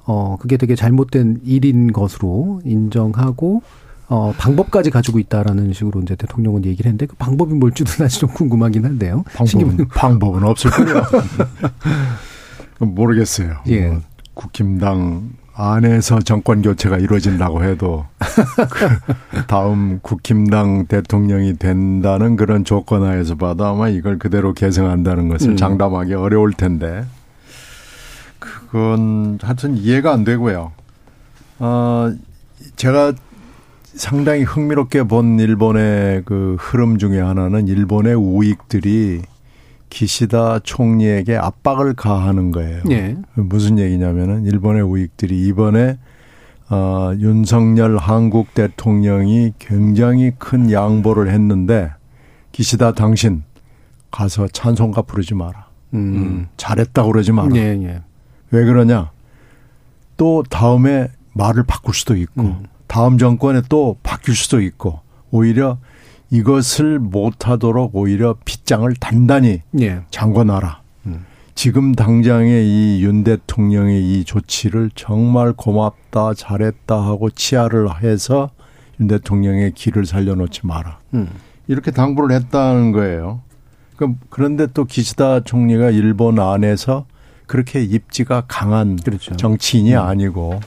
어 0.04 0.36
그게 0.40 0.56
되게 0.56 0.74
잘못된 0.74 1.40
일인 1.44 1.92
것으로 1.92 2.62
인정하고 2.64 3.62
어 4.08 4.32
방법까지 4.36 4.90
가지고 4.90 5.18
있다라는 5.18 5.72
식으로 5.72 6.00
이제 6.00 6.16
대통령은 6.16 6.64
얘기를 6.64 6.88
했는데 6.88 7.06
그 7.06 7.14
방법이 7.16 7.54
뭘지도 7.54 7.90
사실 7.92 8.20
좀 8.20 8.30
궁금하긴 8.30 8.84
한데요. 8.84 9.24
방법은, 9.34 9.88
방법은 9.88 10.42
없을 10.42 10.70
거예요. 10.70 11.02
모르겠어요. 12.80 13.58
예. 13.68 13.88
뭐 13.88 14.00
국힘당 14.34 15.30
안에서 15.54 16.20
정권 16.20 16.62
교체가 16.62 16.98
이루어진다고 16.98 17.62
해도 17.62 18.06
그 19.30 19.46
다음 19.46 20.00
국힘당 20.00 20.86
대통령이 20.86 21.58
된다는 21.58 22.36
그런 22.36 22.64
조건 22.64 23.02
하에서 23.02 23.34
봐도 23.34 23.66
아마 23.66 23.88
이걸 23.88 24.18
그대로 24.18 24.54
개성한다는 24.54 25.28
것을 25.28 25.50
음. 25.50 25.56
장담하기 25.56 26.14
어려울 26.14 26.52
텐데 26.52 27.04
그건 28.38 29.38
하여튼 29.42 29.76
이해가 29.76 30.12
안 30.12 30.24
되고요. 30.24 30.72
어, 31.58 32.12
제가 32.76 33.12
상당히 33.94 34.42
흥미롭게 34.42 35.02
본 35.02 35.38
일본의 35.38 36.22
그 36.24 36.56
흐름 36.58 36.96
중에 36.96 37.20
하나는 37.20 37.68
일본의 37.68 38.14
우익들이 38.14 39.22
기시다 39.92 40.58
총리에게 40.60 41.36
압박을 41.36 41.92
가하는 41.92 42.50
거예요. 42.50 42.82
예. 42.90 43.14
무슨 43.34 43.78
얘기냐면은 43.78 44.46
일본의 44.46 44.80
우익들이 44.80 45.46
이번에 45.48 45.98
어, 46.70 47.12
윤석열 47.18 47.98
한국 47.98 48.54
대통령이 48.54 49.52
굉장히 49.58 50.32
큰 50.38 50.72
양보를 50.72 51.30
했는데 51.30 51.90
기시다 52.52 52.92
당신 52.92 53.42
가서 54.10 54.48
찬송가 54.48 55.02
부르지 55.02 55.34
마라. 55.34 55.66
음. 55.92 55.98
음. 55.98 56.48
잘했다 56.56 57.04
그러지 57.04 57.32
마라. 57.32 57.54
예, 57.56 57.78
예. 57.82 58.02
왜 58.50 58.64
그러냐? 58.64 59.10
또 60.16 60.42
다음에 60.48 61.08
말을 61.34 61.64
바꿀 61.64 61.94
수도 61.94 62.16
있고 62.16 62.42
음. 62.42 62.62
다음 62.86 63.18
정권에 63.18 63.60
또 63.68 63.98
바뀔 64.02 64.36
수도 64.36 64.62
있고 64.62 65.00
오히려 65.30 65.76
이것을 66.32 66.98
못하도록 66.98 67.94
오히려 67.94 68.34
빗장을 68.44 68.90
단단히 68.98 69.60
예. 69.80 70.00
잠궈놔라. 70.10 70.80
음. 71.06 71.26
지금 71.54 71.94
당장의 71.94 72.66
이 72.66 73.02
윤 73.02 73.22
대통령의 73.22 74.02
이 74.02 74.24
조치를 74.24 74.90
정말 74.94 75.52
고맙다, 75.52 76.32
잘했다 76.34 76.96
하고 76.96 77.28
치하를 77.28 78.02
해서 78.02 78.48
윤 78.98 79.08
대통령의 79.08 79.72
길을 79.72 80.06
살려놓지 80.06 80.60
마라. 80.66 80.98
음. 81.12 81.28
이렇게 81.68 81.90
당부를 81.90 82.34
했다는 82.34 82.92
거예요. 82.92 83.42
그런데 84.30 84.66
또 84.72 84.84
기시다 84.84 85.40
총리가 85.40 85.90
일본 85.90 86.40
안에서 86.40 87.04
그렇게 87.46 87.82
입지가 87.84 88.44
강한 88.48 88.96
그렇죠. 88.96 89.36
정치인이 89.36 89.94
음. 89.94 90.00
아니고 90.00 90.60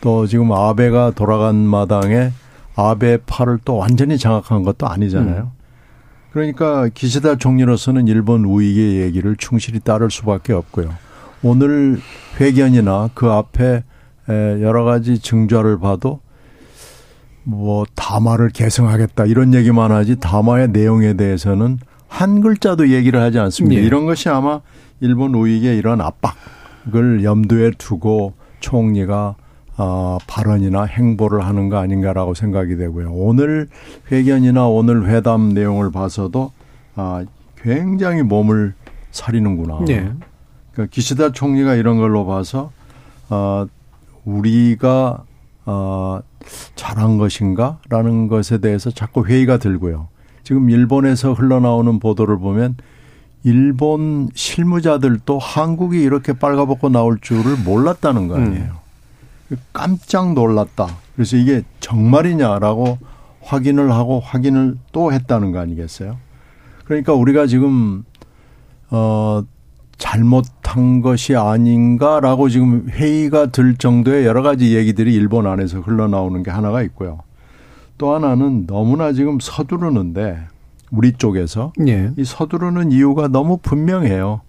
또 0.00 0.26
지금 0.26 0.50
아베가 0.50 1.10
돌아간 1.10 1.56
마당에 1.56 2.30
아베 2.76 3.18
팔을 3.18 3.58
또 3.64 3.76
완전히 3.76 4.18
장악한 4.18 4.62
것도 4.62 4.88
아니잖아요. 4.88 5.42
음. 5.42 5.64
그러니까 6.32 6.88
기시다 6.92 7.36
총리로서는 7.36 8.08
일본 8.08 8.44
우익의 8.44 9.00
얘기를 9.02 9.36
충실히 9.36 9.78
따를 9.78 10.10
수밖에 10.10 10.52
없고요. 10.52 10.92
오늘 11.44 12.00
회견이나 12.40 13.10
그 13.14 13.30
앞에 13.30 13.84
여러 14.28 14.84
가지 14.84 15.18
증좌를 15.20 15.78
봐도 15.78 16.20
뭐 17.44 17.84
담화를 17.94 18.48
개성하겠다 18.48 19.26
이런 19.26 19.54
얘기만 19.54 19.92
하지 19.92 20.16
담화의 20.16 20.70
내용에 20.70 21.14
대해서는 21.14 21.78
한 22.08 22.40
글자도 22.40 22.88
얘기를 22.90 23.20
하지 23.20 23.38
않습니다. 23.38 23.80
네. 23.80 23.86
이런 23.86 24.06
것이 24.06 24.28
아마 24.28 24.60
일본 25.00 25.34
우익의 25.34 25.76
이런 25.76 26.00
압박을 26.00 27.22
염두에 27.22 27.72
두고 27.76 28.34
총리가 28.60 29.36
어, 29.76 30.18
발언이나 30.26 30.84
행보를 30.84 31.44
하는 31.44 31.68
거 31.68 31.78
아닌가라고 31.78 32.34
생각이 32.34 32.76
되고요. 32.76 33.12
오늘 33.12 33.68
회견이나 34.10 34.68
오늘 34.68 35.08
회담 35.08 35.50
내용을 35.50 35.90
봐서도 35.90 36.52
아, 36.94 37.24
굉장히 37.56 38.22
몸을 38.22 38.74
사리는구나. 39.10 39.80
네. 39.86 40.12
그러니까 40.72 40.92
기시다 40.92 41.32
총리가 41.32 41.74
이런 41.74 41.98
걸로 41.98 42.26
봐서 42.26 42.70
어, 43.30 43.66
우리가 44.24 45.24
어, 45.66 46.20
잘한 46.76 47.18
것인가라는 47.18 48.28
것에 48.28 48.58
대해서 48.58 48.90
자꾸 48.90 49.26
회의가 49.26 49.56
들고요. 49.58 50.08
지금 50.42 50.68
일본에서 50.70 51.32
흘러나오는 51.32 51.98
보도를 51.98 52.38
보면 52.38 52.76
일본 53.44 54.28
실무자들도 54.34 55.38
한국이 55.38 56.00
이렇게 56.00 56.32
빨가벗고 56.32 56.90
나올 56.90 57.18
줄을 57.20 57.56
몰랐다는 57.64 58.28
거 58.28 58.36
아니에요. 58.36 58.64
음. 58.64 58.83
깜짝 59.72 60.32
놀랐다. 60.32 60.88
그래서 61.14 61.36
이게 61.36 61.62
정말이냐라고 61.80 62.98
확인을 63.40 63.92
하고 63.92 64.20
확인을 64.20 64.76
또 64.92 65.12
했다는 65.12 65.52
거 65.52 65.58
아니겠어요? 65.58 66.16
그러니까 66.84 67.12
우리가 67.12 67.46
지금 67.46 68.04
어 68.90 69.42
잘못한 69.96 71.00
것이 71.00 71.36
아닌가라고 71.36 72.48
지금 72.48 72.88
회의가 72.88 73.46
들 73.46 73.76
정도의 73.76 74.26
여러 74.26 74.42
가지 74.42 74.76
얘기들이 74.76 75.14
일본 75.14 75.46
안에서 75.46 75.80
흘러나오는 75.80 76.42
게 76.42 76.50
하나가 76.50 76.82
있고요. 76.82 77.20
또 77.96 78.14
하나는 78.14 78.66
너무나 78.66 79.12
지금 79.12 79.38
서두르는데 79.40 80.38
우리 80.90 81.12
쪽에서 81.12 81.72
예. 81.86 82.10
이 82.16 82.24
서두르는 82.24 82.92
이유가 82.92 83.28
너무 83.28 83.58
분명해요. 83.58 84.40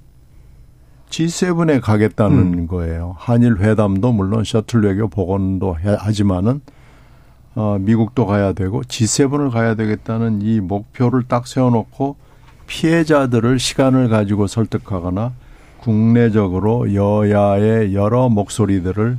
G7에 1.16 1.80
가겠다는 1.80 2.38
음. 2.38 2.68
거예요. 2.68 3.16
한일 3.18 3.60
회담도 3.60 4.12
물론 4.12 4.44
셔틀 4.44 4.84
외교 4.84 5.08
복원도 5.08 5.78
하지만은 5.98 6.60
어, 7.56 7.78
미국도 7.80 8.26
가야 8.26 8.52
되고 8.52 8.82
G7을 8.82 9.50
가야 9.50 9.76
되겠다는 9.76 10.42
이 10.42 10.60
목표를 10.60 11.24
딱 11.24 11.48
세워놓고 11.48 12.18
피해자들을 12.68 13.60
시간을 13.60 14.10
가지고 14.10 14.48
설득하거나 14.48 15.32
국내적으로 15.80 16.94
여야의 16.94 17.96
여러 17.96 18.28
목소리들을 18.28 19.18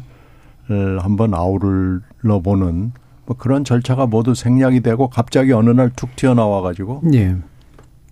한번 1.01 1.33
아우를러 1.33 2.41
보는 2.43 2.93
뭐 3.25 3.37
그런 3.39 3.65
절차가 3.65 4.07
모두 4.07 4.35
생략이 4.35 4.81
되고 4.81 5.09
갑자기 5.09 5.53
어느 5.53 5.71
날 5.71 5.91
툭 5.97 6.15
튀어나와 6.17 6.61
가지고 6.61 7.01
예. 7.15 7.37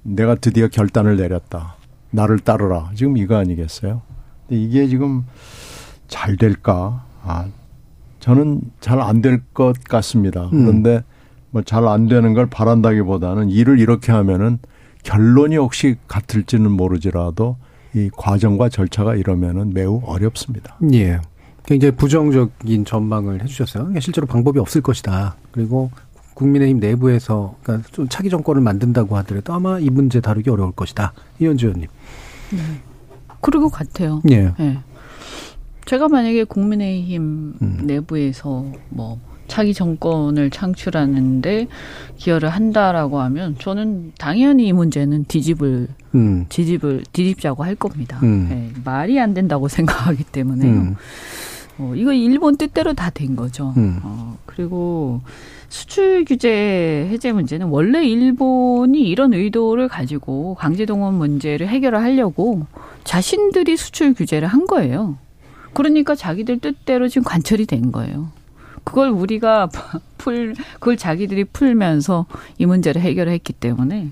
내가 0.04 0.36
드디어 0.36 0.68
결단을 0.68 1.16
내렸다. 1.16 1.74
나를 2.14 2.38
따르라. 2.38 2.90
지금 2.94 3.16
이거 3.16 3.36
아니겠어요? 3.36 4.02
근데 4.48 4.62
이게 4.62 4.86
지금 4.86 5.24
잘 6.08 6.36
될까? 6.36 7.04
아, 7.24 7.46
저는 8.20 8.60
잘 8.80 9.00
안 9.00 9.20
될 9.20 9.40
것 9.52 9.82
같습니다. 9.84 10.44
음. 10.52 10.64
그런데 10.64 11.02
뭐잘 11.50 11.86
안 11.86 12.08
되는 12.08 12.34
걸 12.34 12.46
바란다기보다는 12.46 13.50
일을 13.50 13.78
이렇게 13.78 14.12
하면은 14.12 14.58
결론이 15.02 15.56
혹시 15.56 15.96
같을지는 16.08 16.70
모르지라도 16.70 17.56
이 17.94 18.10
과정과 18.16 18.68
절차가 18.70 19.14
이러면은 19.16 19.72
매우 19.74 20.00
어렵습니다. 20.04 20.76
예. 20.92 21.20
굉장히 21.66 21.94
부정적인 21.96 22.84
전망을 22.84 23.42
해주셨어요. 23.42 23.92
실제로 24.00 24.26
방법이 24.26 24.58
없을 24.58 24.80
것이다. 24.82 25.36
그리고 25.52 25.90
국민의힘 26.34 26.80
내부에서 26.80 27.56
그러니까 27.62 27.88
좀 27.92 28.08
차기 28.08 28.28
정권을 28.28 28.60
만든다고 28.60 29.16
하더라도 29.18 29.52
아마 29.52 29.78
이 29.78 29.88
문제 29.90 30.20
다루기 30.20 30.50
어려울 30.50 30.72
것이다. 30.72 31.12
이현주 31.40 31.66
의원님. 31.66 31.88
네. 32.52 32.58
그럴 33.40 33.62
것 33.62 33.70
같아요. 33.70 34.22
예. 34.30 34.52
네. 34.58 34.78
제가 35.86 36.08
만약에 36.08 36.44
국민의힘 36.44 37.54
음. 37.60 37.80
내부에서 37.84 38.66
뭐 38.88 39.18
차기 39.48 39.74
정권을 39.74 40.50
창출하는데 40.50 41.68
기여를 42.16 42.48
한다라고 42.48 43.20
하면 43.20 43.56
저는 43.58 44.12
당연히 44.18 44.68
이 44.68 44.72
문제는 44.72 45.24
뒤집을 45.26 45.88
음. 46.14 46.46
뒤집을 46.48 47.04
뒤집자고 47.12 47.64
할 47.64 47.74
겁니다. 47.74 48.18
음. 48.22 48.46
네. 48.48 48.70
말이 48.82 49.20
안 49.20 49.34
된다고 49.34 49.68
생각하기 49.68 50.24
때문에요. 50.24 50.96
음. 51.80 51.84
어, 51.84 51.94
이거 51.94 52.12
일본 52.12 52.56
뜻대로 52.56 52.92
다 52.94 53.10
된 53.10 53.36
거죠. 53.36 53.72
음. 53.76 54.00
어, 54.02 54.36
그리고 54.46 55.20
수출 55.68 56.24
규제 56.24 57.08
해제 57.10 57.32
문제는 57.32 57.66
원래 57.68 58.04
일본이 58.04 59.00
이런 59.00 59.34
의도를 59.34 59.88
가지고 59.88 60.54
강제동원 60.54 61.14
문제를 61.14 61.68
해결을 61.68 62.00
하려고 62.00 62.66
자신들이 63.04 63.76
수출 63.76 64.14
규제를 64.14 64.48
한 64.48 64.66
거예요. 64.66 65.16
그러니까 65.72 66.14
자기들 66.14 66.60
뜻대로 66.60 67.08
지금 67.08 67.24
관철이 67.24 67.66
된 67.66 67.90
거예요. 67.90 68.30
그걸 68.84 69.08
우리가 69.10 69.68
풀, 70.18 70.54
그걸 70.74 70.96
자기들이 70.96 71.44
풀면서 71.44 72.26
이 72.58 72.66
문제를 72.66 73.02
해결했기 73.02 73.52
때문에 73.54 74.10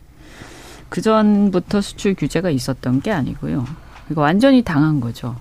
그 0.88 1.00
전부터 1.00 1.80
수출 1.80 2.14
규제가 2.14 2.50
있었던 2.50 3.00
게 3.00 3.12
아니고요. 3.12 3.64
이거 4.10 4.20
완전히 4.20 4.62
당한 4.62 5.00
거죠. 5.00 5.36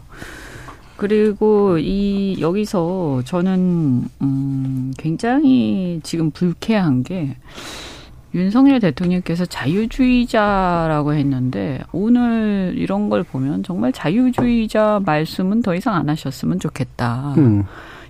그리고 1.01 1.79
이 1.79 2.37
여기서 2.39 3.23
저는 3.25 4.03
음 4.21 4.93
굉장히 4.99 5.99
지금 6.03 6.29
불쾌한 6.29 7.01
게 7.01 7.37
윤석열 8.35 8.79
대통령께서 8.79 9.47
자유주의자라고 9.47 11.15
했는데 11.15 11.79
오늘 11.91 12.75
이런 12.77 13.09
걸 13.09 13.23
보면 13.23 13.63
정말 13.63 13.91
자유주의자 13.91 15.01
말씀은 15.03 15.63
더 15.63 15.73
이상 15.73 15.95
안 15.95 16.07
하셨으면 16.07 16.59
좋겠다. 16.59 17.33
음. 17.39 17.63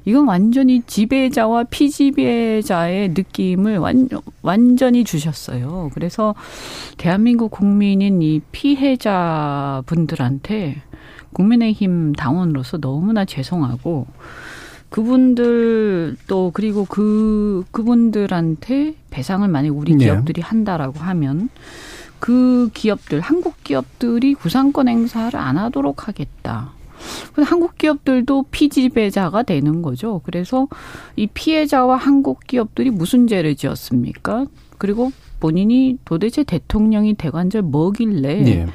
이건 0.04 0.28
완전히 0.28 0.82
지배자와 0.82 1.64
피지배자의 1.70 3.10
느낌을 3.10 3.78
완, 3.78 4.10
완전히 4.42 5.06
주셨어요. 5.06 5.92
그래서 5.94 6.36
대한민국 6.98 7.52
국민인 7.52 8.22
이 8.22 8.42
피해자 8.52 9.82
분들한테 9.86 10.82
국민의힘 11.34 12.14
당원으로서 12.14 12.78
너무나 12.78 13.26
죄송하고 13.26 14.08
그분들 14.90 16.18
또 16.28 16.52
그리고 16.54 16.86
그 16.86 17.64
그분들한테 17.72 18.96
배상을 19.10 19.48
만약 19.48 19.76
우리 19.76 19.96
네. 19.96 20.06
기업들이 20.06 20.42
네. 20.42 20.48
한다라고 20.48 21.00
하면 21.00 21.50
그 22.20 22.70
기업들 22.74 23.22
한국 23.22 23.64
기업들이 23.64 24.34
구상권 24.34 24.88
행사를 24.88 25.38
안 25.40 25.58
하도록 25.58 26.08
하겠다. 26.08 26.74
한국 27.44 27.78
기업들도 27.78 28.46
피지배자가 28.52 29.44
되는 29.44 29.82
거죠. 29.82 30.22
그래서 30.24 30.68
이 31.16 31.26
피해자와 31.26 31.98
한국 31.98 32.42
기업들이 32.46 32.92
무슨 32.92 33.28
죄를 33.28 33.56
지었습니까? 33.56 34.46
그리고 34.78 35.12
본인이 35.40 35.98
도대체 36.06 36.44
대통령이 36.44 37.16
대관절 37.16 37.64
뭐길래 37.64 38.42
네. 38.42 38.68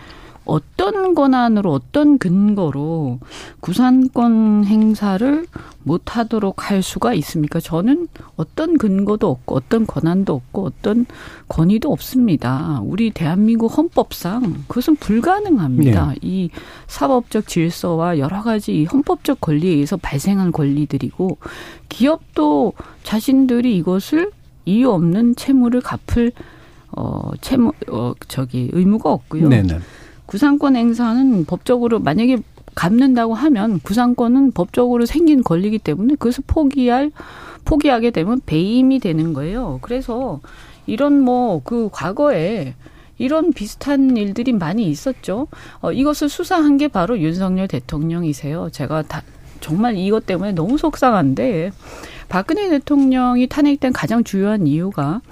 어떤 0.46 1.14
권한으로 1.14 1.72
어떤 1.72 2.18
근거로 2.18 3.18
구산권 3.60 4.64
행사를 4.64 5.46
못 5.82 6.16
하도록 6.16 6.70
할 6.70 6.82
수가 6.82 7.14
있습니까? 7.14 7.60
저는 7.60 8.08
어떤 8.36 8.78
근거도 8.78 9.28
없고 9.28 9.56
어떤 9.56 9.86
권한도 9.86 10.34
없고 10.34 10.66
어떤 10.66 11.06
권위도 11.48 11.90
없습니다. 11.92 12.80
우리 12.84 13.10
대한민국 13.10 13.76
헌법상 13.76 14.64
그것은 14.68 14.96
불가능합니다. 14.96 16.08
네. 16.10 16.14
이 16.22 16.50
사법적 16.86 17.48
질서와 17.48 18.18
여러 18.18 18.42
가지 18.42 18.84
헌법적 18.84 19.40
권리에 19.40 19.72
의해서 19.72 19.96
발생한 19.96 20.52
권리들이고 20.52 21.38
기업도 21.88 22.72
자신들이 23.02 23.76
이것을 23.76 24.30
이유 24.64 24.90
없는 24.90 25.36
채무를 25.36 25.80
갚을 25.80 26.32
어 26.92 27.30
채무 27.40 27.72
어 27.88 28.14
저기 28.28 28.70
의무가 28.72 29.12
없고요. 29.12 29.48
네 29.48 29.62
네. 29.62 29.78
구상권 30.26 30.76
행사는 30.76 31.44
법적으로 31.44 31.98
만약에 32.00 32.38
갚는다고 32.74 33.34
하면 33.34 33.80
구상권은 33.80 34.52
법적으로 34.52 35.06
생긴 35.06 35.42
권리이기 35.42 35.78
때문에 35.78 36.14
그것을 36.14 36.44
포기할 36.46 37.10
포기하게 37.64 38.10
되면 38.10 38.40
배임이 38.44 39.00
되는 39.00 39.32
거예요. 39.32 39.78
그래서 39.82 40.40
이런 40.86 41.20
뭐 41.20 41.60
그 41.64 41.88
과거에 41.90 42.74
이런 43.18 43.52
비슷한 43.52 44.16
일들이 44.16 44.52
많이 44.52 44.88
있었죠. 44.88 45.48
어, 45.80 45.92
이것을 45.92 46.28
수사한 46.28 46.76
게 46.76 46.88
바로 46.88 47.18
윤석열 47.18 47.66
대통령이세요. 47.66 48.68
제가 48.70 49.02
다 49.02 49.22
정말 49.60 49.96
이것 49.96 50.26
때문에 50.26 50.52
너무 50.52 50.76
속상한데 50.76 51.72
박근혜 52.28 52.68
대통령이 52.68 53.46
탄핵된 53.46 53.92
가장 53.92 54.22
주요한 54.22 54.66
이유가 54.66 55.22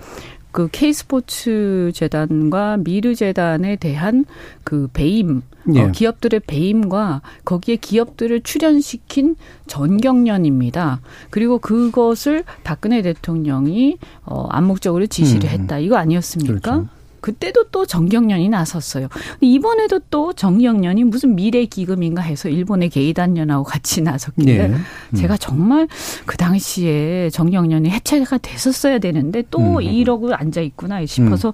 그 0.54 0.68
K스포츠 0.70 1.90
재단과 1.94 2.76
미르 2.76 3.16
재단에 3.16 3.74
대한 3.74 4.24
그 4.62 4.88
배임, 4.92 5.38
어, 5.38 5.72
예. 5.74 5.80
어, 5.82 5.90
기업들의 5.90 6.42
배임과 6.46 7.22
거기에 7.44 7.74
기업들을 7.74 8.40
출연시킨 8.42 9.34
전경련입니다. 9.66 11.00
그리고 11.30 11.58
그것을 11.58 12.44
박근혜 12.62 13.02
대통령이 13.02 13.98
어, 14.24 14.46
암묵적으로 14.48 15.08
지시를 15.08 15.50
음. 15.50 15.62
했다. 15.62 15.78
이거 15.80 15.96
아니었습니까? 15.96 16.60
그렇죠. 16.60 16.88
그때도 17.24 17.70
또 17.70 17.86
정경련이 17.86 18.50
나섰어요. 18.50 19.08
이번에도 19.40 19.98
또 20.10 20.34
정경련이 20.34 21.04
무슨 21.04 21.34
미래 21.34 21.64
기금인가 21.64 22.20
해서 22.20 22.50
일본의 22.50 22.90
게이단련하고 22.90 23.64
같이 23.64 24.02
나섰길래 24.02 24.68
네. 24.68 24.74
음. 24.74 25.16
제가 25.16 25.38
정말 25.38 25.88
그 26.26 26.36
당시에 26.36 27.30
정경련이 27.30 27.88
해체가 27.88 28.36
됐었어야 28.36 28.98
되는데 28.98 29.42
또 29.50 29.76
음. 29.78 29.82
이러고 29.82 30.34
앉아 30.34 30.60
있구나 30.60 31.06
싶어서 31.06 31.48
음. 31.48 31.52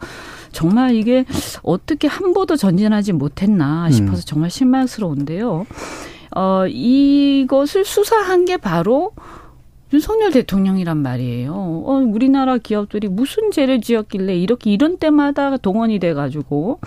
정말 0.50 0.96
이게 0.96 1.24
어떻게 1.62 2.08
한 2.08 2.32
보도 2.32 2.56
전진하지 2.56 3.12
못했나 3.12 3.88
싶어서 3.92 4.18
음. 4.18 4.26
정말 4.26 4.50
실망스러운데요. 4.50 5.66
어, 6.34 6.66
이것을 6.66 7.84
수사한 7.84 8.44
게 8.44 8.56
바로 8.56 9.12
윤석열 9.92 10.30
대통령이란 10.30 10.98
말이에요. 10.98 11.52
어, 11.52 11.92
우리나라 12.06 12.58
기업들이 12.58 13.08
무슨 13.08 13.50
죄를 13.50 13.80
지었길래 13.80 14.36
이렇게 14.36 14.70
이런 14.70 14.98
때마다 14.98 15.56
동원이 15.56 15.98
돼가지고 15.98 16.78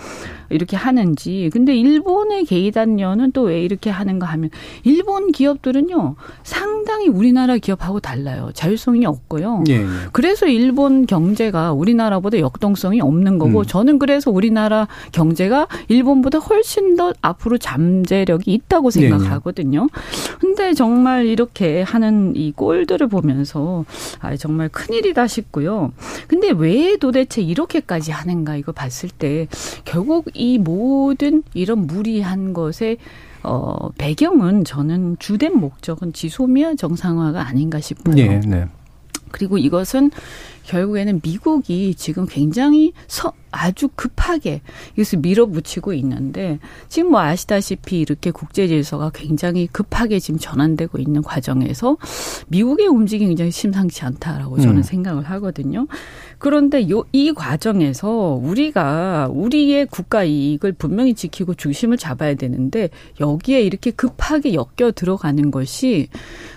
이렇게 0.50 0.76
하는지. 0.76 1.50
근데 1.52 1.74
일본의 1.76 2.44
게이단녀는 2.46 3.32
또 3.32 3.44
왜 3.44 3.62
이렇게 3.62 3.90
하는가 3.90 4.26
하면 4.26 4.50
일본 4.84 5.30
기업들은요 5.30 6.16
상당히 6.42 7.08
우리나라 7.08 7.58
기업하고 7.58 8.00
달라요. 8.00 8.50
자율성이 8.54 9.06
없고요. 9.06 9.64
예, 9.68 9.74
예. 9.82 9.86
그래서 10.12 10.46
일본 10.46 11.06
경제가 11.06 11.72
우리나라보다 11.72 12.38
역동성이 12.38 13.00
없는 13.00 13.38
거고 13.38 13.60
음. 13.60 13.64
저는 13.64 13.98
그래서 13.98 14.30
우리나라 14.30 14.88
경제가 15.12 15.68
일본보다 15.88 16.38
훨씬 16.38 16.96
더 16.96 17.12
앞으로 17.20 17.58
잠재력이 17.58 18.52
있다고 18.52 18.90
예, 18.96 19.02
예. 19.02 19.08
생각하거든요. 19.10 19.88
예, 19.94 20.36
근데 20.40 20.72
정말 20.74 21.26
이렇게 21.26 21.82
하는 21.82 22.34
이 22.36 22.52
꼴들을 22.52 23.06
보면서 23.08 23.84
아 24.20 24.36
정말 24.36 24.68
큰일이다 24.70 25.26
싶고요. 25.26 25.92
근데 26.28 26.50
왜 26.50 26.96
도대체 26.96 27.42
이렇게까지 27.42 28.10
하는가 28.10 28.56
이거 28.56 28.72
봤을 28.72 29.10
때 29.10 29.48
결국 29.84 30.26
이 30.34 30.58
모든 30.58 31.42
이런 31.54 31.86
무리한 31.86 32.52
것에 32.52 32.96
어, 33.42 33.90
배경은 33.98 34.64
저는 34.64 35.16
주된 35.18 35.58
목적은 35.58 36.12
지소미아 36.12 36.74
정상화가 36.76 37.46
아닌가 37.46 37.80
싶어요. 37.80 38.14
네, 38.14 38.40
네. 38.40 38.66
그리고 39.30 39.58
이것은 39.58 40.10
결국에는 40.64 41.20
미국이 41.22 41.94
지금 41.94 42.26
굉장히 42.26 42.92
서, 43.06 43.32
아주 43.54 43.88
급하게 43.94 44.60
이것을 44.94 45.20
밀어붙이고 45.20 45.92
있는데 45.94 46.58
지금 46.88 47.12
뭐 47.12 47.20
아시다시피 47.20 48.00
이렇게 48.00 48.30
국제 48.30 48.66
질서가 48.66 49.10
굉장히 49.14 49.68
급하게 49.68 50.18
지금 50.18 50.40
전환되고 50.40 50.98
있는 50.98 51.22
과정에서 51.22 51.96
미국의 52.48 52.88
움직임이 52.88 53.28
굉장히 53.28 53.50
심상치 53.52 54.04
않다라고 54.04 54.58
저는 54.58 54.78
음. 54.78 54.82
생각을 54.82 55.24
하거든요. 55.24 55.86
그런데 56.38 56.90
요, 56.90 57.04
이 57.12 57.32
과정에서 57.32 58.38
우리가 58.42 59.28
우리의 59.32 59.86
국가 59.86 60.24
이익을 60.24 60.72
분명히 60.72 61.14
지키고 61.14 61.54
중심을 61.54 61.96
잡아야 61.96 62.34
되는데 62.34 62.90
여기에 63.20 63.62
이렇게 63.62 63.90
급하게 63.92 64.54
엮여 64.54 64.92
들어가는 64.92 65.50
것이 65.50 66.08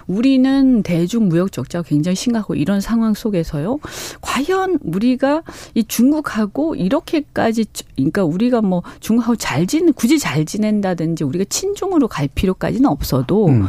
우리는 0.08 0.84
대중 0.84 1.28
무역 1.28 1.52
적자가 1.52 1.88
굉장히 1.88 2.16
심각하고 2.16 2.56
이런 2.56 2.82
상황 2.82 3.14
속에서요. 3.14 3.80
과연 4.22 4.80
우리가 4.84 5.44
이 5.74 5.84
중국하고 5.84 6.76
이렇게까지 6.76 7.66
그러니까 7.96 8.24
우리가 8.24 8.62
뭐 8.62 8.84
중국하고 9.00 9.36
잘 9.36 9.68
지내 9.68 9.92
굳이 9.92 10.20
잘 10.20 10.46
지낸다든지 10.46 11.24
우리가 11.24 11.46
친중으로 11.50 12.08
갈 12.08 12.28
필요까지는 12.34 12.90
없어도 12.90 13.48
음. 13.48 13.68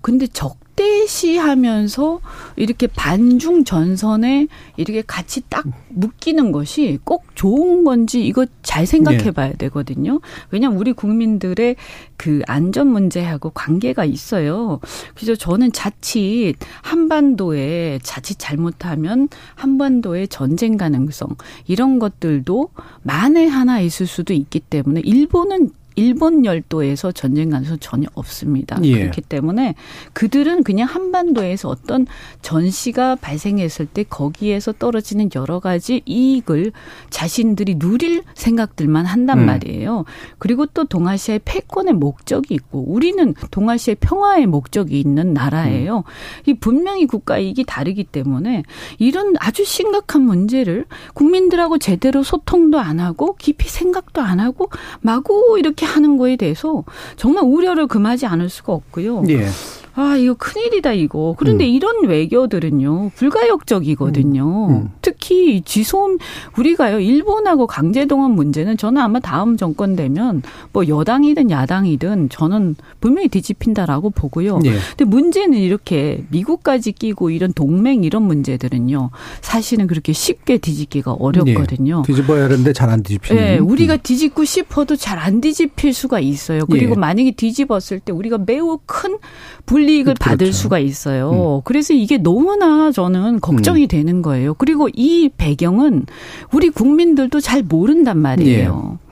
근데 0.00 0.26
적 0.26 0.58
확대시하면서 0.80 2.20
이렇게 2.56 2.86
반중 2.86 3.64
전선에 3.64 4.48
이렇게 4.76 5.02
같이 5.02 5.42
딱 5.48 5.66
묶이는 5.90 6.52
것이 6.52 6.98
꼭 7.04 7.24
좋은 7.34 7.84
건지 7.84 8.24
이거 8.26 8.46
잘 8.62 8.86
생각해 8.86 9.18
네. 9.18 9.30
봐야 9.30 9.52
되거든요. 9.52 10.20
왜냐하면 10.50 10.78
우리 10.78 10.92
국민들의 10.92 11.76
그 12.16 12.40
안전 12.46 12.88
문제하고 12.88 13.50
관계가 13.50 14.04
있어요. 14.04 14.80
그래서 15.14 15.34
저는 15.34 15.72
자칫 15.72 16.54
한반도에 16.82 17.98
자칫 18.02 18.38
잘못하면 18.38 19.28
한반도의 19.54 20.28
전쟁 20.28 20.76
가능성 20.76 21.36
이런 21.66 21.98
것들도 21.98 22.70
만에 23.02 23.46
하나 23.46 23.80
있을 23.80 24.06
수도 24.06 24.32
있기 24.32 24.60
때문에 24.60 25.00
일본은 25.04 25.70
일본 25.96 26.44
열도에서 26.44 27.12
전쟁 27.12 27.50
가능성 27.50 27.78
전혀 27.80 28.08
없습니다. 28.14 28.78
예. 28.84 28.92
그렇기 28.92 29.22
때문에 29.22 29.74
그들은 30.12 30.62
그냥 30.62 30.88
한반도에서 30.88 31.68
어떤 31.68 32.06
전시가 32.42 33.16
발생했을 33.16 33.86
때 33.86 34.04
거기에서 34.04 34.72
떨어지는 34.72 35.30
여러 35.34 35.60
가지 35.60 36.02
이익을 36.06 36.72
자신들이 37.10 37.78
누릴 37.78 38.22
생각들만 38.34 39.06
한단 39.06 39.40
음. 39.40 39.46
말이에요. 39.46 40.04
그리고 40.38 40.66
또 40.66 40.84
동아시아의 40.84 41.40
패권의 41.44 41.94
목적이 41.94 42.54
있고 42.54 42.84
우리는 42.86 43.34
동아시아의 43.50 43.96
평화의 44.00 44.46
목적이 44.46 45.00
있는 45.00 45.34
나라예요. 45.34 45.98
음. 45.98 46.02
이 46.46 46.54
분명히 46.54 47.06
국가 47.06 47.38
이익이 47.38 47.64
다르기 47.64 48.04
때문에 48.04 48.62
이런 48.98 49.34
아주 49.38 49.64
심각한 49.64 50.22
문제를 50.22 50.86
국민들하고 51.14 51.78
제대로 51.78 52.22
소통도 52.22 52.78
안 52.78 53.00
하고 53.00 53.34
깊이 53.36 53.68
생각도 53.68 54.20
안 54.20 54.40
하고 54.40 54.70
마구 55.00 55.56
이렇게 55.58 55.79
하는 55.84 56.16
거에 56.16 56.36
대해서 56.36 56.84
정말 57.16 57.44
우려를 57.44 57.86
금하지 57.86 58.26
않을 58.26 58.48
수가 58.48 58.72
없고요. 58.72 59.24
예. 59.28 59.46
아, 59.94 60.16
이거 60.16 60.34
큰일이다, 60.34 60.92
이거. 60.92 61.34
그런데 61.38 61.64
음. 61.64 61.70
이런 61.70 62.06
외교들은요, 62.06 63.10
불가역적이거든요. 63.14 64.68
음. 64.68 64.74
음. 64.74 64.90
특히 65.02 65.62
지소음, 65.62 66.18
우리가요, 66.56 67.00
일본하고 67.00 67.66
강제동원 67.66 68.32
문제는 68.32 68.76
저는 68.76 69.00
아마 69.02 69.20
다음 69.20 69.56
정권 69.56 69.96
되면 69.96 70.42
뭐 70.72 70.86
여당이든 70.86 71.50
야당이든 71.50 72.28
저는 72.30 72.76
분명히 73.00 73.28
뒤집힌다라고 73.28 74.10
보고요. 74.10 74.60
예. 74.64 74.72
근데 74.96 75.04
문제는 75.04 75.58
이렇게 75.58 76.24
미국까지 76.30 76.92
끼고 76.92 77.30
이런 77.30 77.52
동맹 77.52 78.04
이런 78.04 78.22
문제들은요, 78.22 79.10
사실은 79.40 79.86
그렇게 79.86 80.12
쉽게 80.12 80.58
뒤집기가 80.58 81.12
어렵거든요. 81.12 82.02
예. 82.04 82.06
뒤집어야 82.06 82.44
하는데 82.44 82.72
잘 82.72 82.90
안 82.90 83.02
뒤집히는. 83.02 83.40
네, 83.42 83.58
우리가 83.58 83.94
음. 83.94 83.98
뒤집고 84.02 84.44
싶어도 84.44 84.96
잘 84.96 85.20
안 85.20 85.40
뒤집힐 85.40 85.92
수가 85.92 86.18
있어요. 86.20 86.64
그리고 86.66 86.92
예. 86.92 86.96
만약에 86.96 87.32
뒤집었을 87.32 88.00
때 88.00 88.12
우리가 88.12 88.38
매우 88.46 88.78
큰 88.86 89.18
불, 89.66 89.79
불이익을 89.80 90.14
그렇죠. 90.14 90.30
받을 90.30 90.52
수가 90.52 90.78
있어요. 90.78 91.58
음. 91.58 91.60
그래서 91.64 91.94
이게 91.94 92.18
너무나 92.18 92.92
저는 92.92 93.40
걱정이 93.40 93.84
음. 93.84 93.88
되는 93.88 94.22
거예요. 94.22 94.54
그리고 94.54 94.88
이 94.92 95.30
배경은 95.36 96.06
우리 96.52 96.70
국민들도 96.70 97.40
잘 97.40 97.62
모른단 97.62 98.18
말이에요. 98.18 98.98
예. 99.04 99.09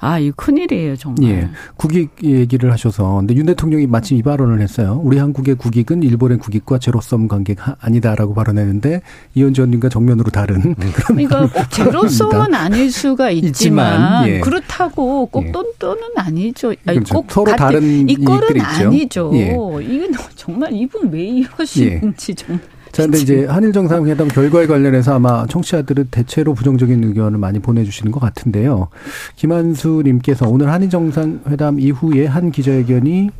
아, 0.00 0.18
이 0.18 0.30
큰일이에요, 0.30 0.96
정말. 0.96 1.24
예. 1.24 1.48
국익 1.76 2.10
얘기를 2.24 2.72
하셔서. 2.72 3.16
근데 3.16 3.34
윤 3.34 3.46
대통령이 3.46 3.86
마침 3.86 4.16
이 4.16 4.22
발언을 4.22 4.60
했어요. 4.62 5.00
우리 5.04 5.18
한국의 5.18 5.56
국익은 5.56 6.02
일본의 6.02 6.38
국익과 6.38 6.78
제로섬 6.78 7.28
관계가 7.28 7.76
아니다라고 7.80 8.34
발언했는데 8.34 9.02
이현주 9.34 9.60
의원님과 9.60 9.90
정면으로 9.90 10.30
다른 10.30 10.56
음. 10.56 10.74
그런 10.74 11.26
그러니까 11.26 11.48
꼭 11.48 11.70
제로섬은 11.70 12.54
아닐 12.54 12.90
수가 12.90 13.30
있지만, 13.30 13.50
있지만 13.50 14.28
예. 14.28 14.40
그렇다고 14.40 15.26
꼭 15.26 15.46
예. 15.46 15.52
똔똔은 15.52 16.00
아니죠. 16.16 16.68
아니, 16.86 16.98
그렇죠. 16.98 17.14
꼭 17.14 17.30
서로 17.30 17.54
다른 17.56 18.08
이거는 18.08 18.60
아니죠. 18.60 19.30
예. 19.34 19.50
이건 19.50 20.12
정말 20.34 20.72
이분 20.72 21.10
왜 21.12 21.24
이러시는지 21.24 22.34
정말. 22.34 22.60
자, 23.00 23.06
근데 23.06 23.18
이제 23.18 23.46
한일 23.46 23.72
정상회담 23.72 24.28
결과에 24.28 24.66
관련해서 24.66 25.14
아마 25.14 25.46
청취자들은 25.46 26.08
대체로 26.10 26.52
부정적인 26.54 27.02
의견을 27.04 27.38
많이 27.38 27.58
보내주시는 27.58 28.12
것 28.12 28.20
같은데요. 28.20 28.88
김한수 29.36 30.02
님께서 30.04 30.48
오늘 30.48 30.70
한일 30.70 30.90
정상회담 30.90 31.80
이후에 31.80 32.26
한 32.26 32.50
기자회견이 32.50 33.30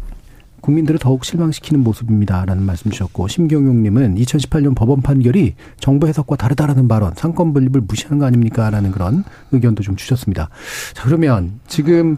국민들을 0.61 0.99
더욱 0.99 1.25
실망시키는 1.25 1.83
모습입니다라는 1.83 2.63
말씀 2.63 2.91
주셨고 2.91 3.29
심경용님은 3.29 4.17
2018년 4.17 4.75
법원 4.75 5.01
판결이 5.03 5.55
정부 5.79 6.07
해석과 6.07 6.37
다르다라는 6.37 6.87
발언 6.89 7.13
상권 7.17 7.53
분립을 7.53 7.83
무시하는 7.83 8.19
거 8.19 8.27
아닙니까라는 8.27 8.93
그런 8.93 9.25
의견도 9.53 9.83
좀 9.83 9.97
주셨습니다. 9.97 10.49
자 10.95 11.05
그러면 11.05 11.61
지금 11.67 12.17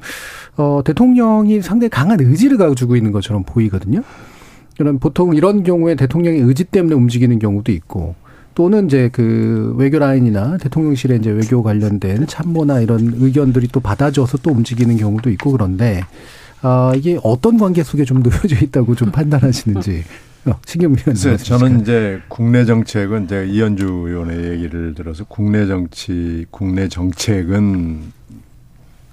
어 0.57 0.83
대통령이 0.85 1.63
상당히 1.63 1.89
강한 1.89 2.21
의지를 2.21 2.57
가지고 2.57 2.97
있는 2.97 3.13
것처럼 3.13 3.45
보이거든요. 3.45 4.03
그럼 4.77 4.99
보통 4.99 5.35
이런 5.35 5.63
경우에 5.63 5.95
대통령의 5.95 6.41
의지 6.41 6.65
때문에 6.65 6.95
움직이는 6.95 7.39
경우도 7.39 7.73
있고 7.73 8.15
또는 8.55 8.87
이제 8.87 9.09
그 9.13 9.75
외교 9.79 9.99
라인이나 9.99 10.59
대통령실에 10.59 11.17
이제 11.17 11.31
외교 11.31 11.63
관련된 11.63 12.27
참모나 12.27 12.81
이런 12.81 13.15
의견들이 13.17 13.69
또 13.69 13.81
받아줘서 13.81 14.39
또 14.39 14.51
움직이는 14.51 14.97
경우도 14.97 15.31
있고 15.31 15.53
그런데 15.53 16.03
아 16.61 16.93
이게 16.97 17.19
어떤 17.23 17.59
관계 17.59 17.83
속에 17.83 18.05
좀 18.05 18.21
놓여져 18.23 18.65
있다고 18.65 18.95
좀 18.95 19.11
판단하시는지 19.11 20.05
어, 20.45 20.59
신경 20.67 20.95
위원 20.95 21.15
저는 21.39 21.81
이제 21.81 22.21
국내 22.29 22.65
정책은 22.65 23.29
제가 23.29 23.43
이현주 23.43 23.87
의원의 23.87 24.51
얘기를 24.51 24.95
들어서 24.95 25.25
국내 25.25 25.67
정치 25.67 26.47
국내 26.51 26.89
정책은 26.89 28.13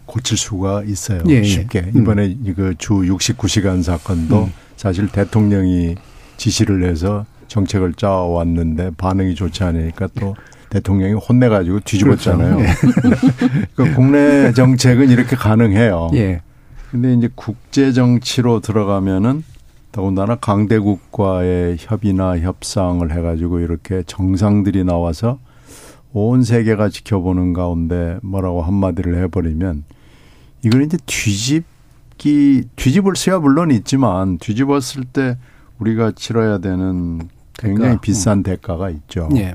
고칠 0.05 0.37
수가 0.37 0.83
있어요 0.87 1.21
예, 1.29 1.35
예. 1.35 1.43
쉽게 1.43 1.83
예. 1.85 1.99
이번에 1.99 2.35
음. 2.43 2.53
그주 2.55 2.93
69시간 2.93 3.83
사건도 3.83 4.45
음. 4.45 4.53
사실 4.79 5.09
대통령이 5.09 5.95
지시를 6.37 6.85
해서 6.89 7.25
정책을 7.49 7.95
짜왔는데 7.95 8.91
반응이 8.95 9.35
좋지 9.35 9.65
않으니까 9.65 10.07
또 10.17 10.37
대통령이 10.69 11.15
혼내가지고 11.15 11.81
뒤집었잖아요. 11.81 12.55
그렇죠. 12.55 13.09
네. 13.09 13.65
그 13.75 13.93
국내 13.93 14.53
정책은 14.53 15.09
이렇게 15.09 15.35
가능해요. 15.35 16.11
예. 16.13 16.41
근데 16.91 17.13
이제 17.13 17.29
국제 17.35 17.91
정치로 17.91 18.61
들어가면은 18.61 19.43
더군다나 19.91 20.35
강대국과의 20.35 21.75
협의나 21.77 22.39
협상을 22.39 23.11
해가지고 23.11 23.59
이렇게 23.59 24.03
정상들이 24.07 24.85
나와서 24.85 25.39
온 26.13 26.41
세계가 26.41 26.87
지켜보는 26.87 27.51
가운데 27.51 28.17
뭐라고 28.21 28.61
한마디를 28.61 29.21
해버리면 29.23 29.83
이걸 30.63 30.83
이제 30.83 30.97
뒤집 31.05 31.65
뒤집기 32.23 32.63
뒤집을 32.75 33.15
수야 33.15 33.39
물론 33.39 33.71
있지만 33.71 34.37
뒤집었을 34.37 35.05
때 35.05 35.37
우리가 35.79 36.11
치러야 36.11 36.59
되는 36.59 37.21
굉장히 37.53 37.91
대가. 37.91 38.01
비싼 38.01 38.39
음. 38.39 38.43
대가가 38.43 38.89
있죠. 38.89 39.29
예. 39.35 39.53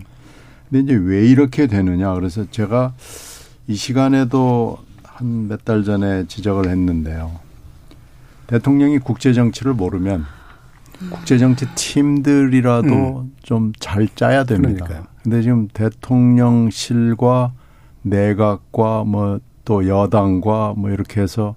근데 0.70 0.82
이제 0.92 0.94
왜 0.94 1.26
이렇게 1.26 1.66
되느냐 1.66 2.12
그래서 2.14 2.50
제가 2.50 2.94
이 3.68 3.74
시간에도 3.74 4.78
한 5.04 5.46
몇 5.48 5.64
달 5.64 5.84
전에 5.84 6.26
지적을 6.26 6.68
했는데요. 6.68 7.30
대통령이 8.48 8.98
국제 8.98 9.32
정치를 9.32 9.72
모르면 9.74 10.24
국제 11.10 11.38
정치 11.38 11.66
팀들이라도 11.74 13.20
음. 13.20 13.32
좀잘 13.42 14.08
짜야 14.16 14.44
됩니다. 14.44 14.84
그러니까요. 14.86 15.06
근데 15.22 15.42
지금 15.42 15.68
대통령실과 15.68 17.52
내각과 18.02 19.04
뭐 19.04 19.38
또 19.64 19.88
여당과 19.88 20.74
뭐 20.76 20.90
이렇게 20.90 21.22
해서 21.22 21.54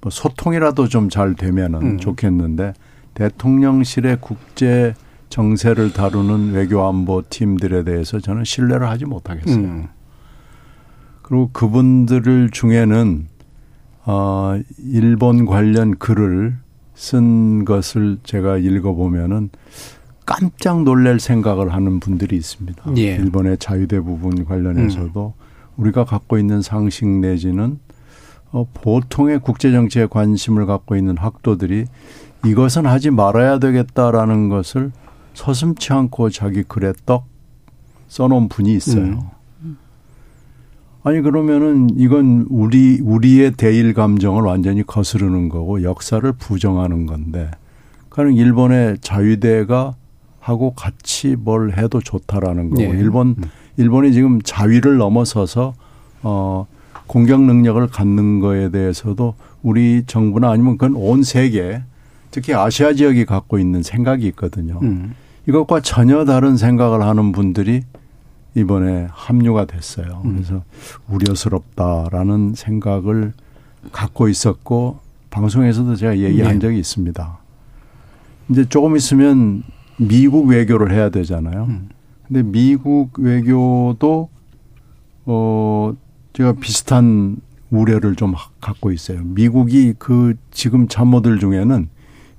뭐 0.00 0.10
소통이라도 0.10 0.88
좀 0.88 1.08
잘 1.08 1.34
되면은 1.34 1.82
음. 1.82 1.98
좋겠는데 1.98 2.74
대통령실의 3.14 4.18
국제 4.20 4.94
정세를 5.28 5.92
다루는 5.92 6.52
외교안보 6.52 7.22
팀들에 7.28 7.84
대해서 7.84 8.20
저는 8.20 8.44
신뢰를 8.44 8.88
하지 8.88 9.04
못하겠어요. 9.04 9.56
음. 9.56 9.88
그리고 11.22 11.50
그분들 11.52 12.50
중에는 12.50 13.26
어 14.06 14.58
일본 14.78 15.44
관련 15.44 15.98
글을 15.98 16.56
쓴 16.94 17.64
것을 17.64 18.18
제가 18.22 18.56
읽어보면은 18.58 19.50
깜짝 20.24 20.82
놀랄 20.82 21.20
생각을 21.20 21.72
하는 21.72 22.00
분들이 22.00 22.36
있습니다. 22.36 22.92
예. 22.96 23.16
일본의 23.16 23.58
자유대 23.58 24.00
부분 24.00 24.44
관련해서도 24.44 25.34
음. 25.36 25.44
우리가 25.76 26.04
갖고 26.04 26.38
있는 26.38 26.60
상식 26.62 27.06
내지는 27.06 27.78
어, 28.52 28.66
보통의 28.72 29.40
국제 29.40 29.70
정치에 29.70 30.06
관심을 30.06 30.66
갖고 30.66 30.96
있는 30.96 31.16
학도들이 31.16 31.84
이것은 32.46 32.86
하지 32.86 33.10
말아야 33.10 33.58
되겠다라는 33.58 34.48
것을 34.48 34.92
서슴치 35.34 35.92
않고 35.92 36.30
자기 36.30 36.62
글에 36.62 36.92
떡 37.04 37.26
써놓은 38.08 38.48
분이 38.48 38.74
있어요. 38.74 39.30
음. 39.62 39.78
아니 41.04 41.20
그러면은 41.20 41.88
이건 41.96 42.46
우리 42.50 43.00
우리의 43.00 43.52
대일 43.52 43.94
감정을 43.94 44.42
완전히 44.42 44.82
거스르는 44.82 45.48
거고 45.48 45.82
역사를 45.82 46.30
부정하는 46.32 47.06
건데 47.06 47.50
그는 48.08 48.34
일본의 48.34 48.98
자위대가 49.00 49.94
하고 50.40 50.72
같이 50.74 51.36
뭘 51.36 51.76
해도 51.76 52.00
좋다라는 52.00 52.70
거고 52.70 52.82
네. 52.82 52.88
일본 52.88 53.36
음. 53.38 53.44
일본이 53.76 54.12
지금 54.12 54.40
자위를 54.42 54.96
넘어서서 54.96 55.74
어 56.22 56.66
공격 57.08 57.42
능력을 57.42 57.84
갖는 57.88 58.38
거에 58.38 58.70
대해서도 58.70 59.34
우리 59.62 60.04
정부나 60.06 60.50
아니면 60.50 60.78
그건 60.78 60.94
온 60.94 61.24
세계 61.24 61.82
특히 62.30 62.54
아시아 62.54 62.92
지역이 62.92 63.24
갖고 63.24 63.58
있는 63.58 63.82
생각이 63.82 64.26
있거든요. 64.28 64.78
음. 64.82 65.14
이것과 65.48 65.80
전혀 65.80 66.24
다른 66.24 66.56
생각을 66.56 67.02
하는 67.02 67.32
분들이 67.32 67.82
이번에 68.54 69.08
합류가 69.10 69.64
됐어요. 69.64 70.22
음. 70.24 70.34
그래서 70.34 70.62
우려스럽다라는 71.08 72.54
생각을 72.54 73.32
갖고 73.90 74.28
있었고 74.28 75.00
방송에서도 75.30 75.96
제가 75.96 76.18
얘기한 76.18 76.54
네. 76.54 76.58
적이 76.58 76.78
있습니다. 76.78 77.38
이제 78.50 78.64
조금 78.68 78.96
있으면 78.96 79.62
미국 79.96 80.46
외교를 80.46 80.92
해야 80.92 81.08
되잖아요. 81.08 81.64
음. 81.64 81.88
근데 82.26 82.42
미국 82.42 83.18
외교도 83.18 84.28
어 85.24 85.94
제가 86.38 86.52
비슷한 86.52 87.38
우려를 87.70 88.14
좀 88.14 88.32
갖고 88.60 88.92
있어요. 88.92 89.22
미국이 89.24 89.92
그 89.98 90.34
지금 90.52 90.86
참모들 90.86 91.40
중에는 91.40 91.88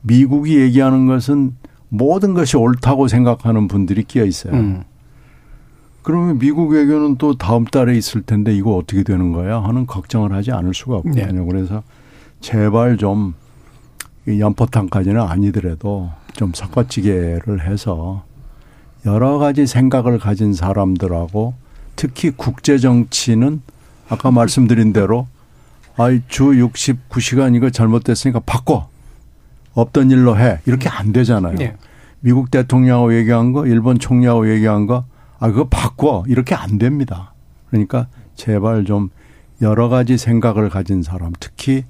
미국이 0.03 0.57
얘기하는 0.57 1.05
것은 1.05 1.57
모든 1.89 2.33
것이 2.33 2.55
옳다고 2.55 3.09
생각하는 3.09 3.67
분들이 3.67 4.03
끼어 4.03 4.23
있어요. 4.23 4.53
음. 4.53 4.83
그러면 6.01 6.39
미국 6.39 6.69
외교는 6.69 7.17
또 7.17 7.35
다음 7.35 7.65
달에 7.65 7.97
있을 7.97 8.21
텐데 8.21 8.55
이거 8.55 8.77
어떻게 8.77 9.03
되는 9.03 9.33
거야 9.33 9.61
하는 9.61 9.85
걱정을 9.85 10.31
하지 10.31 10.53
않을 10.53 10.73
수가 10.73 10.95
없거든요. 10.95 11.41
네. 11.41 11.45
그래서 11.51 11.83
제발 12.39 12.95
좀 12.95 13.33
연포탕까지는 14.29 15.19
아니더라도 15.19 16.09
좀 16.31 16.53
섞어찌개를 16.55 17.67
해서 17.69 18.23
여러 19.05 19.39
가지 19.39 19.67
생각을 19.67 20.19
가진 20.19 20.53
사람들하고 20.53 21.53
특히 21.97 22.31
국제 22.31 22.77
정치는 22.77 23.61
아까 24.10 24.32
말씀드린 24.32 24.91
대로 24.91 25.28
아이 25.97 26.22
주 26.28 26.45
69시간 26.45 27.55
이거 27.55 27.70
잘못됐으니까 27.70 28.41
바꿔. 28.41 28.89
없던 29.74 30.12
일로 30.12 30.38
해. 30.38 30.60
이렇게 30.66 30.89
안 30.89 31.14
되잖아요. 31.14 31.55
네. 31.55 31.76
미국 32.22 32.51
대통령하고 32.51 33.16
얘기한 33.16 33.53
거, 33.53 33.66
일본 33.66 33.99
총리하고 33.99 34.49
얘기한 34.51 34.88
거, 34.88 35.05
아, 35.39 35.47
그거 35.49 35.68
바꿔. 35.70 36.24
이렇게 36.28 36.55
안 36.55 36.78
됩니다. 36.78 37.34
그러니까 37.70 38.07
제발 38.36 38.86
좀 38.86 39.10
여러 39.62 39.89
가지 39.89 40.18
생각을 40.18 40.70
가진 40.70 41.03
사람, 41.03 41.32
특히, 41.39 41.86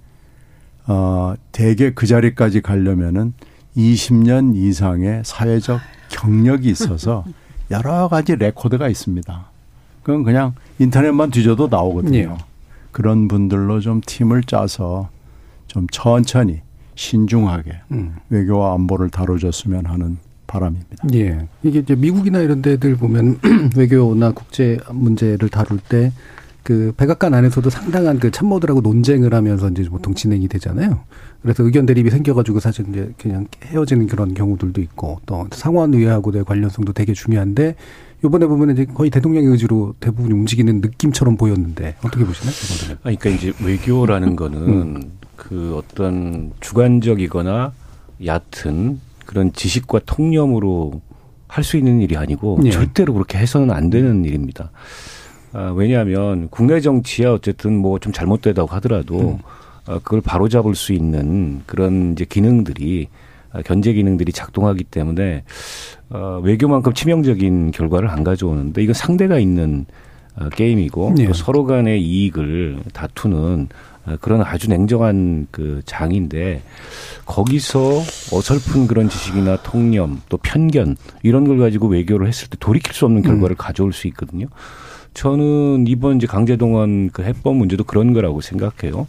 어, 0.88 1.36
대개 1.52 1.92
그 1.94 2.06
자리까지 2.06 2.62
가려면은 2.62 3.34
20년 3.78 4.56
이상의 4.56 5.22
사회적 5.24 5.80
경력이 6.10 6.68
있어서 6.70 7.24
여러 7.72 8.08
가지 8.08 8.36
레코드가 8.36 8.88
있습니다. 8.90 9.49
그건 10.10 10.24
그냥 10.24 10.55
인터넷만 10.80 11.30
뒤져도 11.30 11.68
나오거든요. 11.68 12.18
예. 12.18 12.30
그런 12.91 13.28
분들로 13.28 13.80
좀 13.80 14.01
팀을 14.03 14.41
짜서 14.43 15.10
좀 15.68 15.86
천천히 15.91 16.62
신중하게 16.95 17.74
음. 17.91 18.16
외교와 18.32 18.74
안보를 18.74 19.12
다뤄줬으면 19.12 19.86
하는 19.86 20.18
바람입니다. 20.47 20.95
예. 21.14 21.47
이게 21.62 21.80
이제 21.80 21.93
미국이나 21.93 22.39
이런 22.39 22.64
데들 22.64 22.95
보면 22.95 23.39
외교나 23.78 24.32
국제 24.32 24.80
문제를 24.91 25.47
다룰 25.49 25.78
때 25.78 26.12
그 26.70 26.93
백악관 26.97 27.34
안에서도 27.34 27.68
상당한 27.72 28.20
그 28.20 28.30
참모들하고 28.30 28.82
논쟁을 28.82 29.34
하면서 29.34 29.70
이제 29.70 29.84
보통 29.89 30.14
진행이 30.14 30.47
되잖아요. 30.49 30.99
그래서 31.41 31.64
의견 31.64 31.88
대립이 31.88 32.12
생겨가지고 32.12 32.60
사실 32.60 32.86
이제 32.89 33.12
그냥 33.18 33.47
헤어지는 33.64 34.05
그런 34.05 34.36
경우들도 34.36 34.80
있고 34.82 35.20
또 35.26 35.47
상원 35.51 35.95
의회하고의 35.95 36.43
관련성도 36.45 36.93
되게 36.93 37.14
중요한데 37.14 37.74
요번에 38.24 38.46
보면 38.48 38.72
이제 38.72 38.86
거의 38.86 39.10
대통령의 39.10 39.50
의지로 39.50 39.96
대부분 40.00 40.32
움직이는 40.32 40.82
느낌처럼 40.82 41.38
보였는데 41.38 41.96
어떻게 42.04 42.26
보시나요? 42.26 42.98
아, 42.98 43.04
그러니까 43.04 43.30
이제 43.30 43.54
외교라는 43.64 44.36
거는 44.36 44.58
음. 44.68 45.12
그 45.36 45.76
어떤 45.78 46.52
주관적이거나 46.60 47.72
얕은 48.26 49.00
그런 49.26 49.54
지식과 49.54 50.02
통념으로 50.06 51.02
할 51.48 51.64
수 51.64 51.78
있는 51.78 52.00
일이 52.02 52.16
아니고 52.16 52.60
예. 52.66 52.70
절대로 52.70 53.14
그렇게 53.14 53.38
해서는 53.40 53.72
안 53.72 53.90
되는 53.90 54.24
일입니다. 54.24 54.70
아, 55.52 55.72
왜냐하면 55.76 56.48
국내 56.52 56.80
정치야 56.80 57.32
어쨌든 57.34 57.76
뭐 57.76 57.98
좀 58.00 58.14
잘못되다고 58.14 58.70
하더라도 58.76 59.20
음. 59.32 59.38
어, 59.88 60.00
그걸 60.04 60.22
바로잡을 60.22 60.76
수 60.76 60.94
있는 60.94 61.62
그런 61.66 62.12
이제 62.12 62.26
기능들이 62.26 63.08
아, 63.08 63.20
견제 63.66 63.93
기능들이 63.93 64.32
작동하기 64.32 64.84
때문에 64.86 65.43
어, 66.10 66.39
외교만큼 66.43 66.93
치명적인 66.93 67.72
결과를 67.72 68.10
안 68.10 68.24
가져오는데 68.24 68.84
이건 68.84 68.93
상대가 68.93 69.39
있는 69.39 69.86
어, 70.36 70.50
게임이고 70.50 71.14
네. 71.18 71.26
또 71.26 71.34
서로 71.34 71.66
간의 71.66 72.02
이익을 72.02 72.80
다투는 72.93 73.70
어, 74.06 74.16
그런 74.22 74.41
아주 74.41 74.70
냉정한 74.70 75.47
그 75.52 75.82
장인데 75.86 76.62
거기서 77.26 78.02
어설픈 78.32 78.88
그런 78.88 79.10
지식이나 79.10 79.58
통념 79.64 80.22
또 80.30 80.38
편견 80.38 80.95
이런 81.24 81.47
걸 81.47 81.58
가지고 81.60 81.88
외교를 81.88 82.28
했을 82.28 82.47
때 82.50 82.58
돌이킬 82.60 82.93
수 82.93 83.06
없는 83.06 83.22
결과를 83.22 83.56
음. 83.56 83.58
가져올 83.58 83.93
수 83.93 84.08
있거든요. 84.08 84.47
저는 85.20 85.84
이번 85.86 86.16
이제 86.16 86.28
강제동원 86.28 87.10
그 87.12 87.24
해법 87.24 87.58
문제도 87.58 87.84
그런 87.84 88.14
거라고 88.14 88.40
생각해요. 88.40 89.06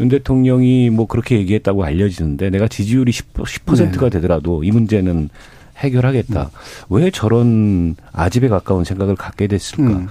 윤 0.00 0.08
대통령이 0.08 0.90
뭐 0.90 1.06
그렇게 1.06 1.38
얘기했다고 1.38 1.84
알려지는데 1.84 2.50
내가 2.50 2.66
지지율이 2.66 3.12
10, 3.12 3.34
10%가 3.34 4.08
되더라도 4.08 4.64
이 4.64 4.72
문제는 4.72 5.28
해결하겠다. 5.76 6.42
음. 6.42 6.48
왜 6.88 7.12
저런 7.12 7.94
아집에 8.12 8.48
가까운 8.48 8.82
생각을 8.82 9.14
갖게 9.14 9.46
됐을까? 9.46 9.84
음. 9.84 10.08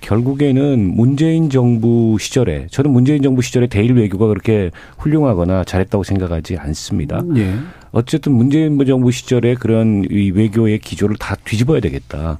결국에는 0.00 0.78
문재인 0.78 1.50
정부 1.50 2.16
시절에 2.18 2.66
저는 2.70 2.90
문재인 2.90 3.20
정부 3.20 3.42
시절에 3.42 3.66
대일 3.66 3.92
외교가 3.92 4.26
그렇게 4.26 4.70
훌륭하거나 4.96 5.64
잘했다고 5.64 6.02
생각하지 6.02 6.56
않습니다. 6.56 7.22
예. 7.36 7.58
어쨌든 7.92 8.32
문재인 8.32 8.82
정부 8.86 9.10
시절에 9.10 9.54
그런 9.54 10.06
이 10.10 10.30
외교의 10.30 10.78
기조를 10.78 11.16
다 11.16 11.36
뒤집어야 11.44 11.80
되겠다. 11.80 12.38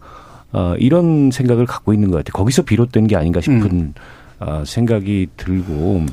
어, 0.52 0.74
이런 0.78 1.30
생각을 1.30 1.66
갖고 1.66 1.92
있는 1.92 2.10
것 2.10 2.18
같아요. 2.18 2.32
거기서 2.32 2.62
비롯된 2.62 3.06
게 3.06 3.16
아닌가 3.16 3.40
싶은 3.40 3.62
음. 3.62 3.94
어, 4.40 4.62
생각이 4.64 5.28
들고 5.36 6.06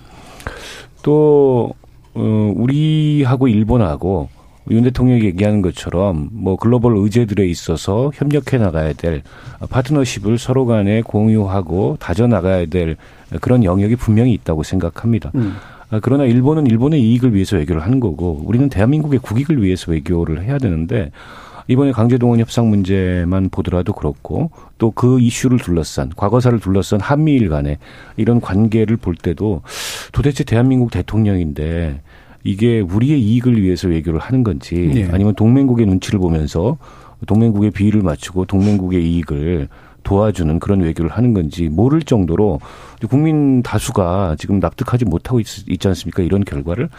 또 1.04 1.74
어, 2.14 2.54
우리하고 2.56 3.48
일본하고 3.48 4.30
윤 4.72 4.84
대통령이 4.84 5.24
얘기하는 5.26 5.62
것처럼 5.62 6.30
뭐 6.32 6.56
글로벌 6.56 6.98
의제들에 6.98 7.46
있어서 7.48 8.12
협력해 8.16 8.58
나가야 8.58 8.94
될 8.94 9.22
파트너십을 9.70 10.40
서로 10.40 10.66
간에 10.66 11.02
공유하고 11.02 11.98
다져 12.00 12.26
나가야 12.26 12.66
될 12.66 12.98
그런 13.42 13.64
영역이 13.64 13.96
분명히 13.96 14.34
있다고 14.34 14.64
생각합니다. 14.64 15.32
음. 15.36 15.54
아, 15.92 16.00
그러나 16.02 16.24
일본은 16.26 16.66
일본의 16.66 17.00
이익을 17.00 17.36
위해서 17.36 17.58
외교를 17.58 17.84
하는 17.84 18.00
거고 18.00 18.42
우리는 18.44 18.68
대한민국의 18.70 19.20
국익을 19.20 19.62
위해서 19.62 19.92
외교를 19.92 20.44
해야 20.44 20.58
되는데 20.58 21.12
이번에 21.68 21.92
강제동원 21.92 22.40
협상 22.40 22.70
문제만 22.70 23.50
보더라도 23.50 23.94
그렇고 23.94 24.52
또 24.78 24.92
그 24.96 25.20
이슈를 25.20 25.60
둘러싼 25.60 26.10
과거사를 26.16 26.60
둘러싼 26.60 27.00
한미일 27.02 27.50
간의 27.50 27.78
이런 28.18 28.40
관계를 28.40 28.98
볼 28.98 29.16
때도 29.16 29.62
도대체 30.14 30.44
대한민국 30.44 30.90
대통령인데 30.92 32.02
이게 32.44 32.80
우리의 32.80 33.22
이익을 33.22 33.62
위해서 33.62 33.88
외교를 33.88 34.20
하는 34.20 34.44
건지 34.44 34.92
네. 34.94 35.10
아니면 35.12 35.36
동맹국의 35.36 35.86
눈치를 35.86 36.20
보면서 36.20 36.78
동맹국의 37.26 37.72
비위를 37.72 38.02
맞추고 38.02 38.46
동맹국의 38.46 39.04
이익을 39.04 39.68
도와주는 40.04 40.60
그런 40.60 40.82
외교를 40.82 41.12
하는 41.12 41.34
건지 41.34 41.68
모를 41.68 42.02
정도로 42.02 42.60
국민 43.10 43.64
다수가 43.64 44.36
지금 44.38 44.60
납득하지 44.60 45.06
못하고 45.06 45.40
있, 45.40 45.46
지 45.46 45.88
않습니까? 45.88 46.22
이런 46.24 46.46
결과를. 46.46 46.90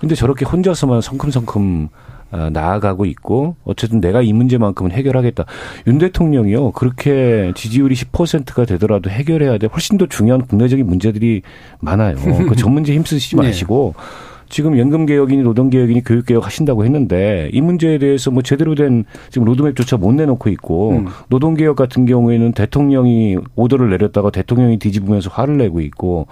근데 0.00 0.14
저렇게 0.14 0.44
혼자서만 0.46 1.02
성큼성큼 1.02 1.88
어, 1.88 2.15
나아가고 2.30 3.04
있고 3.06 3.56
어쨌든 3.64 4.00
내가 4.00 4.22
이 4.22 4.32
문제만큼은 4.32 4.92
해결하겠다. 4.92 5.44
윤 5.86 5.98
대통령이요 5.98 6.72
그렇게 6.72 7.52
지지율이 7.54 7.94
10%가 7.94 8.64
되더라도 8.64 9.10
해결해야 9.10 9.58
돼 9.58 9.66
훨씬 9.68 9.96
더 9.98 10.06
중요한 10.06 10.46
국내적인 10.46 10.86
문제들이 10.86 11.42
많아요. 11.80 12.16
그 12.48 12.54
전 12.56 12.72
문제 12.72 12.94
힘쓰시지 12.94 13.36
네. 13.36 13.42
마시고. 13.42 13.94
네. 13.96 14.02
지금 14.48 14.78
연금 14.78 15.06
개혁이니 15.06 15.42
노동 15.42 15.70
개혁이니 15.70 16.04
교육 16.04 16.26
개혁 16.26 16.46
하신다고 16.46 16.84
했는데 16.84 17.50
이 17.52 17.60
문제에 17.60 17.98
대해서 17.98 18.30
뭐 18.30 18.42
제대로 18.42 18.74
된 18.74 19.04
지금 19.30 19.44
로드맵조차 19.46 19.96
못 19.96 20.12
내놓고 20.12 20.50
있고 20.50 20.90
음. 20.90 21.06
노동 21.28 21.54
개혁 21.54 21.76
같은 21.76 22.06
경우에는 22.06 22.52
대통령이 22.52 23.38
오더를 23.56 23.90
내렸다가 23.90 24.30
대통령이 24.30 24.78
뒤집으면서 24.78 25.30
화를 25.30 25.56
내고 25.58 25.80
있고 25.80 26.26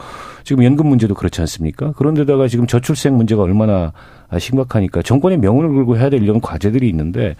지금 0.45 0.65
연금 0.65 0.89
문제도 0.89 1.15
그렇지 1.15 1.41
않습니까? 1.41 1.93
그런데다가 1.93 2.49
지금 2.49 2.67
저출생 2.67 3.17
문제가 3.17 3.43
얼마나 3.43 3.93
심각하니까 4.37 5.03
정권의 5.03 5.39
명운을 5.39 5.75
걸고 5.75 5.97
해야 5.97 6.11
될 6.11 6.23
이런 6.23 6.41
과제들이 6.41 6.89
있는데 6.89 7.37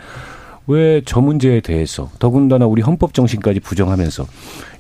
왜저 0.67 1.21
문제에 1.21 1.61
대해서 1.61 2.11
더군다나 2.19 2.67
우리 2.67 2.81
헌법 2.81 3.13
정신까지 3.13 3.61
부정하면서 3.61 4.27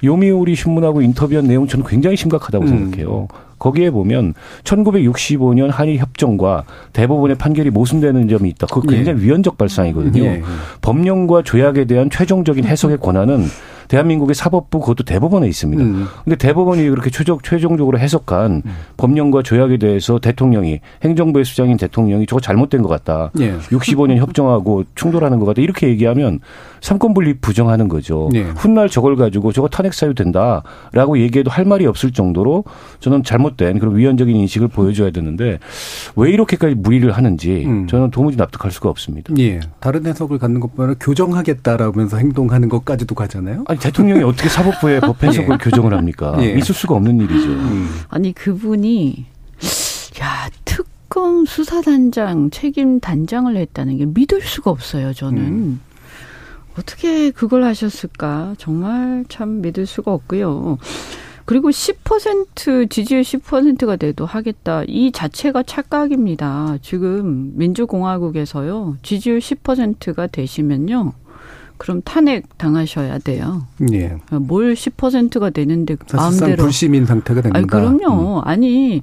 요미우리 0.03 0.55
신문하고 0.55 1.03
인터뷰한 1.03 1.47
내용 1.47 1.67
저는 1.67 1.85
굉장히 1.87 2.17
심각하다고 2.17 2.65
음. 2.65 2.69
생각해요. 2.69 3.29
거기에 3.65 3.91
보면 3.91 4.35
1965년 4.65 5.71
한일 5.71 5.97
협정과 5.97 6.65
대법원의 6.93 7.39
판결이 7.39 7.71
모순되는 7.71 8.29
점이 8.29 8.51
있다. 8.51 8.67
그거 8.67 8.83
굉장히 8.83 9.23
예. 9.23 9.25
위헌적 9.25 9.57
발상이거든요. 9.57 10.23
예. 10.23 10.43
법령과 10.83 11.43
조약에 11.43 11.87
대한 11.87 12.11
최종적인 12.11 12.65
해석의 12.65 12.99
권한은 12.99 13.47
대한민국의 13.89 14.35
사법부 14.35 14.81
그것도 14.81 15.05
대법원에 15.05 15.49
있습니다. 15.49 15.83
음. 15.83 16.07
근데 16.25 16.37
대법원이 16.37 16.89
그렇게 16.91 17.11
최종, 17.11 17.39
최종적으로 17.43 17.99
해석한 17.99 18.63
음. 18.65 18.77
법령과 18.97 19.43
조약에 19.43 19.79
대해서 19.79 20.19
대통령이 20.19 20.81
행정부의 21.03 21.45
수장인 21.45 21.77
대통령이 21.77 22.27
저거 22.27 22.41
잘못된 22.41 22.83
것 22.83 22.89
같다. 22.89 23.31
예. 23.41 23.57
65년 23.59 24.17
협정하고 24.17 24.85
충돌하는 24.95 25.39
것 25.39 25.47
같다. 25.47 25.63
이렇게 25.63 25.89
얘기하면 25.89 26.41
삼권 26.85 27.15
분립 27.15 27.41
부정하는 27.41 27.89
거죠. 27.89 28.29
예. 28.35 28.43
훗날 28.43 28.91
저걸 28.91 29.17
가지고 29.17 29.53
저거 29.53 29.69
탄핵 29.69 29.95
사유 29.95 30.13
된다라고 30.13 31.19
얘기해도 31.19 31.51
할 31.51 31.65
말이 31.65 31.87
없을 31.87 32.13
정도로 32.13 32.65
저는 33.01 33.23
잘못된 33.23 33.79
그런 33.79 33.97
위헌적인 33.97 34.37
인식을 34.37 34.69
보여줘야 34.69 35.11
되는데 35.11 35.59
왜 36.15 36.31
이렇게까지 36.31 36.75
무리를 36.75 37.11
하는지 37.11 37.65
음. 37.65 37.87
저는 37.87 38.11
도무지 38.11 38.37
납득할 38.37 38.71
수가 38.71 38.91
없습니다. 38.91 39.33
예. 39.39 39.61
다른 39.81 40.05
해석을 40.05 40.39
갖는 40.39 40.61
것보다 40.61 40.93
교정하겠다라면서 41.01 42.19
행동하는 42.19 42.69
것까지도 42.69 43.15
가잖아요. 43.15 43.65
아니 43.67 43.81
대통령이 43.81 44.23
어떻게 44.23 44.51
사법부의 44.51 45.01
법 45.09 45.23
해석을 45.23 45.55
예. 45.55 45.65
교정을 45.65 45.95
합니까? 45.95 46.37
예. 46.41 46.53
있을 46.53 46.75
수가 46.75 46.97
없는 46.97 47.19
일이죠. 47.19 47.49
음. 47.49 47.89
아니 48.11 48.35
그분이 48.35 49.25
야 50.21 50.51
특검 50.67 51.47
수사단장 51.47 52.51
책임 52.51 53.01
단장을 53.01 53.57
했다는 53.57 53.97
게 53.97 54.05
믿을 54.05 54.43
수가 54.43 54.71
없어요. 54.71 55.15
저는. 55.15 55.39
음. 55.41 55.81
어떻게 56.79 57.31
그걸 57.31 57.65
하셨을까? 57.65 58.55
정말 58.59 59.25
참 59.29 59.61
믿을 59.61 59.87
수가 59.87 60.13
없고요. 60.13 60.79
그리고 61.45 61.69
10% 61.71 62.89
지지율 62.91 63.23
10%가 63.23 63.97
돼도 63.97 64.25
하겠다. 64.25 64.83
이 64.87 65.13
자체가 65.13 65.63
착각입니다. 65.63 66.79
지금 66.81 67.53
민주공화국에서요. 67.57 68.97
지지율 69.03 69.41
10%가 69.41 70.27
되시면요. 70.27 71.13
그럼 71.77 72.01
탄핵 72.05 72.57
당하셔야 72.57 73.19
돼요. 73.19 73.67
예. 73.93 74.17
뭘 74.31 74.75
10%가 74.75 75.51
되는데 75.51 75.97
마음대로 76.15 76.65
불시민 76.65 77.05
상태가 77.05 77.43
됩니다. 77.43 77.59
아니 77.59 77.67
그럼요. 77.67 78.39
음. 78.39 78.43
아니 78.45 79.03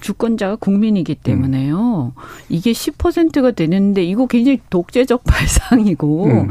주권자가 0.00 0.56
국민이기 0.56 1.16
때문에요. 1.16 2.12
음. 2.16 2.22
이게 2.48 2.72
10%가 2.72 3.50
되는데 3.52 4.02
이거 4.02 4.26
굉장히 4.26 4.60
독재적 4.70 5.22
발상이고 5.28 6.26
음. 6.26 6.48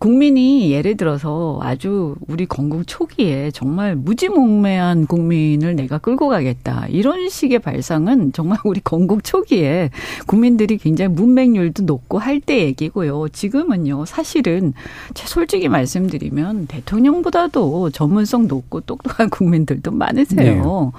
국민이 0.00 0.72
예를 0.72 0.96
들어서 0.96 1.60
아주 1.62 2.16
우리 2.26 2.46
건국 2.46 2.86
초기에 2.86 3.50
정말 3.50 3.94
무지몽매한 3.96 5.06
국민을 5.06 5.76
내가 5.76 5.98
끌고 5.98 6.28
가겠다. 6.28 6.86
이런 6.88 7.28
식의 7.28 7.58
발상은 7.58 8.32
정말 8.32 8.58
우리 8.64 8.80
건국 8.80 9.22
초기에 9.22 9.90
국민들이 10.26 10.78
굉장히 10.78 11.12
문맹률도 11.14 11.82
높고 11.84 12.18
할 12.18 12.40
때 12.40 12.64
얘기고요. 12.64 13.28
지금은요, 13.28 14.06
사실은 14.06 14.72
솔직히 15.14 15.68
말씀드리면 15.68 16.68
대통령보다도 16.68 17.90
전문성 17.90 18.46
높고 18.48 18.80
똑똑한 18.80 19.28
국민들도 19.30 19.90
많으세요. 19.90 20.92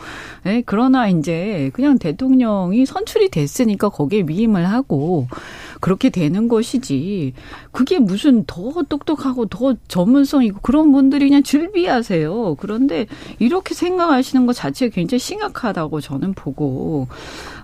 네. 0.43 0.51
네, 0.51 0.63
그러나 0.63 1.07
이제 1.07 1.71
그냥 1.73 1.97
대통령이 1.97 2.85
선출이 2.85 3.29
됐으니까 3.29 3.89
거기에 3.89 4.25
위임을 4.27 4.69
하고 4.69 5.27
그렇게 5.81 6.09
되는 6.09 6.47
것이지. 6.47 7.33
그게 7.71 7.99
무슨 7.99 8.45
더 8.45 8.83
똑똑하고 8.87 9.47
더 9.47 9.75
전문성 9.87 10.45
있고 10.45 10.59
그런 10.61 10.91
분들이 10.93 11.27
그냥 11.27 11.43
즐비하세요. 11.43 12.55
그런데 12.59 13.07
이렇게 13.39 13.73
생각하시는 13.73 14.45
것 14.45 14.53
자체가 14.55 14.93
굉장히 14.93 15.19
심각하다고 15.19 15.99
저는 15.99 16.33
보고 16.33 17.07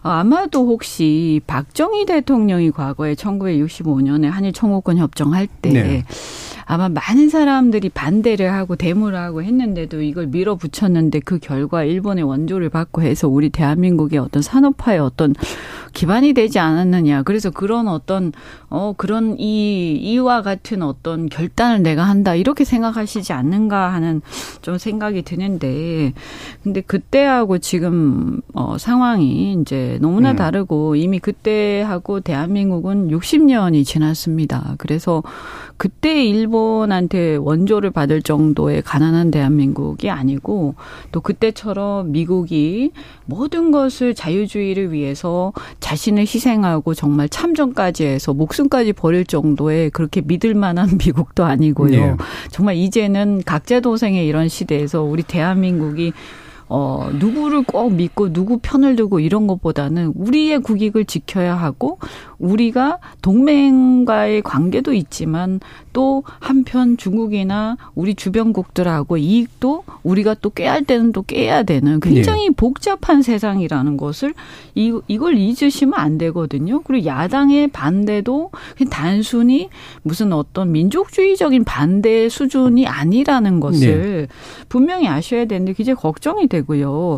아마도 0.02 0.68
혹시 0.68 1.42
박정희 1.48 2.06
대통령이 2.06 2.72
과거에 2.72 3.14
1965년에 3.14 4.26
한일 4.26 4.52
청구권 4.52 4.98
협정할 4.98 5.48
때 5.62 5.70
네. 5.70 6.04
아마 6.70 6.90
많은 6.90 7.30
사람들이 7.30 7.88
반대를 7.88 8.52
하고 8.52 8.76
데모를 8.76 9.18
하고 9.18 9.42
했는데도 9.42 10.02
이걸 10.02 10.28
밀어붙였는데 10.28 11.22
그 11.22 11.40
결과 11.40 11.86
일본의 11.86 12.26
원조를 12.26 12.70
받고 12.70 13.04
해서 13.04 13.30
우리 13.30 13.50
대한민국의 13.50 14.20
어떤 14.20 14.42
산업화의 14.42 15.00
어떤 15.00 15.34
기반이 15.94 16.34
되지 16.34 16.60
않았느냐. 16.60 17.24
그래서 17.24 17.50
그런 17.50 17.88
어떤 17.88 18.32
어 18.70 18.94
그런 18.98 19.38
이 19.40 19.96
이와 19.96 20.42
같은 20.42 20.82
어떤 20.82 21.30
결단을 21.30 21.84
내가 21.84 22.04
한다 22.04 22.36
이렇게 22.36 22.64
생각하시지 22.64 23.34
않는가 23.34 23.94
하는 23.94 24.22
좀 24.62 24.78
생각이 24.78 25.22
드는데 25.22 26.14
근데 26.64 26.82
그때하고 26.82 27.60
지금 27.60 28.42
어 28.54 28.78
상황이 28.78 29.54
이제 29.62 29.98
너무나 30.02 30.32
음. 30.32 30.36
다르고 30.36 30.96
이미 30.96 31.20
그때하고 31.20 32.20
대한민국은 32.20 33.10
60년이 33.10 33.86
지났습니다. 33.86 34.76
그래서 34.78 35.24
그때 35.78 36.26
일본한테 36.26 37.36
원조를 37.36 37.92
받을 37.92 38.22
정도의 38.22 38.82
가난한 38.82 39.30
대한민국이 39.30 40.10
아니고 40.10 40.76
또 41.12 41.22
그때처럼 41.22 42.12
미국이 42.12 42.92
모든 43.26 43.72
것을 43.72 44.16
자유주의를 44.16 44.92
위해서 44.92 45.54
자신을 45.80 46.22
희생하고 46.22 46.94
정말 46.94 47.30
참전까지 47.30 48.06
해서 48.06 48.34
목숨까지 48.34 48.94
버릴 48.94 49.26
정도의 49.26 49.90
그렇게 49.92 50.22
믿을 50.22 50.54
만한 50.54 50.98
미국도 51.04 51.46
아니고요. 51.46 51.92
네. 51.92 52.16
정말 52.52 52.76
이제는 52.76 53.44
각자 53.46 53.80
도생의 53.80 54.28
이런 54.28 54.50
시대에서 54.50 55.04
우리 55.04 55.24
대한민국이 55.24 56.14
어, 56.70 57.10
누구를 57.14 57.64
꼭 57.64 57.94
믿고 57.94 58.34
누구 58.34 58.60
편을 58.62 58.98
두고 58.98 59.22
이런 59.22 59.48
것보다는 59.48 60.12
우리의 60.16 60.60
국익을 60.60 61.06
지켜야 61.06 61.56
하고 61.56 61.98
우리가 62.40 63.00
동맹과의 63.22 64.42
관계도 64.42 64.94
있지만 64.94 65.62
또 65.98 66.22
한편 66.40 66.96
중국이나 66.96 67.76
우리 67.96 68.14
주변국들하고 68.14 69.18
이익도 69.18 69.84
우리가 70.04 70.36
또 70.36 70.52
깨할 70.52 70.84
때는 70.84 71.12
또 71.12 71.24
깨야 71.24 71.64
되는 71.64 72.00
굉장히 72.00 72.50
네. 72.50 72.54
복잡한 72.56 73.24
세상이라는 73.24 73.98
것을 73.98 74.36
이, 74.76 74.94
이걸 75.08 75.40
잊으시면 75.40 75.96
안 75.96 76.20
되거든요. 76.20 76.84
그리고 76.84 77.08
야당의 77.08 77.70
반대도 77.70 78.52
단순히 78.92 79.70
무슨 80.04 80.34
어떤 80.34 80.72
민족주의적인 80.72 81.64
반대 81.64 82.30
수준이 82.30 82.86
아니라는 82.86 83.60
것을 83.60 84.28
네. 84.30 84.36
분명히 84.70 85.08
아셔야 85.08 85.46
되는데 85.46 85.74
굉장히 85.74 85.96
걱정이 85.96 86.46
되고요. 86.46 87.18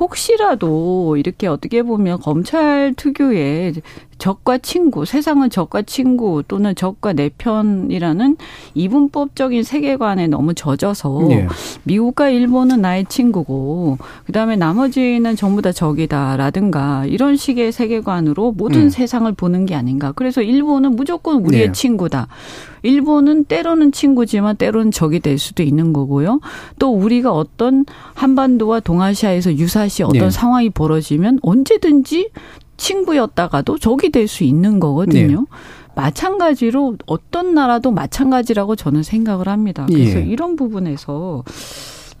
혹시라도 0.00 1.18
이렇게 1.18 1.46
어떻게 1.46 1.82
보면 1.82 2.20
검찰 2.20 2.94
특유의 2.96 3.74
적과 4.18 4.58
친구, 4.58 5.04
세상은 5.04 5.50
적과 5.50 5.82
친구 5.82 6.42
또는 6.46 6.74
적과 6.74 7.12
내 7.12 7.30
편이라는 7.36 8.36
이분법적인 8.74 9.62
세계관에 9.62 10.26
너무 10.28 10.54
젖어서 10.54 11.26
네. 11.28 11.46
미국과 11.84 12.30
일본은 12.30 12.80
나의 12.80 13.06
친구고 13.08 13.98
그다음에 14.26 14.56
나머지는 14.56 15.36
전부 15.36 15.62
다 15.62 15.72
적이다라든가 15.72 17.06
이런 17.06 17.36
식의 17.36 17.72
세계관으로 17.72 18.52
모든 18.52 18.82
음. 18.82 18.90
세상을 18.90 19.30
보는 19.32 19.66
게 19.66 19.74
아닌가. 19.74 20.12
그래서 20.12 20.42
일본은 20.42 20.96
무조건 20.96 21.44
우리의 21.44 21.66
네. 21.66 21.72
친구다. 21.72 22.28
일본은 22.84 23.44
때로는 23.44 23.92
친구지만 23.92 24.56
때로는 24.56 24.90
적이 24.90 25.20
될 25.20 25.38
수도 25.38 25.62
있는 25.62 25.92
거고요. 25.92 26.40
또 26.78 26.94
우리가 26.94 27.32
어떤 27.32 27.86
한반도와 28.12 28.80
동아시아에서 28.80 29.54
유사시 29.54 30.02
어떤 30.02 30.20
네. 30.20 30.30
상황이 30.30 30.68
벌어지면 30.70 31.38
언제든지 31.42 32.28
친구였다가도 32.76 33.78
적이 33.78 34.10
될 34.10 34.28
수 34.28 34.44
있는 34.44 34.80
거거든요. 34.80 35.40
네. 35.40 35.46
마찬가지로 35.94 36.96
어떤 37.06 37.54
나라도 37.54 37.90
마찬가지라고 37.92 38.74
저는 38.76 39.02
생각을 39.02 39.48
합니다. 39.48 39.86
그래서 39.88 40.18
예. 40.18 40.24
이런 40.24 40.56
부분에서 40.56 41.44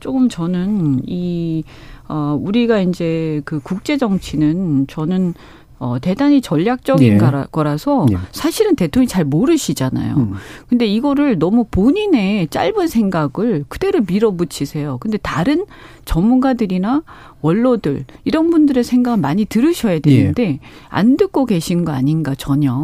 조금 0.00 0.28
저는 0.28 1.00
이, 1.06 1.64
어, 2.08 2.38
우리가 2.40 2.80
이제 2.80 3.40
그 3.44 3.58
국제 3.60 3.96
정치는 3.96 4.86
저는 4.86 5.34
어, 5.84 5.98
대단히 6.00 6.40
전략적인 6.40 7.12
예. 7.12 7.18
거라서 7.52 8.06
예. 8.10 8.16
사실은 8.32 8.74
대통령이 8.74 9.06
잘 9.06 9.24
모르시잖아요. 9.26 10.16
음. 10.16 10.32
근데 10.66 10.86
이거를 10.86 11.38
너무 11.38 11.66
본인의 11.70 12.48
짧은 12.48 12.88
생각을 12.88 13.66
그대로 13.68 14.00
밀어붙이세요. 14.00 14.96
근데 14.98 15.18
다른 15.18 15.66
전문가들이나 16.06 17.02
원로들 17.42 18.06
이런 18.24 18.48
분들의 18.48 18.82
생각을 18.82 19.18
많이 19.18 19.44
들으셔야 19.44 19.98
되는데 19.98 20.42
예. 20.42 20.60
안 20.88 21.18
듣고 21.18 21.44
계신 21.44 21.84
거 21.84 21.92
아닌가 21.92 22.34
전혀. 22.34 22.82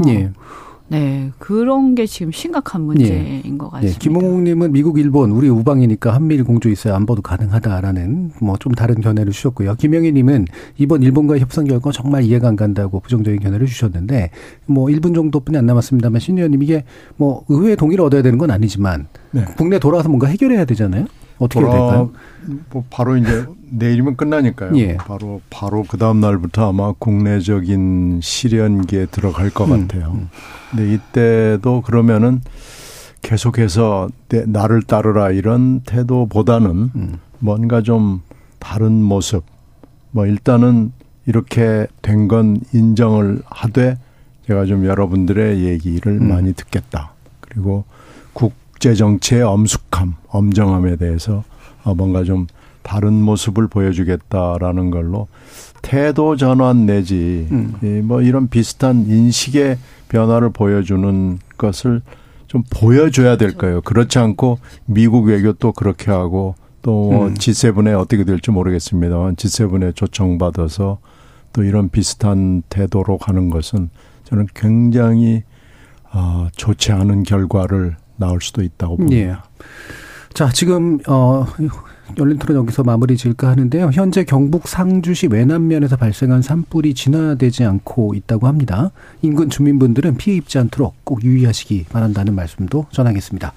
예. 0.93 0.97
네, 0.99 1.30
그런 1.38 1.95
게 1.95 2.05
지금 2.07 2.32
심각한 2.32 2.82
문제인 2.82 3.43
예. 3.45 3.57
것 3.57 3.66
예, 3.66 3.88
같습니다. 3.88 3.95
예, 3.95 3.99
김홍님은 3.99 4.72
미국, 4.72 4.99
일본, 4.99 5.30
우리 5.30 5.49
우방이니까 5.49 6.14
한미일 6.14 6.45
공조 6.45 6.68
있어야 6.68 6.97
안보도 6.97 7.22
가능하다라는 7.22 8.32
뭐 8.41 8.57
좀 8.61 8.72
다른 8.74 9.01
견해를 9.01 9.32
주셨고요. 9.32 9.76
김영희님은 9.76 10.47
이번 10.78 11.03
일본과의 11.03 11.41
협상 11.41 11.64
결과 11.64 11.93
정말 11.93 12.24
이해가 12.24 12.49
안 12.49 12.57
간다고 12.57 13.01
부정적인 13.01 13.41
견해를 13.41 13.66
주셨는데 13.66 14.30
뭐 14.66 14.86
1분 14.88 15.14
정도뿐이 15.14 15.57
안 15.57 15.64
남았습니다만 15.66 16.20
신 16.20 16.36
의원님 16.36 16.62
이게 16.62 16.84
뭐 17.16 17.45
의회 17.49 17.74
동의를 17.76 18.05
얻어야 18.05 18.20
되는 18.22 18.36
건 18.38 18.51
아니지만 18.51 19.07
네. 19.30 19.45
국내 19.57 19.78
돌아와서 19.78 20.09
뭔가 20.09 20.26
해결해야 20.26 20.64
되잖아요. 20.66 21.07
어떻게 21.41 21.61
돌아, 21.61 21.72
될까요? 21.72 22.11
뭐 22.70 22.84
바로 22.91 23.16
이제 23.16 23.47
내일이면 23.70 24.16
끝나니까요. 24.16 24.76
예. 24.78 24.97
바로 24.97 25.41
바로 25.51 25.84
그 25.88 25.97
다음 25.99 26.20
날부터 26.20 26.68
아마 26.68 26.93
국내적인 26.99 28.20
실현기에 28.22 29.07
들어갈 29.07 29.51
것 29.51 29.64
음, 29.70 29.88
같아요. 29.88 30.12
음. 30.12 30.28
근데 30.70 30.93
이때도 30.95 31.80
그러면은 31.82 32.43
계속해서 33.22 34.09
내, 34.28 34.45
나를 34.47 34.82
따르라 34.82 35.30
이런 35.30 35.80
태도보다는 35.80 36.91
음. 36.95 37.18
뭔가 37.38 37.82
좀 37.82 38.20
다른 38.59 39.03
모습. 39.03 39.45
뭐 40.11 40.26
일단은 40.26 40.93
이렇게 41.26 41.86
된 42.03 42.28
건 42.28 42.61
인정을 42.74 43.43
하되 43.47 43.97
제가 44.47 44.66
좀 44.66 44.84
여러분들의 44.84 45.64
얘기를 45.64 46.12
음. 46.20 46.28
많이 46.28 46.53
듣겠다. 46.53 47.12
그리고 47.41 47.84
국 48.32 48.53
제 48.81 48.95
정치의 48.95 49.43
엄숙함, 49.43 50.14
엄정함에 50.28 50.97
대해서 50.97 51.45
어, 51.85 51.95
뭔가 51.95 52.24
좀 52.24 52.47
다른 52.83 53.12
모습을 53.12 53.68
보여주겠다라는 53.68 54.91
걸로 54.91 55.28
태도 55.83 56.35
전환 56.37 56.87
내지 56.87 57.47
음. 57.53 58.03
뭐 58.05 58.22
이런 58.22 58.49
비슷한 58.49 59.07
인식의 59.07 59.78
변화를 60.09 60.51
보여주는 60.51 61.39
것을 61.59 62.01
좀 62.47 62.64
보여줘야 62.70 63.37
될 63.37 63.57
거예요. 63.57 63.81
그렇지 63.83 64.18
않고 64.18 64.59
미국 64.87 65.26
외교 65.26 65.53
또 65.53 65.72
그렇게 65.72 66.11
하고 66.11 66.55
또 66.83 67.11
음. 67.11 67.35
G7에 67.35 67.99
어떻게 67.99 68.24
될지 68.24 68.51
모르겠습니다만 68.51 69.37
G7에 69.37 69.95
초청받아서 69.95 70.99
또 71.53 71.62
이런 71.62 71.91
비슷한 71.91 72.62
태도로 72.70 73.18
가는 73.18 73.51
것은 73.51 73.91
저는 74.24 74.47
굉장히 74.55 75.43
어, 76.12 76.49
좋지 76.57 76.93
않은 76.93 77.24
결과를 77.24 77.97
나올 78.21 78.41
수도 78.41 78.62
있다고 78.62 78.99
봅니다. 78.99 79.16
예. 79.16 79.37
자, 80.33 80.49
지금 80.51 81.01
어 81.09 81.45
열린 82.18 82.39
토론 82.39 82.57
여기서 82.59 82.85
마무리 82.85 83.16
질까 83.16 83.49
하는데요. 83.49 83.91
현재 83.93 84.25
경북 84.25 84.68
상주시 84.68 85.27
외남면에서 85.29 85.97
발생한 85.97 86.43
산불이 86.43 86.95
진화되지 86.95 87.64
않고 87.64 88.14
있다고 88.14 88.47
합니다. 88.47 88.91
인근 89.23 89.51
주민분들은 89.51 90.16
피해 90.16 90.37
입지 90.37 90.59
않도록 90.59 91.05
꼭 91.05 91.25
유의하시기 91.25 91.87
바란다는 91.89 92.35
말씀도 92.35 92.87
전하겠습니다. 92.93 93.53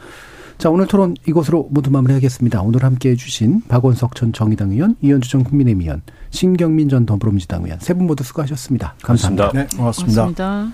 자, 0.60 0.70
오늘 0.70 0.86
토론 0.88 1.16
이것으로 1.28 1.68
모두 1.72 1.90
마무리하겠습니다. 1.92 2.62
오늘 2.62 2.84
함께 2.84 3.10
해주신 3.12 3.64
박원석 3.68 4.16
전 4.16 4.32
정의당 4.34 4.72
의원, 4.72 4.96
이현주 5.02 5.30
전 5.30 5.44
국민의힘 5.44 5.82
의원, 5.82 6.02
신경민 6.30 6.90
전 6.90 7.06
더불어민주당 7.06 7.64
의원 7.64 7.80
세 7.80 7.94
분 7.96 8.06
모두 8.08 8.24
수고하셨습니다. 8.24 8.96
감사합니다. 9.02 9.52
네, 9.54 9.68
고맙습니다. 9.76 10.22
고맙습니다. 10.26 10.74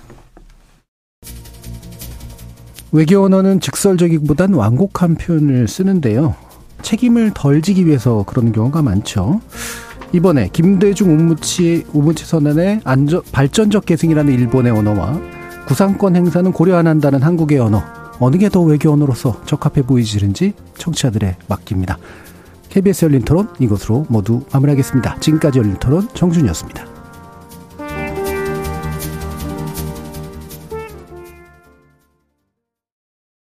외교 2.92 3.22
언어는 3.24 3.60
직설적이기보단 3.60 4.54
완곡한 4.54 5.14
표현을 5.14 5.68
쓰는데요. 5.68 6.34
책임을 6.82 7.32
덜 7.34 7.62
지기 7.62 7.86
위해서 7.86 8.24
그러는 8.26 8.52
경우가 8.52 8.82
많죠. 8.82 9.40
이번에 10.12 10.48
김대중 10.52 11.12
우무치 11.12 11.86
우무치 11.92 12.24
선언의 12.24 12.80
안전 12.84 13.22
발전적 13.30 13.86
계승이라는 13.86 14.32
일본의 14.32 14.72
언어와 14.72 15.20
구상권 15.66 16.16
행사는 16.16 16.50
고려 16.52 16.76
안 16.78 16.88
한다는 16.88 17.22
한국의 17.22 17.60
언어 17.60 17.82
어느 18.18 18.36
게 18.36 18.48
더 18.48 18.60
외교 18.62 18.90
언어로서 18.90 19.40
적합해 19.46 19.82
보이시는지 19.86 20.54
청취자들의 20.76 21.36
맡깁니다. 21.46 21.98
KBS 22.70 23.04
열린 23.04 23.22
토론 23.22 23.48
이것으로 23.60 24.06
모두 24.08 24.42
마무리하겠습니다. 24.52 25.20
지금까지 25.20 25.60
열린 25.60 25.76
토론 25.76 26.08
정준이었습니다. 26.14 26.89